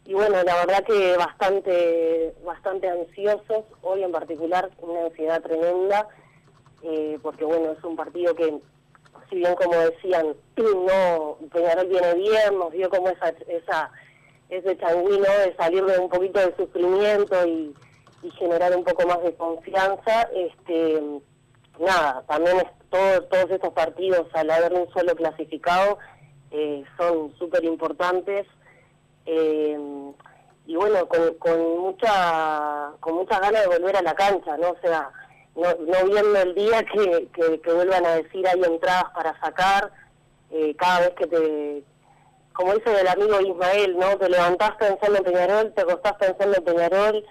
Y 0.06 0.14
bueno, 0.14 0.40
la 0.44 0.54
verdad 0.64 0.84
que 0.84 1.16
bastante, 1.16 2.32
bastante 2.44 2.88
ansiosos, 2.88 3.64
hoy 3.82 4.04
en 4.04 4.12
particular 4.12 4.70
una 4.78 5.06
ansiedad 5.06 5.42
tremenda, 5.42 6.06
eh, 6.84 7.18
porque 7.22 7.44
bueno, 7.44 7.72
es 7.72 7.82
un 7.82 7.96
partido 7.96 8.32
que, 8.36 8.56
si 9.28 9.36
bien 9.36 9.56
como 9.56 9.74
decían, 9.76 10.36
no, 10.56 11.38
Peñarol 11.52 11.88
viene 11.88 12.14
bien, 12.14 12.56
nos 12.56 12.70
dio 12.70 12.88
como 12.88 13.08
esa, 13.08 13.30
esa 13.48 13.90
ese 14.48 14.78
changüí, 14.78 15.18
¿no? 15.18 15.44
de 15.44 15.56
salir 15.56 15.84
de 15.84 15.98
un 15.98 16.08
poquito 16.08 16.38
de 16.38 16.54
sufrimiento 16.56 17.44
y, 17.44 17.74
y 18.22 18.30
generar 18.32 18.76
un 18.76 18.84
poco 18.84 19.08
más 19.08 19.20
de 19.24 19.34
confianza, 19.34 20.28
este 20.34 21.02
nada, 21.80 22.22
también 22.28 22.58
es 22.58 22.66
todo, 22.90 23.24
todos 23.24 23.50
estos 23.50 23.72
partidos 23.72 24.28
al 24.34 24.50
haber 24.50 24.72
un 24.72 24.88
solo 24.92 25.16
clasificado 25.16 25.98
eh, 26.52 26.84
son 26.96 27.34
súper 27.38 27.64
importantes 27.64 28.46
eh, 29.26 29.78
y 30.66 30.76
bueno, 30.76 31.06
con, 31.08 31.78
mucha 31.78 32.92
con 33.00 33.14
muchas 33.14 33.40
ganas 33.40 33.62
de 33.62 33.68
volver 33.68 33.96
a 33.96 34.02
la 34.02 34.14
cancha, 34.14 34.56
¿no? 34.56 34.70
O 34.70 34.76
sea, 34.80 35.10
no, 35.54 35.68
no 35.80 36.04
viendo 36.10 36.40
el 36.40 36.54
día 36.54 36.84
que, 36.84 37.28
que, 37.34 37.60
que 37.60 37.72
vuelvan 37.72 38.04
a 38.04 38.16
decir 38.16 38.46
hay 38.46 38.60
entradas 38.62 39.04
para 39.14 39.38
sacar, 39.40 39.92
eh, 40.50 40.74
cada 40.76 41.00
vez 41.00 41.10
que 41.10 41.26
te, 41.26 41.84
como 42.52 42.74
dice 42.74 43.00
el 43.00 43.08
amigo 43.08 43.40
Ismael, 43.40 43.98
¿no? 43.98 44.16
Te 44.18 44.28
levantás 44.28 44.72
pensando 44.76 45.18
en 45.18 45.24
Peñarol, 45.24 45.72
te 45.74 45.82
acostás 45.82 46.14
pensando 46.14 46.56
en 46.56 46.64
Peñarol, 46.64 47.24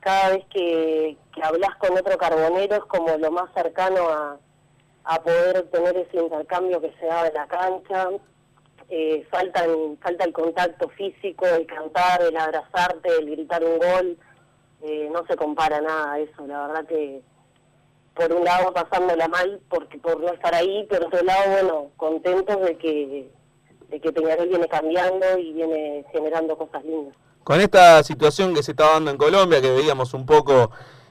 cada 0.00 0.30
vez 0.30 0.44
que, 0.50 1.16
que 1.34 1.42
hablas 1.42 1.74
con 1.76 1.96
otro 1.96 2.16
carbonero 2.16 2.76
es 2.76 2.84
como 2.84 3.16
lo 3.16 3.30
más 3.32 3.52
cercano 3.54 4.08
a, 4.08 4.38
a 5.04 5.22
poder 5.22 5.68
tener 5.70 5.96
ese 5.96 6.18
intercambio 6.18 6.80
que 6.80 6.94
se 7.00 7.06
da 7.06 7.26
en 7.26 7.34
la 7.34 7.46
cancha. 7.46 8.08
Eh, 8.90 9.26
falta, 9.30 9.64
falta 10.00 10.24
el 10.24 10.32
contacto 10.32 10.88
físico, 10.90 11.46
el 11.46 11.66
cantar, 11.66 12.22
el 12.22 12.36
abrazarte, 12.36 13.08
el 13.18 13.30
gritar 13.30 13.62
un 13.62 13.78
gol. 13.78 14.18
Eh, 14.82 15.08
no 15.12 15.26
se 15.26 15.36
compara 15.36 15.80
nada 15.80 16.12
a 16.12 16.18
eso, 16.20 16.46
la 16.46 16.66
verdad 16.68 16.86
que 16.86 17.20
por 18.18 18.32
un 18.32 18.44
lado 18.44 18.72
pasándola 18.72 19.28
mal 19.28 19.60
porque 19.68 19.98
por 19.98 20.20
no 20.20 20.32
estar 20.32 20.54
ahí, 20.54 20.86
pero 20.90 21.08
por 21.08 21.14
otro 21.14 21.26
lado, 21.26 21.50
bueno, 21.52 21.90
contentos 21.96 22.60
de 22.60 22.76
que, 22.76 23.30
de 23.88 24.00
que 24.00 24.12
Peñarol 24.12 24.48
viene 24.48 24.66
cambiando 24.66 25.38
y 25.38 25.52
viene 25.52 26.04
generando 26.12 26.56
cosas 26.56 26.84
lindas. 26.84 27.14
Con 27.44 27.60
esta 27.60 28.02
situación 28.02 28.54
que 28.54 28.62
se 28.62 28.72
está 28.72 28.90
dando 28.92 29.10
en 29.10 29.16
Colombia, 29.16 29.60
que 29.60 29.70
veíamos 29.70 30.14
un 30.14 30.26
poco 30.26 30.70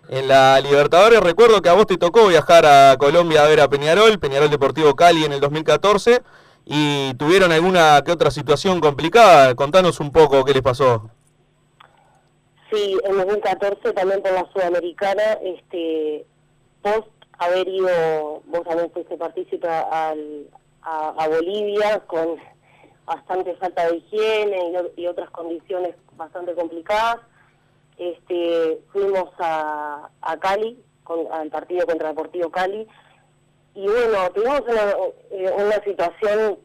en 0.10 0.28
la 0.28 0.60
Libertadores, 0.60 1.20
recuerdo 1.22 1.62
que 1.62 1.70
a 1.70 1.74
vos 1.74 1.88
te 1.88 1.98
tocó 1.98 2.28
viajar 2.28 2.66
a 2.66 2.96
Colombia 2.98 3.44
a 3.44 3.48
ver 3.48 3.62
a 3.62 3.70
Peñarol, 3.70 4.20
Peñarol 4.20 4.50
Deportivo 4.50 4.96
Cali 4.96 5.24
en 5.24 5.32
el 5.32 5.40
2014, 5.40 6.22
y 6.70 7.14
tuvieron 7.16 7.52
alguna 7.52 8.02
que 8.06 8.12
otra 8.12 8.30
situación 8.30 8.80
complicada. 8.82 9.56
Contanos 9.56 10.00
un 10.00 10.12
poco 10.12 10.44
qué 10.44 10.54
les 10.54 10.62
pasó. 10.62 11.10
Sí, 12.72 12.98
en 13.06 13.18
2014 13.18 13.94
también 13.94 14.22
por 14.22 14.34
la 14.34 14.46
Sudamericana, 14.52 15.24
este, 15.42 16.26
post 16.82 17.08
haber 17.38 17.68
ido, 17.68 18.42
vos 18.46 18.64
también 18.68 18.92
fuiste 18.92 19.16
partícipe 19.16 19.68
al, 19.70 20.48
a, 20.82 21.28
Bolivia 21.30 22.02
con 22.08 22.36
bastante 23.06 23.56
falta 23.56 23.88
de 23.88 23.98
higiene 23.98 24.74
y, 24.98 25.02
y 25.02 25.08
otras 25.08 25.30
condiciones 25.30 25.96
bastante 26.18 26.54
complicadas. 26.56 27.20
Este, 27.98 28.82
fuimos 28.92 29.30
a, 29.40 30.10
a 30.22 30.38
Cali, 30.38 30.84
con, 31.04 31.32
al 31.32 31.50
partido 31.50 31.86
contra 31.86 32.10
Deportivo 32.10 32.52
Cali, 32.52 32.86
y 33.78 33.86
bueno, 33.86 34.32
tuvimos 34.34 34.62
una, 34.62 34.92
eh, 35.32 35.52
una 35.56 35.84
situación 35.84 36.58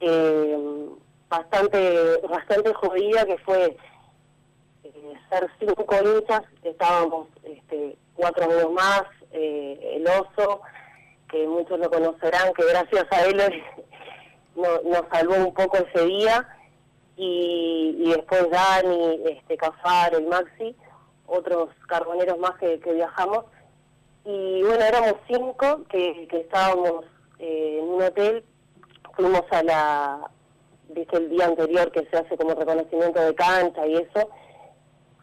eh, 0.00 0.86
bastante 1.28 2.20
bastante 2.28 2.72
jodida 2.74 3.24
que 3.26 3.36
fue 3.38 3.76
eh, 4.84 5.14
ser 5.28 5.50
cinco 5.58 5.84
hinchas, 6.04 6.42
estábamos 6.62 7.26
este, 7.42 7.96
cuatro 8.14 8.44
amigos 8.44 8.72
más, 8.72 9.02
el 9.32 10.06
oso, 10.06 10.60
que 11.28 11.46
muchos 11.48 11.78
lo 11.80 11.90
conocerán, 11.90 12.54
que 12.54 12.64
gracias 12.64 13.06
a 13.10 13.24
él 13.26 13.36
no- 14.54 14.80
nos 14.84 15.02
salvó 15.12 15.34
un 15.34 15.52
poco 15.52 15.78
ese 15.78 16.06
día, 16.06 16.48
y, 17.16 17.96
y 17.98 18.10
después 18.12 18.48
Dani, 18.50 19.20
este, 19.26 19.56
Cafar, 19.56 20.14
el 20.14 20.26
Maxi, 20.28 20.76
otros 21.26 21.70
carboneros 21.88 22.38
más 22.38 22.52
que 22.60 22.76
viajamos, 22.78 23.44
y 24.26 24.62
bueno, 24.62 24.84
éramos 24.84 25.14
cinco 25.28 25.82
que, 25.88 26.28
estábamos 26.30 27.04
eh, 27.38 27.78
en 27.80 27.88
un 27.88 28.02
hotel, 28.02 28.44
fuimos 29.14 29.42
a 29.50 29.62
la, 29.62 30.30
viste 30.88 31.16
el 31.16 31.30
día 31.30 31.46
anterior 31.46 31.90
que 31.92 32.06
se 32.10 32.16
hace 32.16 32.36
como 32.36 32.54
reconocimiento 32.54 33.20
de 33.20 33.34
cancha 33.34 33.86
y 33.86 33.94
eso, 33.96 34.28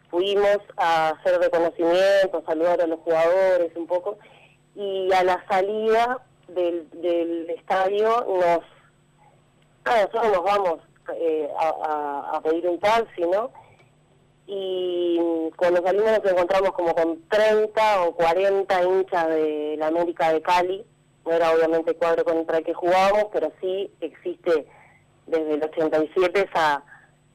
fuimos 0.09 0.57
a 0.77 1.09
hacer 1.09 1.39
reconocimiento, 1.39 2.43
saludar 2.45 2.81
a 2.81 2.87
los 2.87 2.99
jugadores 3.01 3.75
un 3.75 3.87
poco, 3.87 4.17
y 4.75 5.11
a 5.13 5.23
la 5.23 5.45
salida 5.47 6.19
del, 6.47 6.89
del 7.01 7.49
estadio 7.49 8.07
nos, 8.27 8.59
ah, 9.85 9.95
nosotros 10.05 10.31
nos 10.31 10.43
vamos 10.43 10.79
eh, 11.15 11.49
a, 11.59 11.69
a- 12.31 12.37
a 12.37 12.41
pedir 12.41 12.67
un 12.67 12.79
taxi, 12.79 13.21
¿no? 13.21 13.51
Y 14.45 15.19
cuando 15.55 15.81
salimos 15.81 16.11
nos 16.11 16.31
encontramos 16.31 16.71
como 16.73 16.93
con 16.93 17.27
30 17.29 18.01
o 18.03 18.15
40 18.15 18.83
hinchas 18.83 19.27
de 19.29 19.75
la 19.77 19.87
América 19.87 20.33
de 20.33 20.41
Cali, 20.41 20.85
no 21.25 21.31
era 21.31 21.51
obviamente 21.51 21.91
el 21.91 21.97
cuadro 21.97 22.25
contra 22.25 22.57
el 22.57 22.65
que 22.65 22.73
jugábamos, 22.73 23.27
pero 23.31 23.51
sí 23.61 23.89
existe 24.01 24.67
desde 25.27 25.53
el 25.53 25.63
87 25.63 26.49
esa 26.51 26.83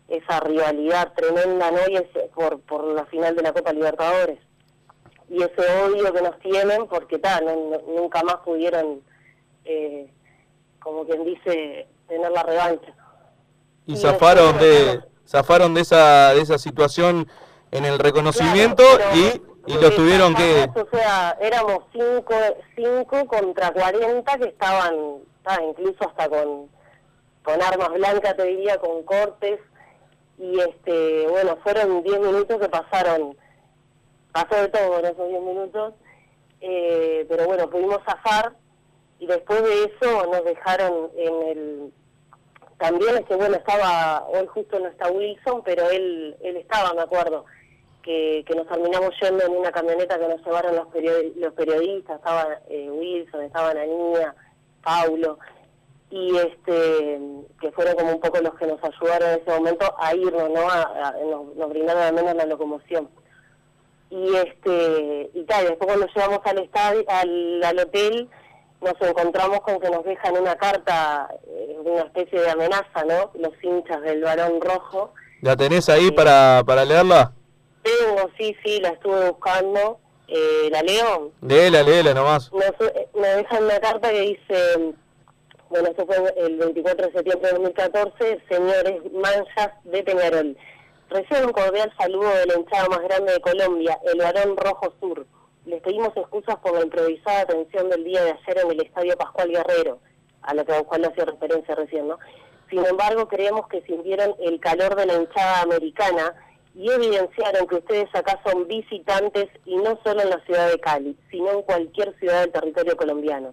esa 0.08 0.40
rivalidad 0.40 1.12
tremenda, 1.14 1.70
¿no? 1.70 1.80
Y 1.88 2.00
por, 2.34 2.60
por 2.60 2.84
la 2.84 3.04
final 3.06 3.36
de 3.36 3.42
la 3.42 3.52
Copa 3.52 3.72
Libertadores. 3.72 4.38
Y 5.28 5.42
ese 5.42 5.60
odio 5.84 6.12
que 6.12 6.22
nos 6.22 6.38
tienen, 6.38 6.86
porque 6.86 7.18
tal, 7.18 7.44
nunca 7.86 8.22
más 8.22 8.36
pudieron, 8.36 9.02
eh, 9.66 10.10
como 10.80 11.04
quien 11.04 11.24
dice, 11.24 11.86
tener 12.08 12.30
la 12.30 12.42
revancha. 12.42 12.94
Y 13.86 13.96
zafaron 13.96 14.58
de 14.58 15.02
zafaron 15.28 15.74
de 15.74 15.82
esa 15.82 16.34
de 16.34 16.40
esa 16.40 16.58
situación 16.58 17.28
en 17.70 17.84
el 17.84 17.98
reconocimiento 17.98 18.82
y, 19.14 19.42
y 19.70 19.74
los 19.74 19.94
tuvieron 19.94 20.34
que 20.34 20.68
O 20.74 20.96
sea, 20.96 21.36
éramos 21.40 21.80
cinco, 21.92 22.34
cinco 22.74 23.26
contra 23.26 23.70
40 23.72 24.38
que 24.38 24.48
estaban, 24.48 24.94
ah, 25.44 25.58
incluso 25.68 26.08
hasta 26.08 26.28
con, 26.28 26.68
con 27.42 27.62
armas 27.62 27.92
blancas, 27.92 28.36
te 28.36 28.44
diría, 28.44 28.78
con 28.78 29.02
cortes. 29.02 29.60
Y 30.38 30.60
este, 30.60 31.26
bueno, 31.28 31.58
fueron 31.62 32.02
10 32.04 32.20
minutos 32.20 32.60
que 32.60 32.68
pasaron, 32.68 33.36
pasó 34.32 34.54
de 34.54 34.68
todo 34.68 35.00
en 35.00 35.06
esos 35.06 35.28
10 35.28 35.42
minutos. 35.42 35.94
Eh, 36.60 37.26
pero 37.28 37.46
bueno, 37.46 37.68
pudimos 37.68 37.98
zafar 38.04 38.52
y 39.18 39.26
después 39.26 39.62
de 39.62 39.84
eso 39.84 40.26
nos 40.26 40.44
dejaron 40.44 41.10
en 41.16 41.48
el... 41.48 41.92
También 42.78 43.16
es 43.16 43.24
que, 43.26 43.34
bueno, 43.34 43.56
estaba, 43.56 44.26
hoy 44.28 44.46
justo 44.46 44.78
no 44.78 44.86
está 44.86 45.10
Wilson, 45.10 45.62
pero 45.64 45.90
él, 45.90 46.36
él 46.40 46.56
estaba, 46.56 46.94
me 46.94 47.02
acuerdo 47.02 47.44
que, 48.02 48.44
que 48.46 48.54
nos 48.54 48.68
terminamos 48.68 49.10
yendo 49.20 49.44
en 49.44 49.52
una 49.56 49.72
camioneta 49.72 50.18
que 50.18 50.28
nos 50.28 50.44
llevaron 50.44 50.76
los, 50.76 50.86
periodi- 50.88 51.34
los 51.36 51.52
periodistas, 51.54 52.18
estaba 52.18 52.60
eh, 52.68 52.88
Wilson, 52.90 53.42
estaba 53.42 53.74
Nanía, 53.74 54.34
Paulo, 54.82 55.38
y 56.10 56.36
este 56.36 57.20
que 57.60 57.70
fueron 57.72 57.94
como 57.96 58.12
un 58.12 58.20
poco 58.20 58.40
los 58.40 58.54
que 58.54 58.66
nos 58.66 58.82
ayudaron 58.82 59.28
en 59.28 59.40
ese 59.40 59.50
momento 59.50 59.94
a 59.98 60.14
irnos, 60.14 60.48
¿no? 60.48 60.70
A, 60.70 61.14
nos 61.56 61.68
brindaron 61.68 62.02
al 62.02 62.14
menos 62.14 62.34
la 62.34 62.46
locomoción. 62.46 63.10
Y 64.08 64.34
este 64.36 65.30
y 65.34 65.42
tal, 65.44 65.66
después 65.66 65.86
cuando 65.86 66.06
llegamos 66.06 66.40
al 66.44 66.58
estadio, 66.60 67.04
al, 67.08 67.62
al 67.62 67.78
hotel, 67.80 68.30
nos 68.80 68.94
encontramos 69.00 69.60
con 69.60 69.80
que 69.80 69.90
nos 69.90 70.04
dejan 70.04 70.36
una 70.36 70.56
carta, 70.56 71.28
eh, 71.46 71.76
una 71.84 72.02
especie 72.02 72.40
de 72.40 72.50
amenaza, 72.50 73.04
¿no? 73.06 73.30
Los 73.38 73.52
hinchas 73.62 74.00
del 74.02 74.22
Barón 74.22 74.60
Rojo. 74.60 75.12
la 75.42 75.56
tenés 75.56 75.88
ahí 75.88 76.10
para 76.10 76.62
para 76.66 76.84
leerla. 76.84 77.32
Tengo, 77.82 78.28
sí, 78.38 78.56
sí, 78.64 78.80
la 78.80 78.90
estuve 78.90 79.30
buscando. 79.30 79.98
Eh, 80.28 80.68
¿La 80.70 80.82
leo? 80.82 81.32
Léela, 81.40 81.82
léela 81.82 82.12
nomás. 82.12 82.52
Nos, 82.52 82.88
eh, 82.88 83.08
me 83.14 83.28
dejan 83.28 83.64
una 83.64 83.80
carta 83.80 84.10
que 84.10 84.20
dice, 84.20 84.94
bueno, 85.70 85.88
eso 85.88 86.04
fue 86.04 86.16
el 86.36 86.58
24 86.58 87.06
de 87.06 87.12
septiembre 87.12 87.48
de 87.48 87.54
2014, 87.54 88.42
señores 88.48 89.12
manchas 89.12 89.70
de 89.84 90.02
Peñarol. 90.02 90.56
Reciben 91.08 91.46
un 91.46 91.52
cordial 91.52 91.90
saludo 91.98 92.28
de 92.28 92.46
la 92.46 92.58
hinchada 92.58 92.88
más 92.90 93.00
grande 93.00 93.32
de 93.32 93.40
Colombia, 93.40 93.98
el 94.12 94.18
Barón 94.18 94.54
Rojo 94.58 94.92
Sur. 95.00 95.26
Les 95.68 95.82
pedimos 95.82 96.16
excusas 96.16 96.56
por 96.60 96.72
la 96.72 96.80
improvisada 96.80 97.42
atención 97.42 97.90
del 97.90 98.02
día 98.02 98.24
de 98.24 98.30
ayer 98.30 98.64
en 98.64 98.70
el 98.70 98.80
Estadio 98.80 99.14
Pascual 99.18 99.50
Guerrero, 99.50 99.98
a 100.40 100.54
lo 100.54 100.64
que 100.64 100.72
cual 100.84 101.04
hacía 101.04 101.26
referencia 101.26 101.74
recién, 101.74 102.08
¿no? 102.08 102.18
Sin 102.70 102.86
embargo, 102.86 103.28
creemos 103.28 103.68
que 103.68 103.82
sintieron 103.82 104.34
el 104.40 104.60
calor 104.60 104.96
de 104.96 105.04
la 105.04 105.16
hinchada 105.16 105.60
americana 105.60 106.32
y 106.74 106.90
evidenciaron 106.90 107.66
que 107.66 107.74
ustedes 107.74 108.08
acá 108.14 108.40
son 108.46 108.66
visitantes 108.66 109.48
y 109.66 109.76
no 109.76 110.00
solo 110.02 110.22
en 110.22 110.30
la 110.30 110.42
ciudad 110.46 110.70
de 110.70 110.80
Cali, 110.80 111.14
sino 111.30 111.50
en 111.50 111.60
cualquier 111.60 112.18
ciudad 112.18 112.40
del 112.40 112.52
territorio 112.52 112.96
colombiano. 112.96 113.52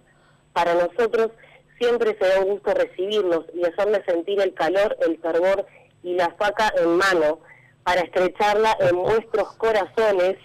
Para 0.54 0.72
nosotros 0.72 1.32
siempre 1.78 2.16
será 2.18 2.40
un 2.40 2.52
gusto 2.52 2.72
recibirlos 2.72 3.44
y 3.52 3.62
hacerles 3.66 4.06
sentir 4.06 4.40
el 4.40 4.54
calor, 4.54 4.96
el 5.06 5.18
fervor 5.18 5.66
y 6.02 6.14
la 6.14 6.30
faca 6.38 6.72
en 6.78 6.96
mano 6.96 7.40
para 7.84 8.00
estrecharla 8.00 8.74
en 8.80 9.02
vuestros 9.02 9.52
corazones, 9.58 10.38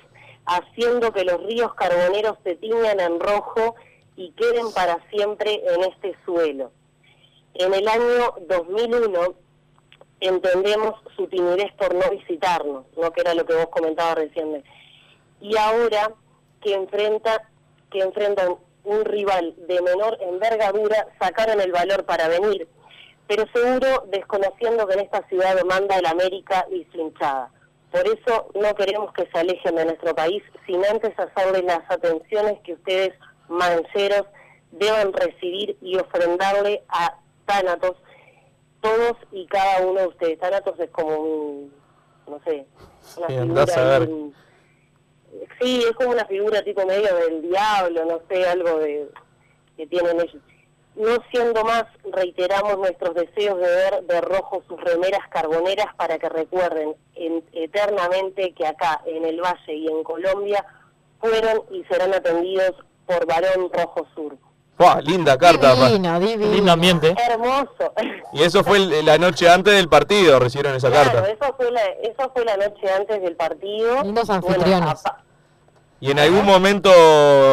haciendo 0.56 1.12
que 1.12 1.24
los 1.24 1.42
ríos 1.44 1.74
carboneros 1.76 2.38
se 2.44 2.56
tiñan 2.56 3.00
en 3.00 3.20
rojo 3.20 3.76
y 4.16 4.32
queden 4.32 4.72
para 4.74 4.98
siempre 5.10 5.62
en 5.74 5.84
este 5.84 6.16
suelo. 6.26 6.72
En 7.54 7.74
el 7.74 7.88
año 7.88 8.34
2001 8.48 9.34
entendemos 10.20 10.96
su 11.16 11.28
timidez 11.28 11.72
por 11.78 11.94
no 11.94 12.10
visitarnos, 12.12 12.86
¿no? 12.96 13.12
que 13.12 13.22
era 13.22 13.34
lo 13.34 13.46
que 13.46 13.56
vos 13.56 13.68
comentabas 13.70 14.16
recién. 14.16 14.64
Y 15.42 15.58
ahora 15.58 16.14
que 16.62 16.74
enfrenta 16.74 17.50
que 17.92 18.00
enfrentan 18.00 18.56
un 18.84 19.06
rival 19.06 19.54
de 19.68 19.82
menor 19.82 20.18
envergadura, 20.22 21.08
sacaron 21.20 21.60
el 21.60 21.72
valor 21.72 22.06
para 22.06 22.28
venir, 22.28 22.68
pero 23.28 23.46
seguro 23.54 24.06
desconociendo 24.08 24.88
que 24.88 24.94
en 24.94 25.00
esta 25.02 25.28
ciudad 25.28 25.62
manda 25.66 25.98
el 25.98 26.06
América 26.06 26.66
y 26.72 26.86
su. 26.92 27.52
Por 27.92 28.08
eso 28.08 28.50
no 28.56 28.74
queremos 28.76 29.14
que 29.14 29.28
se 29.32 29.38
alejen 29.38 29.76
de 29.76 29.86
nuestro 29.86 30.16
país 30.16 30.42
sin 30.66 30.84
antes 30.86 31.12
hacerles 31.20 31.64
las 31.66 31.82
atenciones 31.90 32.60
que 32.64 32.74
ustedes, 32.74 33.14
mancheros, 33.50 34.26
deben 34.72 35.12
recibir 35.12 35.78
y 35.82 35.98
ofrendarle 35.98 36.84
a 36.88 37.18
Tánatos, 37.46 37.98
todos 38.80 39.18
y 39.32 39.46
cada 39.48 39.82
uno 39.86 40.00
de 40.02 40.08
ustedes. 40.08 40.40
Tánatos 40.40 40.80
es 40.80 40.90
como 40.92 41.16
un, 41.18 41.74
no 42.28 42.40
sé, 42.46 42.66
una 43.18 43.28
Sí, 43.28 43.34
figura 43.34 44.00
un- 44.00 44.36
Sí, 45.60 45.84
es 45.88 45.92
como 45.96 46.10
una 46.12 46.26
figura 46.26 46.62
tipo 46.64 46.86
medio 46.86 47.14
del 47.16 47.42
diablo, 47.42 48.06
no 48.06 48.22
sé, 48.30 48.46
algo 48.48 48.80
de 48.80 49.08
que 49.78 49.88
tienen 49.88 50.20
ellos. 50.20 50.42
No 50.96 51.18
siendo 51.32 51.64
más, 51.64 51.86
reiteramos 52.12 52.78
nuestros 52.78 53.16
deseos 53.16 53.58
de 53.60 53.68
ver 53.68 54.04
de 54.04 54.22
rojo 54.22 54.62
sus 54.68 54.80
remeras 54.82 55.26
carboneras 55.30 55.88
para 55.96 56.20
que 56.20 56.28
recuerden 56.30 56.96
en- 57.16 57.44
eternamente 57.54 58.54
que 58.54 58.68
acá, 58.68 59.02
en 59.06 59.24
el 59.26 59.40
Valle 59.42 59.74
y 59.74 59.88
en 59.88 60.04
Colombia, 60.04 60.66
fueron 61.20 61.62
y 61.72 61.84
serán 61.86 62.14
atendidos 62.14 62.74
por 63.06 63.26
Varón 63.26 63.70
Rojo 63.72 64.06
Sur. 64.14 64.36
¡Buah! 64.78 65.00
Linda 65.02 65.38
carta. 65.38 65.76
Divino, 65.76 66.20
divino. 66.20 66.52
Lindo 66.54 66.72
ambiente. 66.72 67.16
Hermoso. 67.30 67.94
Y 68.34 68.42
eso 68.44 68.64
fue 68.64 68.80
la 68.80 69.18
noche 69.18 69.48
antes 69.50 69.74
del 69.76 69.88
partido, 69.88 70.40
recibieron 70.40 70.76
esa 70.76 70.90
Claro, 70.90 71.12
carta. 71.12 71.30
eso 71.30 71.54
fue, 71.56 71.72
la, 71.72 71.86
eso 71.86 72.32
fue 72.34 72.44
la 72.46 72.58
noche 72.58 72.92
antes 72.92 73.22
del 73.22 73.36
partido. 73.36 74.02
Lindos 74.04 74.30
anfitriones. 74.30 75.04
Y 76.00 76.10
en 76.12 76.20
algún 76.20 76.46
momento 76.46 76.90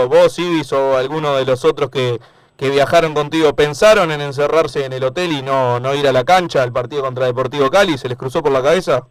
vos, 0.09 0.39
Ibis, 0.39 0.73
o 0.73 0.97
alguno 0.97 1.37
de 1.37 1.45
los 1.45 1.65
otros 1.67 1.91
que, 1.91 2.19
que 2.59 2.71
viajaron 2.71 3.15
contigo, 3.15 3.55
¿pensaron 3.55 4.11
en 4.11 4.21
encerrarse 4.21 4.85
en 4.85 4.93
el 4.93 5.05
hotel 5.05 5.31
y 5.31 5.43
no, 5.43 5.79
no 5.79 5.95
ir 5.95 6.09
a 6.09 6.13
la 6.13 6.25
cancha 6.25 6.61
al 6.61 6.73
partido 6.73 7.03
contra 7.03 7.27
Deportivo 7.27 7.71
Cali? 7.71 7.97
¿Se 7.97 8.09
les 8.09 8.19
cruzó 8.19 8.43
por 8.43 8.51
la 8.51 8.61
cabeza? 8.61 9.07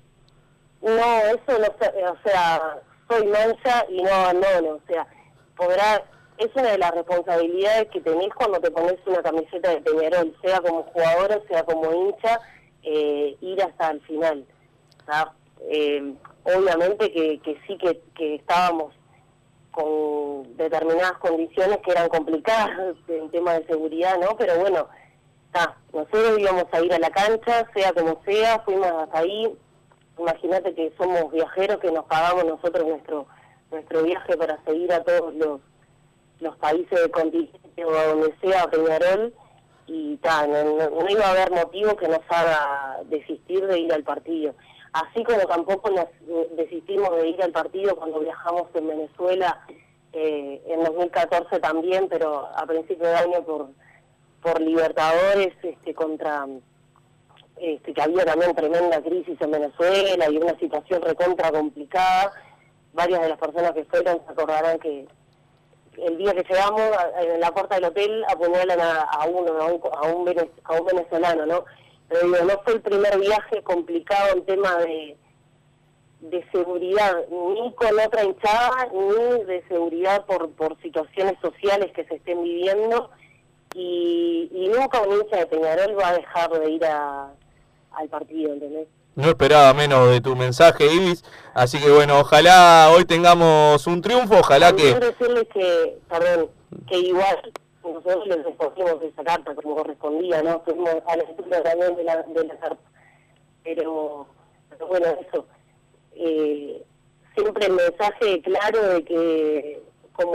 No, 0.82 0.91
eso 0.91 1.58
no 1.58 2.12
o 2.12 2.18
sea, 2.26 2.78
soy 3.10 3.26
mancha 3.28 3.86
y 3.89 4.04
no 4.04 4.12
abandono, 4.12 4.72
o 4.72 4.82
sea, 4.86 5.08
podrá, 5.56 6.04
es 6.38 6.50
una 6.56 6.72
de 6.72 6.78
las 6.78 6.91
responsabilidades 6.91 7.88
que 7.88 8.02
tenés 8.02 8.34
cuando 8.36 8.60
te 8.60 8.70
pones 8.70 8.98
una 9.06 9.24
camiseta 9.24 9.70
de 9.70 9.82
Peñarol, 9.82 10.36
sea 10.43 10.60
como 10.60 10.84
jugador 10.84 11.41
o 11.41 11.48
sea 11.48 11.64
como 11.64 11.93
hincha, 11.93 12.41
eh, 12.84 13.38
ir 13.39 13.64
hasta 13.64 13.91
el 13.91 14.02
final. 14.02 14.45
Eh, 15.70 16.14
obviamente 16.43 17.14
que, 17.14 17.39
que 17.39 17.58
sí 17.66 17.78
que, 17.78 18.02
que 18.14 18.36
estábamos 18.36 18.93
con 19.78 20.57
determinadas 20.57 21.17
condiciones 21.19 21.78
que 21.86 21.91
eran 21.91 22.09
complicadas 22.09 22.71
en 23.07 23.30
tema 23.30 23.53
de 23.53 23.65
seguridad, 23.67 24.17
¿no? 24.19 24.36
Pero 24.38 24.57
bueno, 24.59 24.88
está, 25.47 25.78
nosotros 25.93 26.39
íbamos 26.39 26.65
a 26.71 26.82
ir 26.82 26.93
a 26.93 26.99
la 26.99 27.09
cancha, 27.11 27.65
sea 27.75 27.93
como 27.93 28.19
sea, 28.25 28.59
fuimos 28.65 28.88
hasta 28.88 29.19
ahí, 29.19 29.53
imagínate 30.17 30.73
que 30.73 30.91
somos 30.97 31.32
viajeros 31.32 31.78
que 31.78 31.91
nos 31.91 32.05
pagamos 32.05 32.45
nosotros 32.45 32.88
nuestro 32.88 33.28
nuestro 33.69 34.01
viaje 34.03 34.38
para 34.38 34.57
seguir 34.63 34.91
a 34.93 35.03
todos 35.03 35.34
los 35.36 35.59
los 36.39 36.55
países 36.57 36.99
del 36.99 37.11
continente 37.11 37.84
o 37.86 37.91
a 37.95 38.07
donde 38.07 38.34
sea 38.41 38.63
a 38.63 38.69
Peñarol 38.69 39.34
y 39.88 40.17
ta, 40.17 40.47
no, 40.47 40.63
no- 40.63 40.89
no 41.01 41.09
iba 41.09 41.25
a 41.25 41.32
haber 41.32 41.51
motivo 41.51 41.95
que 41.97 42.07
nos 42.07 42.19
haga 42.30 42.99
desistir 43.05 43.65
de 43.67 43.80
ir 43.80 43.93
al 43.93 44.03
partido. 44.03 44.53
Así 44.98 45.24
como 45.24 45.39
tampoco 45.45 45.91
nos 45.91 46.06
eh, 46.06 46.50
desistimos 46.56 47.12
de 47.16 47.30
ir 47.30 47.43
al 47.43 47.52
partido 47.52 47.95
cuando 47.95 48.20
viajamos 48.20 48.64
en 48.74 48.88
Venezuela 48.88 49.60
eh, 50.12 50.62
en 50.66 50.84
2014 50.84 51.60
también, 51.60 52.08
pero 52.10 52.48
a 52.56 52.66
principio 52.66 53.08
de 53.08 53.16
año 53.16 53.43
por 53.43 53.70
por 54.41 54.62
Libertadores 54.62 55.54
este 55.62 55.93
contra 55.93 56.48
este, 57.60 57.93
que 57.93 58.02
había 58.02 58.26
también 58.26 58.56
tremenda 58.56 59.02
crisis 59.02 59.39
en 59.39 59.52
Venezuela 59.52 60.30
y 60.30 60.38
una 60.38 60.58
situación 60.60 61.02
recontra 61.02 61.52
complicada. 61.52 62.32
Varias 62.93 63.22
de 63.22 63.30
las 63.30 63.38
personas 63.38 63.74
que 63.74 63.86
fueron 63.86 64.22
se 64.26 64.32
acordarán 64.32 64.80
que 64.80 65.08
el 65.98 66.18
día 66.18 66.34
que 66.34 66.43
llegamos 66.43 66.82
en 67.20 67.39
la 67.39 67.52
puerta 67.52 67.76
del 67.76 67.86
hotel 67.86 68.24
apuñalan 68.30 68.80
a, 68.80 69.02
a 69.02 69.26
uno, 69.28 69.52
a 69.60 69.66
un, 69.68 70.50
a 70.64 70.74
un 70.74 70.86
venezolano, 70.86 71.45
¿no? 71.45 71.66
Pero 72.10 72.28
digo, 72.28 72.45
no 72.45 72.62
fue 72.64 72.74
el 72.74 72.82
primer 72.82 73.20
viaje 73.20 73.62
complicado 73.64 74.34
en 74.34 74.45
tema 74.45 74.76
de, 74.78 75.18
de 76.22 76.45
seguridad, 76.51 77.14
ni 77.30 77.74
con 77.74 77.99
otra 77.99 78.24
hinchada, 78.24 78.89
ni 78.93 79.43
de 79.43 79.64
seguridad 79.68 80.26
por, 80.26 80.49
por 80.51 80.82
situaciones 80.82 81.36
sociales 81.41 81.91
que 81.93 82.05
se 82.05 82.16
estén 82.16 82.43
viviendo. 82.43 83.10
Y, 83.76 84.49
y 84.51 84.70
nunca 84.70 85.01
un 85.01 85.22
hincha 85.22 85.38
de 85.38 85.45
Peñarol 85.47 85.99
va 85.99 86.10
a 86.10 86.18
dejar 86.18 86.49
de 86.51 86.72
ir 86.72 86.86
a, 86.86 87.32
al 87.91 88.10
partido, 88.10 88.53
¿entendés? 88.53 88.88
No 89.16 89.30
esperaba 89.30 89.74
menos 89.74 90.10
de 90.12 90.22
tu 90.22 90.36
mensaje, 90.36 90.86
Ibis. 90.86 91.24
Así 91.53 91.80
que 91.80 91.89
bueno, 91.89 92.20
ojalá 92.20 92.89
hoy 92.95 93.03
tengamos 93.05 93.86
un 93.88 94.01
triunfo, 94.01 94.36
ojalá 94.39 94.76
que... 94.76 94.91
También 94.91 95.12
decirles 95.12 95.47
que, 95.53 95.97
perdón, 96.08 96.49
que 96.88 96.99
igual 96.99 97.51
nosotros 97.93 98.27
les 98.27 98.43
respondimos 98.43 99.01
esa 99.01 99.23
carta 99.23 99.55
como 99.55 99.75
correspondía, 99.75 100.41
¿no? 100.43 100.61
Fuimos 100.61 100.89
a 101.07 101.17
la 101.17 101.23
altura 101.23 101.63
también 101.63 101.95
de 101.95 102.03
la, 102.03 102.23
de 102.23 102.43
la 102.45 102.57
carta. 102.57 102.83
Pero, 103.63 104.27
pero 104.69 104.88
bueno, 104.88 105.05
eso. 105.27 105.45
Eh, 106.13 106.83
siempre 107.35 107.65
el 107.67 107.73
mensaje 107.73 108.41
claro 108.41 108.81
de 108.89 109.03
que, 109.03 109.83
como, 110.13 110.33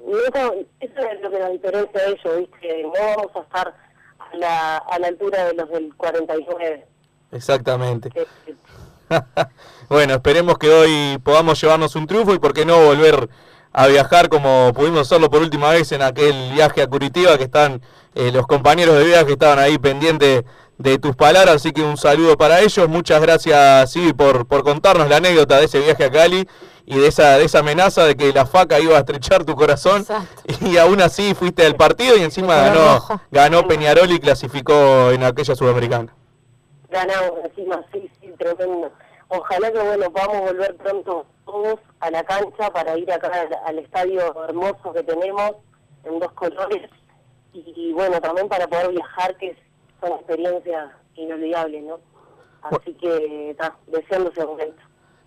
nunca, 0.00 0.52
eso 0.80 1.00
es 1.00 1.20
lo 1.20 1.30
que 1.30 1.38
nos 1.38 1.52
diferencia 1.52 2.00
de 2.00 2.08
ellos, 2.08 2.36
¿viste? 2.38 2.82
No 2.82 2.92
vamos 2.92 3.36
a 3.36 3.40
estar 3.40 3.74
a 4.18 4.36
la, 4.36 4.76
a 4.78 4.98
la 4.98 5.06
altura 5.08 5.44
de 5.46 5.54
los 5.54 5.70
del 5.70 5.94
49. 5.96 6.86
Exactamente. 7.32 8.10
bueno, 9.88 10.14
esperemos 10.14 10.58
que 10.58 10.68
hoy 10.68 11.18
podamos 11.22 11.60
llevarnos 11.60 11.94
un 11.96 12.06
triunfo 12.06 12.34
y 12.34 12.38
por 12.38 12.52
qué 12.52 12.64
no 12.64 12.84
volver 12.84 13.28
a 13.72 13.86
viajar 13.86 14.28
como 14.28 14.72
pudimos 14.74 15.00
hacerlo 15.00 15.30
por 15.30 15.42
última 15.42 15.70
vez 15.70 15.92
en 15.92 16.02
aquel 16.02 16.52
viaje 16.52 16.82
a 16.82 16.86
Curitiba, 16.86 17.38
que 17.38 17.44
están 17.44 17.80
eh, 18.14 18.30
los 18.32 18.46
compañeros 18.46 18.96
de 18.96 19.04
viaje 19.04 19.26
que 19.26 19.32
estaban 19.32 19.58
ahí 19.58 19.78
pendientes 19.78 20.44
de 20.78 20.98
tus 20.98 21.14
palabras, 21.14 21.56
así 21.56 21.72
que 21.72 21.82
un 21.82 21.96
saludo 21.96 22.36
para 22.36 22.60
ellos. 22.60 22.88
Muchas 22.88 23.20
gracias, 23.20 23.92
Sibi, 23.92 24.12
por, 24.12 24.46
por 24.46 24.64
contarnos 24.64 25.08
la 25.08 25.16
anécdota 25.16 25.58
de 25.58 25.66
ese 25.66 25.78
viaje 25.80 26.04
a 26.04 26.10
Cali 26.10 26.48
y 26.86 26.98
de 26.98 27.06
esa, 27.06 27.38
de 27.38 27.44
esa 27.44 27.58
amenaza 27.60 28.04
de 28.04 28.16
que 28.16 28.32
la 28.32 28.46
faca 28.46 28.80
iba 28.80 28.96
a 28.96 29.00
estrechar 29.00 29.44
tu 29.44 29.54
corazón. 29.54 30.06
Y 30.62 30.78
aún 30.78 31.00
así 31.00 31.34
fuiste 31.34 31.64
al 31.64 31.76
partido 31.76 32.16
y 32.16 32.22
encima 32.22 32.56
ganó, 32.56 33.22
ganó 33.30 33.68
Peñarol 33.68 34.10
y 34.10 34.18
clasificó 34.18 35.10
en 35.10 35.22
aquella 35.22 35.54
sudamericana. 35.54 36.12
ganamos 36.90 37.32
encima, 37.44 37.80
sí, 37.92 38.10
sí, 38.20 38.32
tremendo. 38.38 38.90
Ojalá 39.32 39.70
que 39.70 39.78
bueno 39.78 40.10
podamos 40.10 40.40
volver 40.40 40.76
pronto 40.76 41.24
todos 41.46 41.78
a 42.00 42.10
la 42.10 42.24
cancha 42.24 42.70
para 42.72 42.98
ir 42.98 43.10
acá 43.12 43.30
al, 43.32 43.48
al 43.64 43.78
estadio 43.78 44.44
hermoso 44.44 44.92
que 44.92 45.04
tenemos 45.04 45.52
en 46.04 46.18
dos 46.18 46.32
colores 46.32 46.90
y, 47.52 47.72
y, 47.76 47.92
bueno 47.92 48.20
también 48.20 48.48
para 48.48 48.66
poder 48.66 48.90
viajar 48.90 49.36
que 49.36 49.56
son 50.00 50.12
experiencias 50.14 50.90
inolvidables, 51.14 51.84
¿no? 51.84 52.00
Así 52.62 52.92
que 52.94 53.50
está, 53.50 53.76
deseando 53.86 54.30
ese 54.30 54.44
momento. 54.44 54.82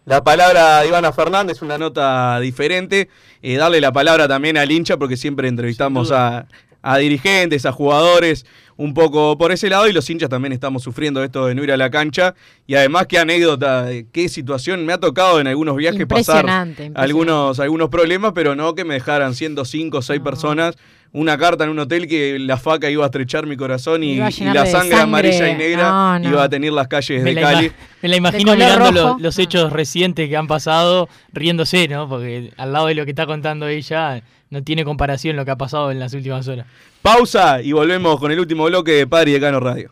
La 0.06 0.22
palabra 0.22 0.82
de 0.82 0.90
Ivana 0.90 1.14
Fernández, 1.14 1.62
una 1.62 1.78
nota 1.78 2.40
diferente. 2.42 3.10
Eh, 3.42 3.56
darle 3.56 3.80
la 3.80 3.94
palabra 3.94 4.28
también 4.28 4.58
al 4.58 4.70
hincha, 4.70 4.98
porque 4.98 5.16
siempre 5.16 5.48
entrevistamos 5.48 6.12
a, 6.12 6.48
a 6.82 6.98
dirigentes, 6.98 7.66
a 7.66 7.72
jugadores, 7.72 8.46
un 8.78 8.94
poco 8.94 9.38
por 9.38 9.52
ese 9.52 9.70
lado, 9.70 9.88
y 9.88 9.94
los 9.94 10.10
hinchas 10.10 10.30
también 10.30 10.54
estamos 10.54 10.84
sufriendo 10.84 11.24
esto 11.24 11.46
de 11.46 11.56
no 11.56 11.64
ir 11.64 11.72
a 11.72 11.78
la 11.78 11.90
cancha. 11.90 12.36
Y 12.68 12.76
además, 12.76 13.08
qué 13.08 13.20
anécdota, 13.20 13.92
eh, 13.92 14.06
qué 14.12 14.30
situación. 14.30 14.86
Me 14.86 14.94
ha 14.94 14.98
tocado 14.98 15.40
en 15.40 15.48
algunos 15.48 15.76
viajes 15.76 16.06
pasar 16.06 16.46
Impresionante, 16.46 16.92
algunos, 16.96 17.60
algunos 17.60 17.90
problemas, 17.90 18.34
pero 18.34 18.56
no 18.56 18.76
que 18.76 18.86
me 18.86 18.96
dejaran 18.96 19.36
siendo 19.36 19.66
cinco 19.66 20.00
o 20.00 20.02
seis 20.02 20.22
personas. 20.22 20.76
Una 21.16 21.38
carta 21.38 21.64
en 21.64 21.70
un 21.70 21.78
hotel 21.78 22.08
que 22.08 22.40
la 22.40 22.58
faca 22.58 22.90
iba 22.90 23.04
a 23.04 23.06
estrechar 23.06 23.46
mi 23.46 23.56
corazón 23.56 24.04
y, 24.04 24.16
la 24.18 24.32
sangre, 24.32 24.66
sangre. 24.72 24.96
amarilla 24.96 25.48
y 25.50 25.56
negra 25.56 25.90
No, 25.90 26.20
no. 26.20 26.30
iba 26.30 26.44
a 26.44 26.50
tener 26.50 26.74
las 26.74 26.88
calles 26.88 27.22
Me 27.22 27.36
de 27.36 27.42
la, 27.42 27.52
Cali. 27.54 27.72
me 28.02 28.10
la 28.10 28.16
imagino 28.16 28.56
mirando 28.56 29.18
los 29.20 29.38
hechos 29.38 29.72
recientes 29.72 30.28
que 30.28 30.36
han 30.36 30.48
pasado, 30.48 31.08
riéndose, 31.32 31.88
¿no? 31.88 32.10
Porque 32.10 32.52
al 32.58 32.74
lado 32.74 32.88
de 32.88 32.96
lo 32.96 33.06
que 33.06 33.12
está 33.12 33.28
contando 33.28 33.68
ella, 33.68 34.24
no 34.50 34.64
tiene 34.64 34.84
comparación 34.86 35.36
lo 35.36 35.46
que 35.46 35.52
ha 35.52 35.56
pasado 35.56 35.92
en 35.92 36.00
las 36.00 36.16
últimas 36.16 36.48
horas. 36.48 36.66
Pausa 37.04 37.62
y 37.62 37.74
volvemos 37.74 38.20
con 38.20 38.32
el 38.32 38.40
último 38.40 38.66
bloque 38.66 38.94
de 38.94 39.06
Padre 39.06 39.30
y 39.32 39.34
Decano 39.36 39.60
Radio. 39.60 39.92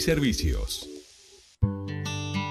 servicios. 0.00 0.89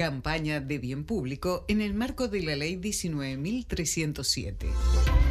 Campaña 0.00 0.60
de 0.60 0.78
bien 0.78 1.04
público 1.04 1.66
en 1.68 1.82
el 1.82 1.92
marco 1.92 2.26
de 2.28 2.40
la 2.40 2.56
Ley 2.56 2.76
19.307. 2.76 4.64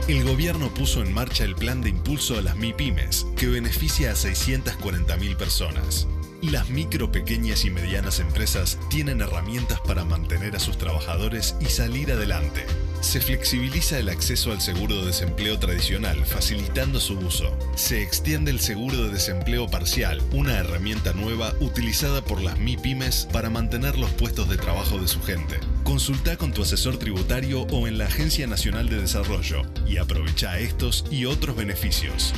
El 0.07 0.24
gobierno 0.24 0.72
puso 0.72 1.01
en 1.01 1.11
marcha 1.11 1.43
el 1.43 1.55
plan 1.55 1.82
de 1.82 1.89
impulso 1.89 2.38
a 2.38 2.43
las 2.43 2.55
MIPIMES, 2.55 3.26
que 3.36 3.47
beneficia 3.47 4.11
a 4.11 4.13
640.000 4.13 5.38
personas. 5.38 6.07
Las 6.43 6.70
micro, 6.70 7.11
pequeñas 7.11 7.65
y 7.65 7.72
medianas 7.72 8.20
empresas 8.20 8.78
tienen 8.91 9.22
herramientas 9.22 9.82
para 9.82 10.05
mantener 10.05 10.55
a 10.55 10.59
sus 10.59 10.78
trabajadores 10.78 11.55
y 11.59 11.65
salir 11.65 12.11
adelante. 12.11 12.63
Se 13.02 13.22
flexibiliza 13.22 13.97
el 13.97 14.10
acceso 14.10 14.52
al 14.52 14.62
seguro 14.62 15.00
de 15.00 15.08
desempleo 15.08 15.58
tradicional, 15.58 16.26
facilitando 16.26 17.00
su 17.00 17.18
uso. 17.18 17.58
Se 17.76 18.02
extiende 18.02 18.52
el 18.52 18.60
seguro 18.60 19.04
de 19.04 19.10
desempleo 19.10 19.68
parcial, 19.68 20.22
una 20.32 20.58
herramienta 20.58 21.14
nueva 21.14 21.54
utilizada 21.62 22.24
por 22.24 22.41
las 22.41 22.60
MIPIMES 22.60 23.28
para 23.32 23.50
mantener 23.50 23.97
los 23.97 24.12
puestos 24.12 24.50
de 24.50 24.58
trabajo 24.58 25.00
de 25.00 25.08
su 25.08 25.22
gente. 25.24 25.60
Consulta 25.84 26.38
con 26.38 26.52
tu 26.52 26.62
asesor 26.62 26.97
tributario 26.97 27.62
o 27.72 27.88
en 27.88 27.97
la 27.97 28.06
Agencia 28.06 28.47
Nacional 28.47 28.89
de 28.89 29.02
Desarrollo 29.02 29.62
y 29.88 29.97
aprovecha 29.97 30.60
estos 30.60 31.06
y 31.10 31.26
otros 31.26 31.56
beneficios. 31.56 32.34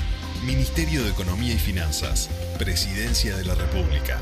Ministerio 0.46 1.04
de 1.04 1.10
Economía 1.10 1.54
y 1.54 1.60
Finanzas, 1.60 2.30
Presidencia 2.58 3.36
de 3.36 3.46
la 3.46 3.56
República. 3.56 4.22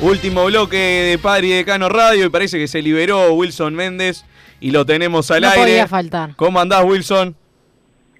Último 0.00 0.44
bloque 0.44 0.76
de 0.76 1.18
Padre 1.18 1.48
y 1.48 1.50
Decano 1.50 1.88
Radio 1.88 2.26
y 2.26 2.28
parece 2.28 2.56
que 2.58 2.68
se 2.68 2.80
liberó 2.82 3.32
Wilson 3.32 3.74
Méndez 3.74 4.24
y 4.60 4.70
lo 4.70 4.86
tenemos 4.86 5.28
al 5.32 5.42
No 5.42 5.48
aire. 5.48 5.60
podía 5.62 5.88
faltar. 5.88 6.36
¿Cómo 6.36 6.60
andás, 6.60 6.84
Wilson? 6.84 7.34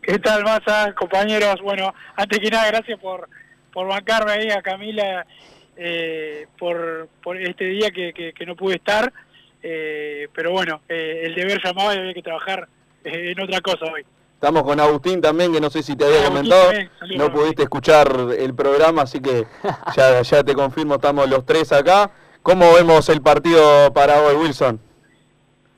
¿Qué 0.02 0.18
tal, 0.18 0.42
Massa, 0.42 0.92
compañeros? 0.98 1.60
Bueno, 1.62 1.94
antes 2.16 2.40
que 2.40 2.50
nada, 2.50 2.66
gracias 2.68 2.98
por, 2.98 3.28
por 3.72 3.86
bancarme 3.86 4.32
ahí 4.32 4.50
a 4.50 4.60
Camila 4.60 5.24
eh, 5.76 6.46
por, 6.58 7.08
por 7.22 7.36
este 7.40 7.66
día 7.66 7.90
que, 7.92 8.12
que- 8.12 8.32
que 8.32 8.46
no 8.46 8.56
pude 8.56 8.76
estar. 8.76 9.12
Eh, 9.62 10.28
pero 10.34 10.52
bueno, 10.52 10.80
eh, 10.88 11.22
el 11.24 11.34
deber 11.34 11.60
llamaba 11.62 11.94
y 11.94 11.98
había 11.98 12.14
que 12.14 12.22
trabajar 12.22 12.68
eh, 13.04 13.32
en 13.32 13.40
otra 13.40 13.60
cosa 13.60 13.86
hoy. 13.92 14.04
Estamos 14.34 14.62
con 14.62 14.78
Agustín 14.78 15.20
también, 15.20 15.52
que 15.52 15.60
no 15.60 15.68
sé 15.68 15.82
si 15.82 15.96
te 15.96 16.04
había 16.04 16.26
Agustín 16.26 16.50
comentado. 16.50 16.70
también, 17.00 17.18
No 17.18 17.32
pudiste 17.32 17.62
escuchar 17.64 18.08
el 18.38 18.54
programa, 18.54 19.02
así 19.02 19.20
que 19.20 19.44
ya, 19.96 20.22
ya 20.22 20.44
te 20.44 20.54
confirmo, 20.54 20.94
estamos 20.94 21.28
los 21.28 21.44
tres 21.44 21.72
acá. 21.72 22.10
¿Cómo 22.42 22.72
vemos 22.74 23.08
el 23.08 23.20
partido 23.20 23.92
para 23.92 24.22
hoy, 24.22 24.36
Wilson? 24.36 24.80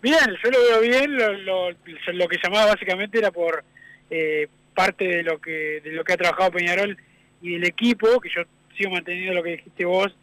Bien, 0.03 0.19
yo 0.43 0.51
lo 0.51 0.59
veo 0.61 0.81
bien. 0.81 1.17
Lo, 1.17 1.33
lo- 1.33 1.71
lo 2.13 2.29
que 2.29 2.37
llamaba 2.43 2.67
básicamente 2.73 3.19
era 3.19 3.31
por 3.31 3.65
eh, 4.11 4.47
parte 4.75 5.05
de 5.05 5.23
lo 5.23 5.41
que 5.41 5.81
de 5.83 5.93
lo 5.93 6.05
que 6.05 6.13
ha 6.13 6.17
trabajado 6.17 6.53
Peñarol 6.53 6.97
y 7.43 7.55
el 7.57 7.65
equipo, 7.65 8.21
que 8.21 8.29
yo 8.35 8.43
sigo 8.77 8.91
manteniendo 8.91 9.35
lo 9.35 9.43
que 9.43 9.53
dijiste 9.53 9.85
vos, 9.85 10.15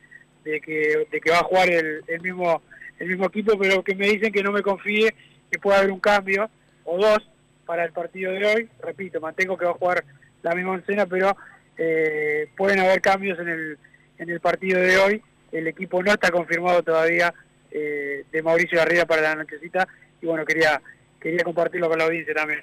de 0.43 0.61
que, 0.61 1.07
de 1.11 1.19
que 1.19 1.31
va 1.31 1.39
a 1.39 1.43
jugar 1.43 1.69
el, 1.69 2.01
el 2.07 2.21
mismo 2.21 2.61
el 2.99 3.07
mismo 3.07 3.25
equipo, 3.25 3.57
pero 3.57 3.83
que 3.83 3.95
me 3.95 4.07
dicen 4.07 4.31
que 4.31 4.43
no 4.43 4.51
me 4.51 4.61
confíe, 4.61 5.13
que 5.51 5.59
puede 5.59 5.77
haber 5.77 5.91
un 5.91 5.99
cambio 5.99 6.49
o 6.85 6.97
dos 6.97 7.19
para 7.65 7.83
el 7.83 7.91
partido 7.91 8.31
de 8.31 8.45
hoy. 8.45 8.69
Repito, 8.81 9.19
mantengo 9.19 9.57
que 9.57 9.65
va 9.65 9.71
a 9.71 9.75
jugar 9.75 10.03
la 10.41 10.55
misma 10.55 10.71
oncena, 10.71 11.05
pero 11.05 11.35
eh, 11.77 12.49
pueden 12.55 12.79
haber 12.79 13.01
cambios 13.01 13.39
en 13.39 13.49
el, 13.49 13.77
en 14.17 14.29
el 14.29 14.39
partido 14.39 14.79
de 14.79 14.97
hoy. 14.97 15.21
El 15.51 15.67
equipo 15.67 16.01
no 16.01 16.11
está 16.11 16.31
confirmado 16.31 16.83
todavía 16.83 17.33
eh, 17.71 18.23
de 18.31 18.41
Mauricio 18.41 18.77
Garriga 18.77 19.05
para 19.05 19.21
la 19.21 19.35
nochecita 19.35 19.87
y 20.21 20.25
bueno, 20.25 20.45
quería 20.45 20.81
quería 21.19 21.43
compartirlo 21.43 21.89
con 21.89 21.97
la 21.97 22.05
audiencia 22.05 22.33
también. 22.33 22.61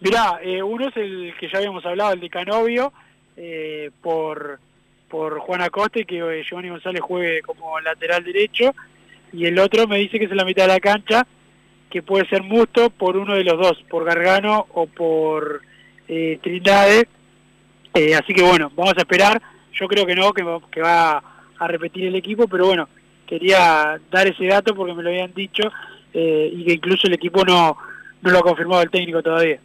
Mirá, 0.00 0.38
eh, 0.42 0.62
uno 0.62 0.88
es 0.88 0.96
el 0.96 1.34
que 1.38 1.48
ya 1.50 1.58
habíamos 1.58 1.84
hablado, 1.86 2.12
el 2.12 2.20
de 2.20 2.30
Canovio, 2.30 2.92
eh, 3.36 3.90
por, 4.02 4.60
por 5.08 5.38
Juan 5.40 5.62
Acosta 5.62 6.00
y 6.00 6.04
que 6.04 6.18
eh, 6.18 6.44
Giovanni 6.48 6.68
González 6.68 7.00
juegue 7.00 7.42
como 7.42 7.80
lateral 7.80 8.24
derecho. 8.24 8.74
Y 9.32 9.46
el 9.46 9.58
otro 9.58 9.88
me 9.88 9.98
dice 9.98 10.18
que 10.18 10.26
es 10.26 10.30
en 10.30 10.36
la 10.36 10.44
mitad 10.44 10.64
de 10.64 10.74
la 10.74 10.80
cancha, 10.80 11.26
que 11.90 12.02
puede 12.02 12.28
ser 12.28 12.42
Musto 12.42 12.90
por 12.90 13.16
uno 13.16 13.34
de 13.34 13.44
los 13.44 13.58
dos, 13.58 13.82
por 13.88 14.04
Gargano 14.04 14.66
o 14.72 14.86
por 14.86 15.62
eh, 16.08 16.38
Trindade. 16.42 17.08
Eh, 17.94 18.14
así 18.14 18.34
que 18.34 18.42
bueno, 18.42 18.70
vamos 18.74 18.94
a 18.96 19.00
esperar. 19.00 19.40
Yo 19.72 19.88
creo 19.88 20.06
que 20.06 20.14
no, 20.14 20.32
que, 20.32 20.44
que 20.70 20.80
va 20.80 21.33
a 21.58 21.68
repetir 21.68 22.06
el 22.06 22.14
equipo, 22.14 22.48
pero 22.48 22.66
bueno, 22.66 22.88
quería 23.26 24.00
dar 24.10 24.26
ese 24.26 24.46
dato 24.46 24.74
porque 24.74 24.94
me 24.94 25.02
lo 25.02 25.10
habían 25.10 25.32
dicho 25.34 25.62
eh, 26.12 26.50
y 26.52 26.64
que 26.64 26.72
incluso 26.74 27.06
el 27.06 27.14
equipo 27.14 27.44
no, 27.44 27.76
no 28.22 28.30
lo 28.30 28.38
ha 28.38 28.42
confirmado 28.42 28.82
el 28.82 28.90
técnico 28.90 29.22
todavía. 29.22 29.58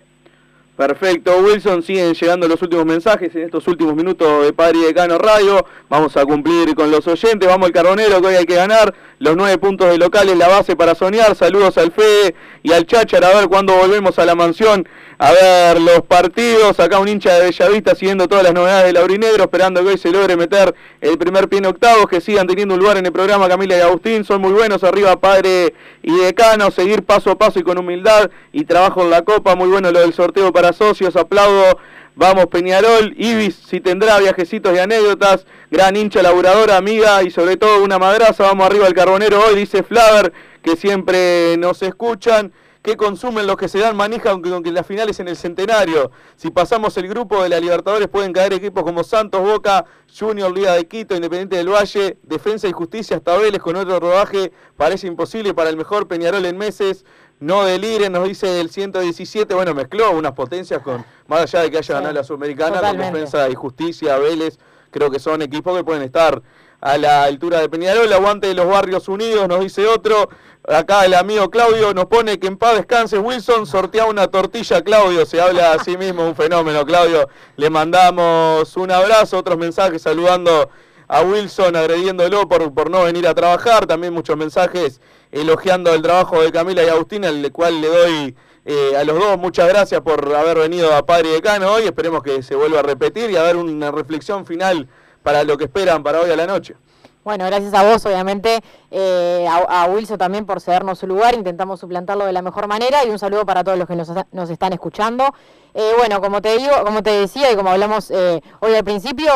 Perfecto, 0.79 1.39
Wilson, 1.39 1.83
siguen 1.83 2.13
llegando 2.13 2.47
los 2.47 2.61
últimos 2.61 2.85
mensajes 2.85 3.35
en 3.35 3.41
estos 3.43 3.67
últimos 3.67 3.95
minutos 3.95 4.45
de 4.45 4.53
Padre 4.53 4.77
y 4.79 4.85
Decano 4.85 5.17
Radio. 5.17 5.65
Vamos 5.89 6.15
a 6.15 6.23
cumplir 6.23 6.73
con 6.73 6.89
los 6.89 7.05
oyentes, 7.05 7.49
vamos 7.49 7.65
al 7.65 7.73
Carbonero 7.73 8.21
que 8.21 8.27
hoy 8.27 8.35
hay 8.35 8.45
que 8.45 8.55
ganar. 8.55 8.95
Los 9.19 9.35
nueve 9.35 9.57
puntos 9.57 9.89
de 9.89 9.97
local 9.97 10.29
es 10.29 10.37
la 10.37 10.47
base 10.47 10.77
para 10.77 10.95
soñar. 10.95 11.35
Saludos 11.35 11.77
al 11.77 11.91
Fede 11.91 12.33
y 12.63 12.71
al 12.71 12.85
Cháchar 12.85 13.25
a 13.25 13.35
ver 13.35 13.49
cuándo 13.49 13.75
volvemos 13.75 14.17
a 14.19 14.25
la 14.25 14.35
mansión 14.35 14.87
a 15.19 15.33
ver 15.33 15.81
los 15.81 16.01
partidos. 16.01 16.79
Acá 16.79 16.97
un 16.97 17.07
hincha 17.07 17.33
de 17.33 17.41
Bellavista 17.41 17.93
siguiendo 17.93 18.27
todas 18.27 18.45
las 18.45 18.53
novedades 18.53 18.85
del 18.85 18.97
Aurinegro, 18.97 19.43
esperando 19.43 19.83
que 19.83 19.89
hoy 19.89 19.97
se 19.97 20.11
logre 20.11 20.37
meter 20.37 20.73
el 21.01 21.17
primer 21.17 21.49
pie 21.49 21.59
en 21.59 21.65
octavos, 21.65 22.07
que 22.07 22.21
sigan 22.21 22.47
teniendo 22.47 22.73
un 22.73 22.79
lugar 22.79 22.97
en 22.97 23.05
el 23.05 23.11
programa 23.11 23.49
Camila 23.49 23.77
y 23.77 23.81
Agustín. 23.81 24.23
Son 24.23 24.41
muy 24.41 24.53
buenos, 24.53 24.83
arriba 24.83 25.19
Padre 25.19 25.73
y 26.01 26.17
Decano, 26.17 26.71
seguir 26.71 27.03
paso 27.03 27.31
a 27.31 27.37
paso 27.37 27.59
y 27.59 27.63
con 27.63 27.77
humildad 27.77 28.31
y 28.53 28.63
trabajo 28.63 29.01
en 29.01 29.09
la 29.09 29.21
Copa. 29.23 29.55
Muy 29.55 29.67
bueno 29.67 29.91
lo 29.91 29.99
del 29.99 30.13
sorteo 30.13 30.53
para 30.53 30.71
socios, 30.71 31.17
aplaudo. 31.17 31.77
Vamos 32.15 32.47
Peñarol, 32.47 33.13
Ibis 33.17 33.55
si 33.55 33.79
tendrá 33.79 34.19
viajecitos 34.19 34.75
y 34.75 34.79
anécdotas, 34.79 35.45
gran 35.71 35.95
hincha, 35.95 36.21
laburadora, 36.21 36.75
amiga 36.75 37.23
y 37.23 37.31
sobre 37.31 37.55
todo 37.55 37.81
una 37.81 37.97
madraza, 37.97 38.43
vamos 38.43 38.65
arriba 38.65 38.87
al 38.87 38.93
carbonero 38.93 39.41
hoy, 39.41 39.55
dice 39.55 39.83
Flaver, 39.83 40.33
que 40.61 40.75
siempre 40.75 41.55
nos 41.57 41.81
escuchan, 41.81 42.51
que 42.89 42.97
consumen 42.97 43.45
los 43.45 43.55
que 43.55 43.67
se 43.67 43.77
dan 43.77 43.95
manija 43.95 44.31
aunque, 44.31 44.49
aunque 44.49 44.71
las 44.71 44.85
finales 44.85 45.19
en 45.19 45.27
el 45.27 45.35
centenario. 45.35 46.11
Si 46.35 46.49
pasamos 46.49 46.97
el 46.97 47.07
grupo 47.07 47.43
de 47.43 47.49
la 47.49 47.59
Libertadores 47.59 48.07
pueden 48.07 48.33
caer 48.33 48.53
equipos 48.53 48.83
como 48.83 49.03
Santos, 49.03 49.41
Boca, 49.41 49.85
Junior, 50.17 50.51
Liga 50.51 50.73
de 50.73 50.87
Quito, 50.87 51.15
Independiente 51.15 51.55
del 51.57 51.69
Valle, 51.69 52.17
Defensa 52.23 52.67
y 52.67 52.71
Justicia, 52.71 53.17
hasta 53.17 53.37
Vélez 53.37 53.61
con 53.61 53.75
otro 53.75 53.99
rodaje, 53.99 54.51
parece 54.75 55.05
imposible 55.05 55.53
para 55.53 55.69
el 55.69 55.77
mejor 55.77 56.07
Peñarol 56.07 56.45
en 56.45 56.57
meses. 56.57 57.05
No 57.39 57.63
deliren, 57.63 58.11
nos 58.11 58.27
dice 58.27 58.59
el 58.59 58.69
117. 58.69 59.53
Bueno, 59.53 59.73
mezcló 59.75 60.11
unas 60.11 60.33
potencias 60.33 60.81
con, 60.81 61.05
más 61.27 61.41
allá 61.41 61.61
de 61.61 61.71
que 61.71 61.77
haya 61.77 61.93
ganado 61.93 62.13
la 62.13 62.23
Sudamericana, 62.23 62.81
con. 62.81 62.97
Defensa 62.97 63.49
y 63.49 63.55
Justicia, 63.55 64.17
Vélez. 64.17 64.57
Creo 64.91 65.11
que 65.11 65.19
son 65.19 65.43
equipos 65.43 65.77
que 65.77 65.83
pueden 65.83 66.01
estar 66.01 66.41
a 66.81 66.97
la 66.97 67.23
altura 67.23 67.59
de 67.59 67.69
Peñarol. 67.69 68.11
Aguante 68.11 68.47
de 68.47 68.53
los 68.53 68.67
Barrios 68.67 69.07
Unidos, 69.07 69.47
nos 69.47 69.59
dice 69.59 69.87
otro. 69.87 70.29
Acá 70.67 71.05
el 71.05 71.13
amigo 71.13 71.49
Claudio 71.49 71.93
nos 71.93 72.05
pone 72.05 72.37
que 72.37 72.47
en 72.47 72.57
paz 72.57 72.75
descanse 72.75 73.17
Wilson, 73.17 73.65
sortea 73.65 74.05
una 74.05 74.27
tortilla 74.27 74.81
Claudio, 74.83 75.25
se 75.25 75.41
habla 75.41 75.71
a 75.71 75.83
sí 75.83 75.97
mismo, 75.97 76.27
un 76.27 76.35
fenómeno 76.35 76.85
Claudio. 76.85 77.27
Le 77.55 77.69
mandamos 77.69 78.77
un 78.77 78.91
abrazo, 78.91 79.37
otros 79.37 79.57
mensajes 79.57 80.01
saludando 80.01 80.69
a 81.07 81.21
Wilson, 81.21 81.75
agrediéndolo 81.75 82.47
por, 82.47 82.73
por 82.73 82.91
no 82.91 83.03
venir 83.03 83.27
a 83.27 83.33
trabajar, 83.33 83.87
también 83.87 84.13
muchos 84.13 84.37
mensajes 84.37 85.01
elogiando 85.31 85.93
el 85.93 86.01
trabajo 86.01 86.41
de 86.41 86.51
Camila 86.51 86.83
y 86.83 86.89
Agustín, 86.89 87.25
al 87.25 87.51
cual 87.51 87.81
le 87.81 87.87
doy 87.87 88.35
Eh, 88.65 88.95
a 88.95 89.03
los 89.03 89.17
dos, 89.17 89.39
muchas 89.39 89.67
gracias 89.67 90.01
por 90.01 90.19
haber 90.35 90.57
venido 90.59 90.93
a 90.93 91.03
Padre 91.03 91.29
Decano 91.29 91.71
hoy. 91.71 91.85
Esperemos 91.85 92.21
que 92.21 92.43
se 92.43 92.53
vuelva 92.55 92.79
a 92.79 92.83
repetir 92.83 93.31
y 93.31 93.35
a 93.35 93.41
dar 93.41 93.55
una 93.55 93.89
reflexión 93.89 94.45
final 94.45 94.87
para 95.23 95.43
lo 95.43 95.57
que 95.57 95.65
esperan 95.65 96.03
para 96.03 96.21
hoy 96.21 96.31
a 96.31 96.35
la 96.35 96.47
noche. 96.47 96.75
Bueno, 97.23 97.45
gracias 97.45 97.73
a 97.73 97.83
vos, 97.83 98.03
obviamente, 98.05 98.59
eh, 98.89 99.45
a, 99.47 99.83
a 99.83 100.17
también 100.17 100.45
por 100.45 100.61
cedernos 100.61 100.99
su 100.99 101.05
lugar, 101.05 101.35
intentamos 101.35 101.79
suplantarlo 101.79 102.25
de 102.25 102.31
la 102.33 102.41
mejor 102.41 102.67
manera 102.67 103.05
y 103.05 103.09
un 103.09 103.19
saludo 103.19 103.45
para 103.45 103.63
todos 103.63 103.77
los 103.77 103.87
que 103.87 103.95
nos, 103.95 104.09
nos 104.31 104.49
están 104.49 104.73
escuchando. 104.73 105.25
Eh, 105.73 105.91
bueno, 105.97 106.21
como 106.21 106.41
te 106.41 106.57
digo, 106.57 106.71
como 106.83 107.03
te 107.03 107.11
decía 107.11 107.51
y 107.51 107.55
como 107.55 107.69
hablamos 107.69 108.09
eh, 108.09 108.41
hoy 108.61 108.73
al 108.73 108.83
principio, 108.83 109.31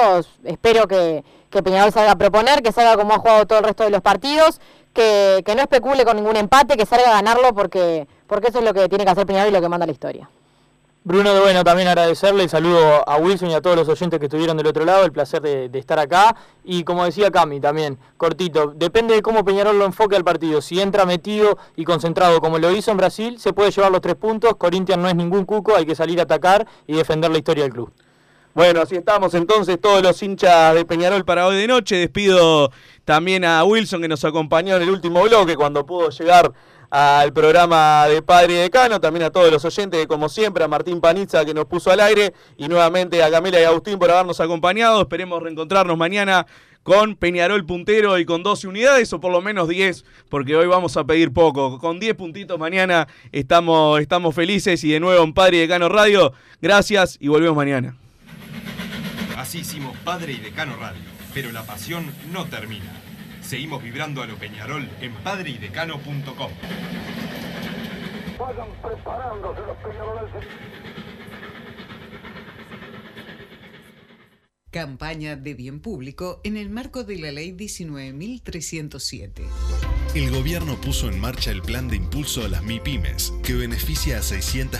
espero 0.46 0.88
que, 0.88 1.24
que 1.50 1.62
Peñarol 1.62 1.92
salga 1.92 2.14
a 2.14 2.16
proponer, 2.16 2.64
que 2.64 2.72
salga 2.72 2.96
como 2.96 3.14
ha 3.14 3.20
jugado 3.20 3.46
todo 3.46 3.60
el 3.60 3.66
resto 3.66 3.84
de 3.84 3.92
los 3.92 4.02
partidos, 4.02 4.62
que, 4.94 5.44
que 5.46 5.54
no 5.54 5.62
especule 5.62 6.06
con 6.06 6.16
ningún 6.16 6.38
empate, 6.38 6.78
que 6.78 6.86
salga 6.86 7.10
a 7.10 7.14
ganarlo 7.22 7.54
porque, 7.54 8.08
porque 8.28 8.48
eso 8.48 8.60
es 8.60 8.66
lo 8.66 8.74
que 8.74 8.90
tiene 8.90 9.04
que 9.04 9.12
hacer 9.12 9.28
Peñarol 9.28 9.50
y 9.50 9.54
lo 9.54 9.62
que 9.62 9.70
manda 9.70 9.86
la 9.86 9.92
historia. 9.92 10.30
Bruno, 11.06 11.38
bueno, 11.42 11.66
también 11.66 11.90
agradecerle, 11.90 12.48
saludo 12.48 13.04
a 13.06 13.18
Wilson 13.18 13.50
y 13.50 13.54
a 13.54 13.62
todos 13.62 13.76
los 13.76 13.90
oyentes 13.90 14.22
que 14.22 14.28
estuvieron 14.28 14.56
del 14.56 14.68
otro 14.68 14.86
lado, 14.86 15.04
el 15.04 15.12
placer 15.12 15.42
de, 15.42 15.68
de, 15.68 15.78
estar 15.78 16.00
acá. 16.00 16.34
Y 16.64 16.86
como 16.86 17.04
decía 17.04 17.30
Cami 17.30 17.60
también, 17.60 17.98
cortito, 18.16 18.72
depende 18.74 19.14
de 19.14 19.22
cómo 19.22 19.44
Peñarol 19.44 19.78
lo 19.78 19.84
enfoque 19.84 20.16
al 20.16 20.24
partido. 20.24 20.62
Si 20.62 20.80
entra 20.80 21.06
metido 21.06 21.58
y 21.76 21.84
concentrado 21.84 22.40
como 22.40 22.58
lo 22.58 22.72
hizo 22.72 22.92
en 22.92 22.98
Brasil, 22.98 23.38
se 23.38 23.52
puede 23.52 23.72
llevar 23.72 23.92
los 23.92 24.00
tres 24.00 24.16
puntos. 24.16 24.56
Corinthians 24.56 25.02
no 25.02 25.10
es 25.10 25.16
ningún 25.16 25.44
cuco, 25.44 25.76
hay 25.76 25.86
que 25.86 25.94
salir 25.94 26.22
a 26.22 26.24
atacar 26.24 26.66
y 26.88 26.94
defender 26.96 27.30
la 27.32 27.38
historia 27.38 27.64
del 27.64 27.74
club. 27.74 27.92
Bueno, 28.54 28.82
así 28.82 28.96
estamos 28.96 29.34
entonces 29.34 29.82
todos 29.82 30.04
los 30.04 30.22
hinchas 30.22 30.76
de 30.76 30.86
Peñarol 30.86 31.26
para 31.26 31.48
hoy 31.48 31.58
de 31.58 31.68
noche. 31.68 31.98
Despido 31.98 32.72
también 33.04 33.44
a 33.44 33.64
Wilson 33.66 34.00
que 34.00 34.08
nos 34.08 34.24
acompañó 34.24 34.78
en 34.78 34.84
el 34.84 34.90
último 34.92 35.24
bloque 35.24 35.56
cuando 35.56 35.86
pudo 35.86 36.12
llegar 36.12 36.54
al 36.94 37.34
programa 37.34 38.06
de 38.08 38.22
Padre 38.22 38.54
Decano, 38.54 39.02
también 39.02 39.26
a 39.26 39.32
todos 39.32 39.52
los 39.52 39.66
oyentes, 39.66 40.06
como 40.06 40.30
siempre, 40.30 40.64
a 40.64 40.68
Martín 40.68 41.02
Panizza 41.02 41.44
que 41.44 41.52
nos 41.52 41.66
puso 41.66 41.90
al 41.90 42.00
aire, 42.00 42.36
y 42.56 42.68
nuevamente 42.68 43.24
a 43.24 43.32
Camila 43.32 43.60
y 43.60 43.64
Agustín 43.64 43.98
por 43.98 44.12
habernos 44.12 44.40
acompañado. 44.40 45.02
Esperemos 45.02 45.42
reencontrarnos 45.42 45.98
mañana 45.98 46.46
con 46.84 47.16
Peñarol 47.16 47.66
puntero 47.66 48.20
y 48.20 48.26
con 48.26 48.44
12 48.44 48.68
unidades, 48.68 49.12
o 49.12 49.20
por 49.20 49.32
lo 49.32 49.42
menos 49.42 49.68
10, 49.70 50.06
porque 50.30 50.56
hoy 50.56 50.68
vamos 50.68 50.96
a 50.96 51.04
pedir 51.04 51.34
poco. 51.34 51.80
Con 51.80 52.00
10 52.00 52.14
puntitos 52.14 52.60
mañana 52.60 53.08
estamos, 53.32 54.00
estamos 54.00 54.36
felices 54.36 54.84
y 54.84 54.92
de 54.92 55.00
nuevo 55.00 55.24
en 55.24 55.34
Padre 55.34 55.62
Decano 55.62 55.90
Radio. 55.90 56.32
Gracias 56.62 57.18
y 57.20 57.28
volvemos 57.28 57.56
mañana. 57.56 57.98
Así 59.36 59.62
hicimos 59.62 59.98
Padre 60.04 60.34
y 60.34 60.38
Decano 60.38 60.76
Radio, 60.80 61.02
pero 61.34 61.52
la 61.52 61.64
pasión 61.64 62.06
no 62.32 62.46
termina. 62.46 63.03
Seguimos 63.44 63.84
vibrando 63.84 64.22
a 64.22 64.26
lo 64.26 64.36
Peñarol 64.38 64.90
en 65.02 65.14
padreidecano.com. 65.16 66.52
Vayan 68.40 68.68
preparándose 68.82 69.62
los 69.62 69.78
peñarolenses. 69.78 70.44
Campaña 74.72 75.36
de 75.36 75.54
bien 75.54 75.82
público 75.82 76.42
en 76.44 76.58
el 76.58 76.72
marco 76.72 77.04
de 77.04 77.20
la 77.20 77.32
Ley 77.32 77.52
19.307. 77.52 79.44
El 80.16 80.32
gobierno 80.32 80.80
puso 80.82 81.10
en 81.10 81.20
marcha 81.20 81.52
el 81.52 81.62
plan 81.62 81.88
de 81.88 81.96
impulso 81.96 82.46
a 82.46 82.48
las 82.48 82.64
MIPIMES, 82.64 83.34
que 83.44 83.54
beneficia 83.54 84.20
a 84.20 84.22
600 84.22 84.72